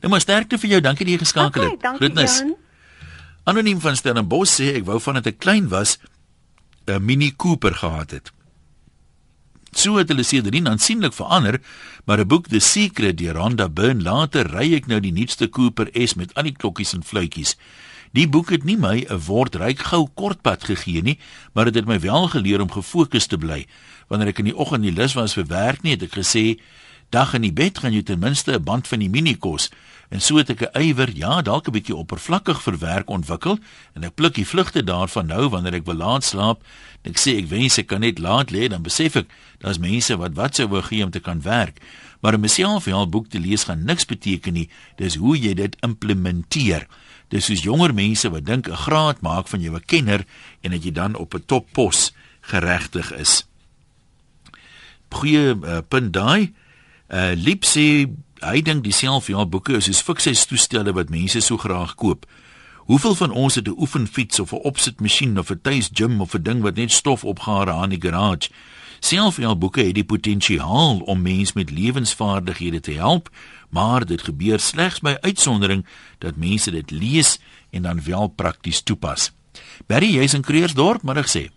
nou 0.01 0.09
maar 0.09 0.21
sterkte 0.21 0.57
vir 0.57 0.69
jou. 0.69 0.81
Dankie 0.81 1.05
dat 1.05 1.13
jy 1.13 1.19
geskakel 1.25 1.61
Okay, 1.61 1.71
het. 1.71 1.81
dankie 1.81 2.13
Jan. 2.41 2.55
anoniem 3.43 3.79
van 3.81 3.95
Stellenbosch 3.95 4.59
sê 4.59 4.75
ek 4.77 4.85
wou 4.85 4.99
vandat 4.99 5.27
ek 5.27 5.39
klein 5.39 5.67
was 5.69 5.97
'n 6.87 7.03
Mini 7.05 7.31
Cooper 7.35 7.73
gehad 7.75 8.11
het 8.11 8.31
So 9.77 9.99
het 9.99 10.09
hulle 10.09 10.23
sedertdien 10.25 10.65
aansienlik 10.65 11.13
verander, 11.13 11.59
maar 12.05 12.19
'n 12.19 12.27
boek 12.27 12.47
The 12.47 12.59
Secret 12.59 13.17
deur 13.17 13.35
Rhonda 13.35 13.69
Byrne 13.69 14.01
later 14.01 14.49
ry 14.49 14.73
ek 14.73 14.87
nou 14.87 14.99
die 14.99 15.11
nuutste 15.11 15.49
Cooper 15.49 15.89
S 15.93 16.15
met 16.15 16.33
al 16.33 16.43
die 16.43 16.57
klokkies 16.57 16.93
en 16.93 17.03
fluitjies. 17.03 17.55
Die 18.11 18.27
boek 18.27 18.49
het 18.49 18.63
nie 18.63 18.77
my 18.77 19.05
'n 19.05 19.21
woordryk 19.27 19.79
gou 19.79 20.09
kortpad 20.15 20.63
gegee 20.63 21.01
nie, 21.01 21.19
maar 21.53 21.65
dit 21.65 21.75
het 21.75 21.85
my 21.85 21.99
wel 21.99 22.27
geleer 22.27 22.61
om 22.61 22.71
gefokus 22.71 23.27
te 23.27 23.37
bly. 23.37 23.67
Wanneer 24.07 24.27
ek 24.27 24.39
in 24.39 24.45
die 24.45 24.57
oggend 24.57 24.81
nie 24.81 24.91
lus 24.91 25.13
was 25.13 25.33
vir 25.33 25.45
werk 25.45 25.83
nie, 25.83 25.91
het 25.91 26.03
ek 26.03 26.17
gesê, 26.17 26.59
"Dag 27.11 27.33
in 27.33 27.41
die 27.41 27.53
bed 27.53 27.77
gaan 27.77 27.93
jy 27.93 28.01
ten 28.01 28.19
minste 28.19 28.53
'n 28.53 28.63
band 28.63 28.87
van 28.87 28.99
die 28.99 29.09
mini 29.09 29.35
kos." 29.35 29.69
En 30.09 30.21
so 30.21 30.37
het 30.37 30.49
ek 30.49 30.61
'n 30.61 30.81
ywer, 30.81 31.09
ja, 31.15 31.41
dalk 31.41 31.67
'n 31.67 31.71
bietjie 31.71 31.95
oppervlakkig 31.95 32.61
vir 32.61 32.77
werk 32.77 33.09
ontwikkel 33.09 33.59
en 33.93 34.03
ek 34.03 34.15
pluk 34.15 34.33
die 34.33 34.47
vlugte 34.47 34.83
daarvan 34.83 35.25
nou 35.27 35.49
wanneer 35.49 35.73
ek 35.73 35.85
wil 35.85 35.95
laat 35.95 36.23
slaap. 36.23 36.63
En 37.01 37.11
ek 37.11 37.19
sê 37.19 37.37
ek 37.37 37.49
wens 37.49 37.77
ek 37.77 37.87
kan 37.87 37.99
net 37.99 38.19
laat 38.19 38.51
lê, 38.51 38.67
dan 38.67 38.81
besef 38.81 39.15
ek 39.15 39.27
daar's 39.59 39.77
mense 39.77 40.17
wat 40.17 40.33
wat 40.33 40.55
sou 40.55 40.67
wou 40.67 40.81
gee 40.81 41.03
om 41.03 41.11
te 41.11 41.19
kan 41.19 41.41
werk. 41.41 41.81
Maar 42.21 42.33
om 42.33 42.41
myself 42.41 42.85
wel 42.85 43.09
boek 43.09 43.29
te 43.29 43.39
lees 43.39 43.63
gaan 43.63 43.83
niks 43.83 44.05
beteken 44.05 44.53
nie. 44.53 44.69
Dis 44.95 45.15
hoe 45.15 45.37
jy 45.37 45.53
dit 45.53 45.75
implementeer. 45.81 46.87
Dis 47.29 47.45
soos 47.45 47.63
jonger 47.63 47.93
mense 47.93 48.29
wat 48.29 48.45
dink 48.45 48.67
'n 48.67 48.75
graad 48.75 49.21
maak 49.21 49.47
van 49.47 49.61
jou 49.61 49.75
'n 49.75 49.85
kenner 49.85 50.25
en 50.61 50.71
dat 50.71 50.83
jy 50.83 50.91
dan 50.91 51.15
op 51.15 51.33
'n 51.33 51.43
toppos 51.45 52.13
geregtig 52.41 53.11
is. 53.11 53.47
Goeie 55.09 55.55
uh, 55.55 55.79
punt 55.87 56.13
daai. 56.13 56.53
Uh 57.07 57.31
Liep 57.35 57.63
sê 57.63 58.07
hy 58.41 58.61
dink 58.61 58.83
dieselfde 58.83 59.33
ja 59.33 59.45
boeke 59.45 59.77
is 59.77 59.85
soos 59.85 60.01
fiksheidstoestelle 60.01 60.93
wat 60.93 61.09
mense 61.09 61.41
so 61.41 61.57
graag 61.57 61.95
koop. 61.95 62.25
Hoeveel 62.87 63.15
van 63.15 63.31
ons 63.31 63.55
het 63.55 63.67
'n 63.67 63.75
oefenfiets 63.77 64.39
of 64.39 64.51
'n 64.51 64.63
opsitmasjien 64.63 65.39
of 65.39 65.51
'n 65.51 65.59
tuis 65.61 65.89
gym 65.93 66.21
of 66.21 66.33
'n 66.33 66.43
ding 66.43 66.61
wat 66.61 66.75
net 66.75 66.91
stof 66.91 67.23
opgaar 67.23 67.69
aan 67.69 67.89
die 67.89 68.01
garage? 68.01 68.49
Selfhelpboeke 68.99 69.81
het 69.81 69.93
die 69.93 70.05
potensiaal 70.05 70.99
om 70.99 71.21
mense 71.21 71.51
met 71.55 71.71
lewensvaardighede 71.71 72.79
te 72.79 72.91
help, 72.91 73.29
maar 73.69 74.05
dit 74.05 74.21
gebeur 74.21 74.59
slegs 74.59 74.99
by 74.99 75.15
uitsondering 75.21 75.85
dat 76.17 76.35
mense 76.35 76.71
dit 76.71 76.91
lees 76.91 77.39
en 77.69 77.81
dan 77.81 78.03
wel 78.03 78.27
prakties 78.27 78.81
toepas. 78.81 79.31
Barry, 79.87 80.15
jy's 80.15 80.33
in 80.33 80.41
Kreersdorp, 80.41 81.01
maar 81.01 81.17
ek 81.17 81.27
sê 81.27 81.49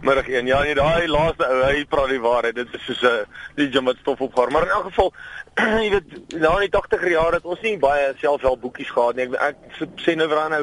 Middag 0.00 0.28
een. 0.28 0.46
Ja, 0.46 0.62
nee, 0.62 0.74
daai 0.74 1.06
laaste 1.08 1.46
ou, 1.46 1.60
hy 1.62 1.84
praat 1.88 2.10
die 2.10 2.20
waarheid. 2.20 2.56
Dit 2.56 2.72
is 2.74 2.84
soos 2.84 3.02
'n 3.02 3.06
uh, 3.06 3.42
die 3.54 3.68
jam 3.70 3.84
wat 3.84 4.00
stof 4.00 4.20
opgaar. 4.20 4.50
Maar 4.50 4.62
in 4.62 4.74
elk 4.76 4.88
geval, 4.90 5.12
jy 5.84 5.90
weet, 5.90 6.16
in 6.34 6.42
die 6.42 6.70
80er 6.74 7.10
jare 7.10 7.38
het 7.38 7.44
ons 7.44 7.60
nie 7.62 7.76
baie 7.78 8.12
selfhelp 8.18 8.60
boekies 8.60 8.90
gehad 8.90 9.16
nie. 9.16 9.28
Ek, 9.38 9.56
ek 9.80 10.02
sê 10.02 10.16
nou 10.18 10.28
vir 10.28 10.40
aan 10.42 10.50
nou, 10.50 10.62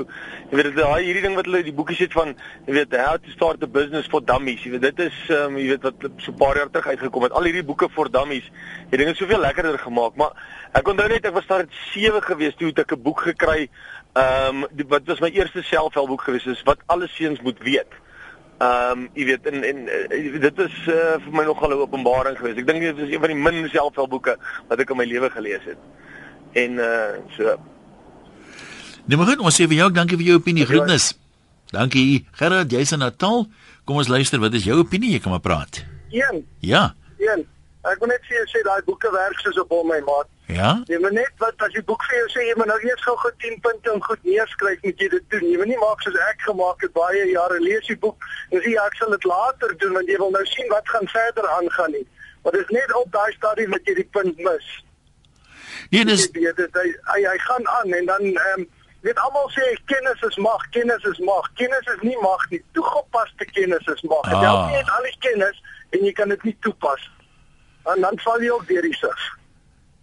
jy 0.51 0.59
weet, 0.59 0.75
daai 0.75 1.03
hierdie 1.03 1.23
ding 1.23 1.35
wat 1.39 1.47
hulle 1.47 1.63
die 1.63 1.75
boekies 1.77 2.03
het 2.03 2.13
van, 2.13 2.35
jy 2.67 2.73
weet, 2.73 2.97
how 2.99 3.15
to 3.15 3.31
start 3.31 3.63
a 3.63 3.67
business 3.67 4.11
for 4.11 4.21
dummies. 4.21 4.63
Jy 4.63 4.75
weet, 4.75 4.89
dit 4.89 4.99
is 5.07 5.21
um, 5.37 5.55
jy 5.57 5.69
weet 5.71 5.87
wat 5.87 6.09
so 6.17 6.31
'n 6.31 6.37
paar 6.37 6.57
jaar 6.57 6.69
terug 6.69 6.91
uitgekom 6.91 7.23
het. 7.23 7.31
Al 7.31 7.47
hierdie 7.47 7.65
boeke 7.65 7.89
vir 7.89 8.11
dummies, 8.11 8.51
die 8.91 8.97
ding 8.97 9.09
is 9.09 9.17
soveel 9.17 9.39
lekkerder 9.39 9.79
gemaak, 9.79 10.15
maar 10.15 10.35
ek 10.73 10.87
onthou 10.87 11.07
net 11.07 11.25
ek 11.25 11.33
was 11.33 11.47
daar 11.47 11.65
7 11.93 12.21
gewees 12.21 12.55
toe 12.59 12.73
ek 12.75 12.91
'n 12.91 13.01
boek 13.01 13.21
gekry 13.31 13.69
Ehm 14.13 14.63
um, 14.63 14.87
wat 14.87 15.05
was 15.07 15.21
my 15.23 15.29
eerste 15.31 15.61
selfhelpboek 15.63 16.21
gewees 16.21 16.45
is 16.45 16.61
wat 16.67 16.81
alle 16.85 17.07
seuns 17.07 17.39
moet 17.41 17.59
weet. 17.63 17.87
Ehm 18.61 18.99
um, 18.99 19.05
jy 19.17 19.25
weet 19.25 19.47
en 19.49 19.63
en 19.65 19.77
uh, 19.89 20.41
dit 20.41 20.59
is 20.65 20.75
uh, 20.85 21.15
vir 21.23 21.33
my 21.33 21.43
nogal 21.47 21.71
'n 21.73 21.81
openbaring 21.81 22.37
geweest. 22.37 22.59
Ek 22.61 22.67
dink 22.67 22.81
dit 22.81 22.97
is 23.07 23.13
een 23.13 23.23
van 23.23 23.33
die 23.33 23.41
min 23.47 23.69
selfhelpboeke 23.69 24.35
wat 24.67 24.79
ek 24.79 24.91
in 24.93 24.99
my 24.99 25.07
lewe 25.09 25.29
gelees 25.33 25.63
het. 25.65 25.79
En 26.53 26.77
uh 26.77 27.17
so. 27.37 27.55
Nee, 29.05 29.17
maar 29.17 29.25
goed, 29.31 29.39
ons 29.39 29.55
sê 29.61 29.65
vir 29.65 29.79
jou 29.81 29.89
dankie 29.91 30.17
vir 30.17 30.25
jou 30.25 30.37
opinie, 30.37 30.65
groetnis. 30.65 31.17
Dankie. 31.71 32.27
Gerard, 32.37 32.71
jy's 32.71 32.91
in 32.91 32.99
Natal. 32.99 33.47
Kom 33.85 33.97
ons 33.97 34.11
luister, 34.11 34.39
wat 34.39 34.53
is 34.53 34.67
jou 34.67 34.77
opinie? 34.77 35.15
Jy 35.15 35.19
kan 35.23 35.31
maar 35.31 35.41
praat. 35.41 35.81
Een. 36.11 36.45
Ja. 36.59 36.93
Een. 37.17 37.47
Ek 37.81 37.97
wil 37.99 38.11
net 38.13 38.21
vir 38.27 38.37
jou 38.37 38.47
sê 38.51 38.61
daai 38.67 38.83
boeke 38.85 39.09
werk 39.11 39.39
soos 39.41 39.57
op 39.57 39.73
hom 39.73 39.87
my 39.89 40.01
maat. 40.05 40.29
Ja. 40.51 40.71
Jy 40.85 40.97
moet 40.99 41.15
net 41.15 41.31
wat 41.39 41.63
as 41.63 41.75
jy 41.75 41.81
boek 41.87 42.03
vir 42.09 42.17
jou 42.17 42.27
sê 42.33 42.45
jy 42.49 42.55
moet 42.59 42.67
nou 42.67 42.77
eers 42.83 43.03
gou 43.05 43.15
gou 43.21 43.31
10 43.43 43.59
punte 43.63 43.91
en 43.93 44.03
goed 44.03 44.23
neerskryf 44.27 44.81
moet 44.83 45.03
jy 45.03 45.07
dit 45.13 45.29
doen. 45.33 45.45
Jy 45.47 45.59
moet 45.61 45.71
nie 45.71 45.79
maak 45.79 46.03
soos 46.03 46.17
ek 46.27 46.43
gemaak 46.47 46.83
het 46.83 46.93
baie 46.97 47.23
jare 47.29 47.59
lees 47.63 47.87
die 47.87 47.97
boek 48.03 48.27
en 48.51 48.59
sê 48.59 48.75
ja, 48.75 48.83
ek 48.89 48.99
sal 48.99 49.15
dit 49.15 49.27
later 49.31 49.75
doen 49.83 49.95
want 49.99 50.11
jy 50.11 50.19
wil 50.19 50.35
nou 50.35 50.43
sien 50.51 50.67
wat 50.73 50.91
gaan 50.91 51.07
verder 51.13 51.47
aangaan 51.55 51.95
nie. 51.95 52.05
Maar 52.43 52.57
dit 52.57 52.67
is 52.67 52.75
net 52.75 52.93
op 52.99 53.11
daai 53.15 53.31
stadium 53.37 53.77
dat 53.77 53.87
jy 53.87 53.97
die 54.01 54.07
punt 54.17 54.43
mis. 54.43 54.69
Ja, 55.95 56.03
dis 56.07 56.27
jy, 56.35 56.53
dit 56.59 56.79
hy, 56.83 56.87
hy 57.13 57.25
hy 57.29 57.39
gaan 57.47 57.73
aan 57.79 57.97
en 58.01 58.13
dan 58.13 58.29
ehm 58.31 58.63
um, 58.65 58.69
weet 59.01 59.17
almal 59.25 59.47
sê 59.55 59.65
kennis 59.89 60.21
is 60.27 60.37
mag, 60.37 60.61
kennis 60.75 61.05
is 61.09 61.19
mag. 61.25 61.47
Kennis 61.57 61.87
is 61.95 62.03
nie 62.05 62.17
mag 62.21 62.43
nie. 62.51 62.59
Toegepaste 62.77 63.47
kennis 63.55 63.87
is 63.89 64.03
mag. 64.05 64.27
Ah. 64.29 64.67
Jy 64.69 64.77
het 64.77 64.91
al 64.97 65.07
die 65.07 65.17
kennis 65.25 65.63
en 65.95 66.05
jy 66.05 66.11
kan 66.17 66.29
dit 66.29 66.43
nie 66.49 66.57
toepas. 66.65 67.07
En 67.89 68.03
dan 68.03 68.19
val 68.21 68.43
jy 68.43 68.51
ook 68.53 68.67
deur 68.69 68.85
die 68.85 68.97
sig. 68.99 69.29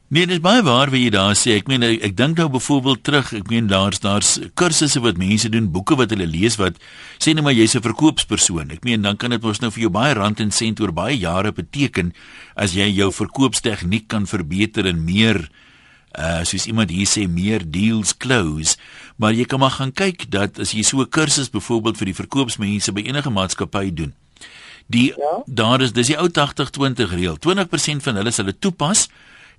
Nee, 0.08 0.24
dit 0.24 0.38
is 0.38 0.40
baie 0.40 0.62
waar 0.64 0.88
wat 0.88 1.02
jy 1.02 1.10
daar 1.12 1.34
sê. 1.36 1.58
Ek 1.60 1.66
meen 1.68 1.82
ek, 1.84 1.98
ek 2.06 2.14
dink 2.16 2.38
nou 2.40 2.46
byvoorbeeld 2.54 3.02
terug, 3.04 3.32
ek 3.36 3.50
meen 3.52 3.66
daar's 3.68 4.00
daar's 4.00 4.30
kursusse 4.56 5.02
wat 5.04 5.20
mense 5.20 5.50
doen, 5.52 5.66
boeke 5.68 5.98
wat 6.00 6.14
hulle 6.14 6.24
lees 6.24 6.56
wat 6.56 6.78
sê 7.20 7.34
net 7.36 7.44
maar 7.44 7.52
jy's 7.52 7.76
'n 7.76 7.84
verkoopspersoon. 7.84 8.72
Ek 8.72 8.88
meen 8.88 9.04
dan 9.04 9.18
kan 9.20 9.36
dit 9.36 9.42
mos 9.42 9.60
nou 9.60 9.70
vir 9.70 9.82
jou 9.82 9.90
baie 9.92 10.14
rand 10.16 10.40
en 10.40 10.50
sent 10.50 10.80
oor 10.80 10.92
baie 10.92 11.12
jare 11.12 11.52
beteken 11.52 12.14
as 12.56 12.72
jy 12.72 12.88
jou 12.88 13.12
verkoopstegniek 13.12 14.08
kan 14.08 14.24
verbeter 14.24 14.86
en 14.86 15.04
meer 15.04 15.50
uh 16.16 16.40
soos 16.42 16.66
iemand 16.66 16.88
hier 16.90 17.06
sê 17.06 17.28
meer 17.28 17.60
deals 17.70 18.16
close. 18.16 18.78
Maar 19.18 19.32
jy 19.32 19.44
kan 19.44 19.60
maar 19.60 19.76
gaan 19.76 19.92
kyk 19.92 20.30
dat 20.30 20.58
as 20.58 20.72
jy 20.72 20.82
so 20.82 21.02
'n 21.02 21.10
kursus 21.10 21.50
byvoorbeeld 21.50 21.98
vir 21.98 22.06
die 22.06 22.20
verkoopsmense 22.24 22.92
by 22.92 23.04
enige 23.04 23.30
maatskappy 23.30 23.92
doen. 23.92 24.14
Die 24.86 25.12
ja? 25.12 25.42
daar 25.44 25.82
is 25.82 25.92
dis 25.92 26.06
die 26.06 26.16
ou 26.16 26.28
80-20 26.28 27.12
reël. 27.12 27.36
20% 27.36 28.02
van 28.02 28.16
hulle 28.16 28.30
sal 28.30 28.46
dit 28.46 28.60
toepas 28.60 29.08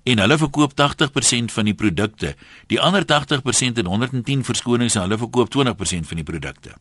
en 0.02 0.18
hulle 0.18 0.38
verkoop 0.38 0.72
80% 0.80 1.52
van 1.52 1.64
die 1.64 1.74
produkte. 1.74 2.34
Die 2.66 2.80
ander 2.80 3.04
80% 3.04 3.82
en 3.82 3.86
110 3.86 4.44
verskonings 4.44 4.94
en 4.94 5.06
hulle 5.06 5.18
verkoop 5.18 5.52
20% 5.56 6.08
van 6.08 6.22
die 6.22 6.26
produkte. 6.32 6.76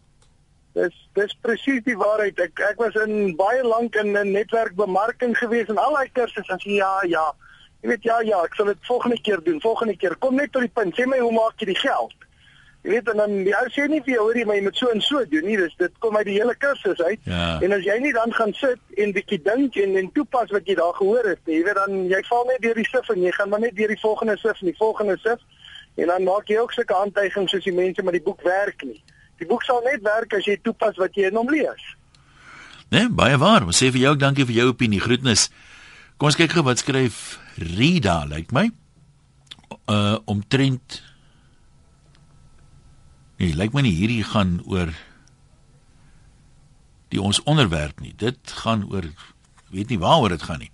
Dis 0.77 0.95
dis 1.17 1.35
presies 1.41 1.83
die 1.83 1.97
waarheid. 1.97 2.39
Ek 2.39 2.61
ek 2.69 2.79
was 2.79 2.95
in 3.03 3.35
baie 3.35 3.63
lank 3.65 3.95
in 3.95 4.15
'n 4.17 4.31
netwerkbemarking 4.31 5.37
gewees 5.37 5.67
en 5.67 5.77
al 5.77 5.93
daai 5.93 6.09
kursusse 6.13 6.53
as 6.53 6.63
ja 6.63 6.93
ja. 7.07 7.25
Jy 7.81 7.89
weet 7.89 8.03
ja 8.03 8.19
ja, 8.21 8.43
ek 8.43 8.55
sal 8.55 8.65
dit 8.65 8.77
volgende 8.87 9.21
keer 9.21 9.43
doen. 9.43 9.61
Volgende 9.61 9.95
keer 9.97 10.15
kom 10.15 10.35
net 10.35 10.51
tot 10.51 10.61
die 10.61 10.71
punt. 10.73 10.95
Sê 10.95 11.07
my 11.07 11.19
hoe 11.19 11.31
maak 11.31 11.59
jy 11.59 11.65
die 11.65 11.79
geld? 11.79 12.13
Jy 12.89 12.95
weet 12.95 13.09
dan 13.13 13.33
die 13.45 13.53
ou 13.53 13.67
sê 13.69 13.83
nie 13.85 13.99
vir 14.01 14.15
jou 14.15 14.23
hoorie 14.25 14.43
maar 14.49 14.57
jy 14.57 14.63
moet 14.65 14.79
so 14.79 14.89
en 14.89 15.01
so 15.05 15.19
doen 15.29 15.45
nie. 15.45 15.57
Dis 15.61 15.75
dit 15.77 15.97
kom 16.01 16.15
uit 16.17 16.25
die 16.25 16.39
hele 16.39 16.55
kursus 16.57 16.97
uit. 17.03 17.19
Ja. 17.29 17.59
En 17.61 17.75
as 17.75 17.83
jy 17.85 17.99
nie 18.01 18.13
dan 18.15 18.31
gaan 18.33 18.49
sit 18.57 18.79
en 18.97 19.11
bietjie 19.13 19.37
dink 19.45 19.75
en 19.77 19.93
en 19.99 20.07
toepas 20.15 20.49
wat 20.55 20.65
jy 20.65 20.73
daar 20.79 20.95
gehoor 20.97 21.27
het, 21.29 21.41
jy 21.45 21.59
weet 21.67 21.77
dan 21.77 21.99
jy 22.09 22.21
val 22.31 22.47
net 22.49 22.63
deur 22.63 22.79
die 22.81 22.87
sif 22.89 23.11
en 23.13 23.21
jy 23.21 23.33
gaan 23.35 23.51
maar 23.51 23.61
net 23.61 23.75
deur 23.77 23.93
die 23.93 23.99
volgende 24.01 24.39
sif 24.41 24.57
en 24.57 24.71
die 24.71 24.79
volgende 24.79 25.19
sif 25.21 25.43
en 26.01 26.09
dan 26.09 26.25
maak 26.25 26.49
jy 26.49 26.57
ook 26.63 26.73
sulke 26.73 26.97
aantuigings 26.97 27.53
soos 27.53 27.67
die 27.67 27.75
mense 27.77 28.05
met 28.07 28.17
die 28.17 28.23
boek 28.25 28.41
werk 28.47 28.81
nie. 28.87 28.97
Die 29.37 29.47
boek 29.47 29.61
sal 29.67 29.83
net 29.85 30.01
werk 30.07 30.33
as 30.33 30.49
jy 30.49 30.57
toepas 30.65 30.97
wat 30.97 31.13
jy 31.13 31.29
in 31.29 31.37
hom 31.37 31.51
lees. 31.53 31.83
Nee, 32.89 33.05
baie 33.13 33.37
waar. 33.37 33.67
Ons 33.69 33.83
sê 33.83 33.91
vir 33.93 34.07
jou 34.07 34.15
dankie 34.17 34.47
vir 34.49 34.63
jou 34.63 34.71
opinie. 34.71 35.03
Groetnis. 35.03 35.51
Kom 36.17 36.31
ons 36.31 36.39
kyk 36.39 36.57
gou 36.57 36.65
wat 36.65 36.81
skryf 36.81 37.37
Rida, 37.61 38.23
lyk 38.25 38.49
like 38.49 38.57
my. 38.57 38.65
Uh 39.85 40.17
omtrent 40.25 41.03
Nee, 43.39 43.55
lyk 43.55 43.71
my 43.73 43.85
nie 43.85 43.95
hierdie 43.95 44.23
gaan 44.27 44.57
oor 44.67 44.91
die 47.09 47.21
ons 47.21 47.39
onderwerp 47.49 48.01
nie. 48.03 48.11
Dit 48.19 48.51
gaan 48.63 48.83
oor 48.91 49.07
weet 49.71 49.89
nie 49.93 49.99
waaroor 50.01 50.35
dit 50.35 50.43
gaan 50.43 50.65
nie. 50.65 50.73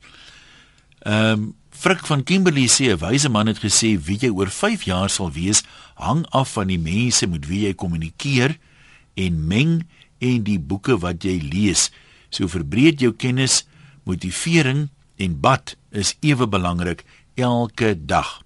Ehm 1.06 1.32
um, 1.32 1.54
Frik 1.75 2.06
van 2.08 2.23
Kimberley 2.23 2.69
sê 2.71 2.88
'n 2.88 3.01
wyse 3.04 3.30
man 3.30 3.47
het 3.47 3.60
gesê 3.60 3.99
wie 3.99 4.17
jy 4.17 4.30
oor 4.32 4.47
5 4.47 4.84
jaar 4.88 5.10
sal 5.10 5.32
wees 5.32 5.63
hang 5.95 6.25
af 6.32 6.54
van 6.54 6.67
die 6.67 6.80
mense 6.80 7.28
met 7.28 7.47
wie 7.47 7.67
jy 7.67 7.73
kommunikeer 7.73 8.58
en 9.13 9.47
meng 9.47 9.84
en 10.19 10.43
die 10.43 10.60
boeke 10.60 10.97
wat 10.97 11.23
jy 11.23 11.36
lees. 11.43 11.91
So 12.30 12.47
verbreed 12.47 12.99
jou 12.99 13.12
kennis, 13.12 13.67
motivering 14.04 14.89
en 15.17 15.39
bad 15.39 15.75
is 15.91 16.15
ewe 16.21 16.47
belangrik 16.47 17.04
elke 17.36 18.06
dag. 18.06 18.45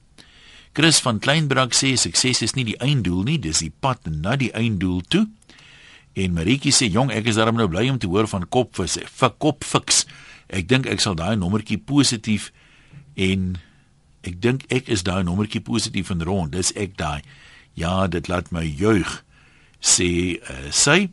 Chris 0.78 1.00
van 1.02 1.20
Kleinbrak 1.20 1.74
sê 1.74 1.96
sukses 1.98 2.44
is 2.46 2.56
nie 2.56 2.66
die 2.68 2.78
einddoel 2.84 3.24
nie, 3.26 3.38
dis 3.42 3.64
die 3.64 3.74
pad 3.74 4.06
na 4.10 4.36
die 4.40 4.52
einddoel 4.56 5.02
toe. 5.10 5.26
En 6.20 6.36
Maritjie 6.36 6.74
sê 6.76 6.90
jong, 6.92 7.12
ek 7.14 7.30
is 7.32 7.40
daarom 7.40 7.58
nou 7.60 7.68
bly 7.72 7.88
om 7.90 8.00
te 8.02 8.10
hoor 8.10 8.28
van 8.30 8.46
kopvis, 8.50 9.00
vir 9.02 9.34
kopfiks. 9.42 10.04
Ek 10.50 10.70
dink 10.70 10.90
ek 10.90 11.02
sal 11.04 11.18
daai 11.18 11.38
nommertjie 11.40 11.80
positief 11.82 12.50
en 13.20 13.56
ek 14.28 14.40
dink 14.42 14.66
ek 14.74 14.90
is 14.92 15.06
daai 15.08 15.22
nommertjie 15.26 15.62
positief 15.66 16.12
en 16.14 16.26
rond. 16.26 16.52
Dis 16.54 16.74
ek 16.78 16.98
daai. 17.00 17.22
Ja, 17.78 18.08
dit 18.12 18.28
laat 18.28 18.52
my 18.52 18.66
juig. 18.66 19.10
Sê 19.80 20.40
uh, 20.42 20.68
sy 20.76 21.08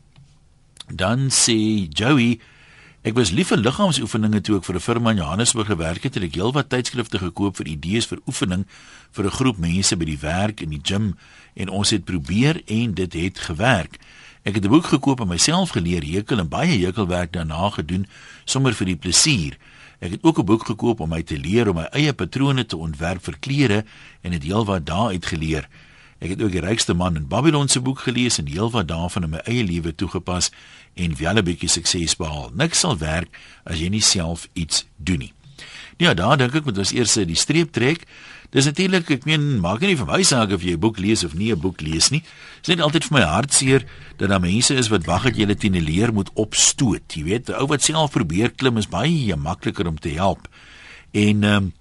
dan 0.91 1.29
sê 1.35 1.59
Joey 1.91 2.39
Ek 3.07 3.15
was 3.15 3.31
lief 3.31 3.53
vir 3.53 3.61
liggaamsoefeninge 3.63 4.41
toe 4.43 4.57
ek 4.59 4.65
vir 4.67 4.77
'n 4.77 4.83
firma 4.83 5.11
in 5.11 5.19
Johannesburg 5.19 5.69
gewerk 5.71 6.03
het. 6.03 6.17
Ek 6.17 6.23
het 6.23 6.35
heelwat 6.35 6.69
tydskrifte 6.69 7.19
gekoop 7.19 7.57
vir 7.57 7.69
idees 7.69 8.07
vir 8.07 8.19
oefening 8.27 8.67
vir 9.13 9.25
'n 9.25 9.31
groep 9.31 9.59
mense 9.59 9.97
by 9.97 10.05
die 10.05 10.19
werk 10.19 10.61
in 10.61 10.71
die 10.71 10.81
gim 10.83 11.15
en 11.55 11.69
ons 11.69 11.91
het 11.91 12.05
probeer 12.05 12.63
en 12.67 12.95
dit 12.95 13.13
het 13.13 13.39
gewerk. 13.39 14.01
Ek 14.43 14.55
het 14.55 14.65
'n 14.65 14.69
boek 14.69 14.87
gekoop 14.87 15.21
en 15.21 15.29
myself 15.29 15.71
geleer 15.71 16.03
hekel 16.03 16.41
en 16.41 16.49
baie 16.49 16.85
hekelwerk 16.85 17.33
daarna 17.33 17.71
gedoen 17.71 18.09
sommer 18.45 18.75
vir 18.75 18.87
die 18.87 18.97
plesier. 18.97 19.57
Ek 20.01 20.11
het 20.11 20.25
ook 20.25 20.39
'n 20.39 20.45
boek 20.45 20.67
gekoop 20.67 21.01
om 21.01 21.09
my 21.09 21.23
te 21.23 21.39
leer 21.39 21.69
om 21.69 21.77
my 21.77 21.87
eie 21.93 22.13
patrone 22.13 22.67
te 22.67 22.77
ontwerp 22.77 23.23
vir 23.23 23.37
klere 23.39 23.85
en 24.23 24.33
het 24.33 24.43
heelwat 24.43 24.85
daaruit 24.85 25.27
geleer. 25.27 25.69
Ek 26.19 26.31
het 26.33 26.43
ook 26.43 26.53
die 26.53 26.61
rykste 26.65 26.95
man 26.95 27.17
in 27.17 27.29
Babylon 27.29 27.69
se 27.69 27.81
boek 27.81 27.99
gelees 27.99 28.39
en 28.39 28.47
heelwat 28.49 28.89
daarvan 28.89 29.23
in 29.23 29.31
my 29.31 29.41
eie 29.45 29.65
lewe 29.65 29.95
toegepas 29.95 30.51
en 30.97 31.17
wel 31.17 31.39
'n 31.39 31.45
bietjie 31.45 31.69
sukses 31.69 32.17
behaal. 32.17 32.51
Niks 32.55 32.79
sal 32.79 32.99
werk 32.99 33.29
as 33.65 33.79
jy 33.79 33.89
nie 33.89 34.03
self 34.03 34.49
iets 34.53 34.87
doen 34.97 35.19
nie. 35.19 35.33
Ja, 35.97 36.15
daar 36.15 36.37
dink 36.37 36.55
ek 36.55 36.65
moet 36.65 36.79
ons 36.79 36.93
eers 36.93 37.15
die 37.15 37.35
streep 37.35 37.73
trek. 37.73 38.05
Dis 38.51 38.65
natuurlik, 38.65 39.11
ek 39.11 39.25
meen, 39.25 39.61
maak 39.61 39.81
nie 39.81 39.97
vir 39.97 40.07
my 40.07 40.23
saak 40.23 40.53
of 40.53 40.63
jy 40.63 40.73
'n 40.73 40.81
boek 40.81 40.99
lees 40.99 41.25
of 41.25 41.35
nie 41.35 41.53
'n 41.53 41.61
boek 41.61 41.81
lees 41.81 42.11
nie. 42.11 42.21
Dit 42.21 42.69
is 42.69 42.75
net 42.75 42.81
altyd 42.81 43.05
vir 43.05 43.19
my 43.19 43.25
hartseer 43.25 43.85
dat 44.17 44.29
daar 44.29 44.41
mense 44.41 44.75
is 44.75 44.89
wat 44.89 45.07
wag 45.07 45.23
dat 45.25 45.37
jy 45.37 45.41
hulle 45.41 45.57
teen 45.57 45.77
'n 45.77 45.85
leer 45.85 46.13
moet 46.13 46.31
opstoot. 46.35 47.15
Jy 47.15 47.25
weet, 47.25 47.49
'n 47.49 47.55
ou 47.55 47.67
wat 47.67 47.83
self 47.83 48.13
probeer 48.13 48.51
klim 48.51 48.77
is 48.77 48.89
baie 48.89 49.37
makliker 49.37 49.87
om 49.87 49.99
te 49.99 50.11
help. 50.11 50.49
En 51.13 51.45
ehm 51.45 51.57
um, 51.57 51.73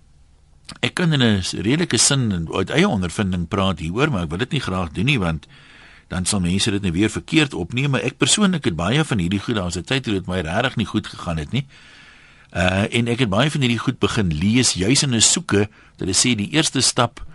Ek 0.81 0.95
kan 0.97 1.13
in 1.13 1.21
'n 1.21 1.43
redelike 1.61 1.97
sin 1.97 2.49
uit 2.51 2.69
eie 2.69 2.87
ondervinding 2.87 3.47
praat 3.47 3.79
hieroor, 3.79 4.09
maar 4.09 4.23
ek 4.23 4.29
wil 4.29 4.37
dit 4.37 4.51
nie 4.51 4.59
graag 4.59 4.91
doen 4.91 5.05
nie 5.05 5.19
want 5.19 5.47
dan 6.07 6.25
sal 6.25 6.39
mense 6.39 6.71
dit 6.71 6.81
net 6.81 6.93
weer 6.93 7.09
verkeerd 7.09 7.53
opneem. 7.53 7.89
Maar 7.89 8.01
ek 8.01 8.17
persoonlik 8.17 8.65
het 8.65 8.75
baie 8.75 9.03
van 9.03 9.17
hierdie 9.17 9.39
goed 9.39 9.55
daar's 9.55 9.77
'n 9.77 9.83
tyd 9.83 10.03
toe 10.03 10.13
dit 10.13 10.27
my 10.27 10.39
regtig 10.39 10.75
nie 10.75 10.85
goed 10.85 11.07
gegaan 11.07 11.37
het 11.37 11.51
nie. 11.51 11.65
Uh 12.53 12.85
en 12.91 13.07
ek 13.07 13.19
het 13.19 13.29
baie 13.29 13.51
van 13.51 13.61
hierdie 13.61 13.79
goed 13.79 13.99
begin 13.99 14.33
lees 14.33 14.73
juis 14.73 15.03
in 15.03 15.15
'n 15.15 15.21
soeke 15.21 15.67
dat 15.97 16.07
hulle 16.07 16.13
sê 16.13 16.35
die 16.35 16.51
eerste 16.51 16.81
stap 16.81 17.25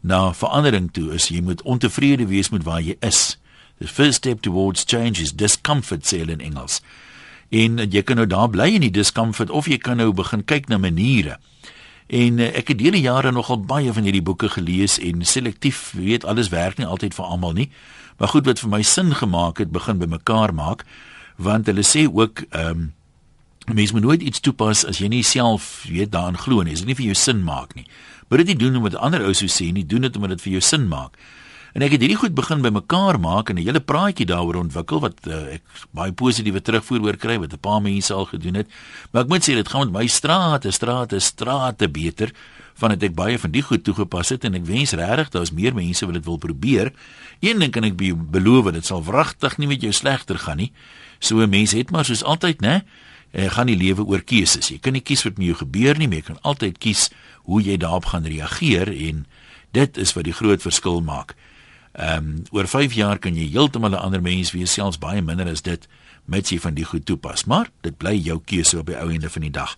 na 0.00 0.32
verandering 0.32 0.92
toe 0.92 1.12
is 1.14 1.28
jy 1.28 1.40
moet 1.40 1.62
ontevrede 1.62 2.26
wees 2.26 2.48
met 2.48 2.62
waar 2.62 2.80
jy 2.80 2.96
is. 3.00 3.38
The 3.78 3.86
first 3.86 4.14
step 4.14 4.40
towards 4.40 4.84
change 4.86 5.20
is 5.20 5.32
discomfort 5.32 6.06
sê 6.06 6.18
hulle 6.18 6.32
in 6.32 6.40
Engels. 6.40 6.80
En 7.48 7.78
jy 7.90 8.02
kan 8.02 8.16
nou 8.16 8.26
daar 8.26 8.50
bly 8.50 8.74
in 8.74 8.80
die 8.80 8.90
discomfort 8.90 9.50
of 9.50 9.66
jy 9.66 9.78
kan 9.78 9.96
nou 9.96 10.12
begin 10.12 10.44
kyk 10.44 10.68
na 10.68 10.78
maniere. 10.78 11.38
En 12.06 12.38
uh, 12.38 12.50
ek 12.56 12.74
het 12.74 12.78
dele 12.78 13.00
jare 13.00 13.32
nogal 13.32 13.62
baie 13.64 13.92
van 13.92 14.04
hierdie 14.04 14.22
boeke 14.22 14.48
gelees 14.48 14.98
en 14.98 15.24
selektief, 15.24 15.92
weet 15.96 16.24
alles 16.24 16.48
werk 16.48 16.78
nie 16.78 16.86
altyd 16.86 17.14
vir 17.14 17.24
almal 17.24 17.52
nie. 17.52 17.70
Maar 18.18 18.28
goed 18.28 18.46
wat 18.46 18.60
vir 18.60 18.70
my 18.70 18.82
sin 18.82 19.14
gemaak 19.14 19.58
het, 19.58 19.72
begin 19.72 19.98
by 19.98 20.06
mekaar 20.06 20.54
maak 20.54 20.84
want 21.36 21.66
hulle 21.66 21.82
sê 21.82 22.06
ook 22.06 22.44
ehm 22.50 22.70
um, 22.70 22.92
mens 23.74 23.92
moet 23.92 24.02
nooit 24.02 24.22
iets 24.22 24.40
toepas 24.40 24.84
as 24.84 24.98
jy 25.00 25.08
nie 25.08 25.22
self 25.24 25.86
weet 25.88 26.12
daarin 26.12 26.36
glo 26.38 26.62
nie. 26.62 26.74
Dit 26.76 26.84
nie 26.84 26.94
vir 26.94 27.06
jou 27.06 27.14
sin 27.16 27.40
maak 27.44 27.72
nie. 27.74 27.86
Moet 28.28 28.44
dit 28.44 28.52
nie 28.52 28.56
doen 28.60 28.76
omdat 28.76 28.96
ander 29.00 29.24
ou 29.24 29.32
sou 29.32 29.48
sê 29.48 29.70
nie, 29.72 29.86
doen 29.86 30.04
dit 30.04 30.16
omdat 30.16 30.36
dit 30.36 30.42
vir 30.44 30.52
jou 30.52 30.60
sin 30.60 30.84
maak. 30.88 31.16
En 31.74 31.82
ek 31.82 31.96
het 31.96 32.04
hierdie 32.04 32.18
goed 32.20 32.34
begin 32.38 32.60
bymekaar 32.62 33.16
maak 33.18 33.48
en 33.50 33.58
'n 33.58 33.66
hele 33.66 33.80
praatjie 33.80 34.26
daaroor 34.26 34.62
ontwikkel 34.62 35.00
wat 35.00 35.18
uh, 35.26 35.58
ek 35.58 35.62
baie 35.90 36.12
positiewe 36.12 36.62
terugvoer 36.62 37.02
oor 37.02 37.16
kry 37.16 37.34
wat 37.38 37.52
'n 37.52 37.58
paar 37.58 37.82
mense 37.82 38.14
al 38.14 38.26
gedoen 38.30 38.54
het. 38.54 38.68
Maar 39.10 39.22
ek 39.22 39.28
moet 39.28 39.42
sê 39.42 39.54
dit 39.58 39.68
gaan 39.68 39.90
met 39.90 40.02
my 40.02 40.06
strate, 40.06 40.70
strate, 40.70 41.18
strate 41.18 41.88
beter 41.88 42.30
vandat 42.78 43.02
ek 43.02 43.14
baie 43.14 43.38
van 43.38 43.50
die 43.50 43.62
goed 43.62 43.82
toegepas 43.84 44.28
het 44.28 44.44
en 44.44 44.54
ek 44.54 44.66
wens 44.66 44.92
regtig 44.92 45.30
daar's 45.30 45.50
meer 45.50 45.74
mense 45.74 46.06
wat 46.06 46.14
dit 46.14 46.24
wil 46.24 46.38
probeer. 46.38 46.92
Een 47.40 47.58
ding 47.58 47.72
kan 47.72 47.84
ek 47.84 47.96
be 47.96 48.14
beloof, 48.14 48.70
dit 48.70 48.86
sal 48.86 49.02
wragtig 49.02 49.58
nie 49.58 49.66
met 49.66 49.82
jou 49.82 49.92
slegter 49.92 50.38
gaan 50.38 50.56
nie. 50.56 50.72
So 51.18 51.42
'n 51.42 51.50
mens 51.50 51.72
het 51.72 51.90
maar 51.90 52.04
soos 52.04 52.22
altyd, 52.22 52.60
né? 52.60 52.84
Ek 53.32 53.50
gaan 53.50 53.66
die 53.66 53.76
lewe 53.76 54.06
oor 54.06 54.22
keuses. 54.22 54.68
Jy 54.68 54.78
kan 54.78 54.92
nie 54.92 55.02
kies 55.02 55.24
wat 55.24 55.38
met 55.38 55.46
jou 55.46 55.56
gebeur 55.56 55.98
nie, 55.98 56.06
maar 56.06 56.16
jy 56.16 56.22
kan 56.22 56.42
altyd 56.42 56.78
kies 56.78 57.10
hoe 57.42 57.60
jy 57.62 57.76
daarop 57.76 58.04
gaan 58.04 58.24
reageer 58.24 58.88
en 58.88 59.26
dit 59.72 59.98
is 59.98 60.12
wat 60.12 60.24
die 60.24 60.32
groot 60.32 60.62
verskil 60.62 61.00
maak. 61.00 61.34
Ehm 61.94 62.16
um, 62.16 62.42
oor 62.50 62.66
5 62.66 62.92
jaar 62.92 63.18
kan 63.18 63.36
jy 63.38 63.50
heeltemal 63.54 63.90
'n 63.90 64.02
ander 64.02 64.22
mens 64.22 64.50
wees, 64.50 64.72
selfs 64.72 64.98
baie 64.98 65.22
minder 65.22 65.46
as 65.46 65.62
dit 65.62 65.88
met 66.24 66.48
jy 66.48 66.58
van 66.58 66.74
die 66.74 66.84
goed 66.84 67.04
toepas, 67.06 67.44
maar 67.44 67.70
dit 67.80 67.96
bly 67.96 68.16
jou 68.16 68.40
keuse 68.44 68.78
op 68.78 68.86
die 68.86 68.96
ou 68.96 69.10
einde 69.10 69.30
van 69.30 69.42
die 69.42 69.50
dag. 69.50 69.76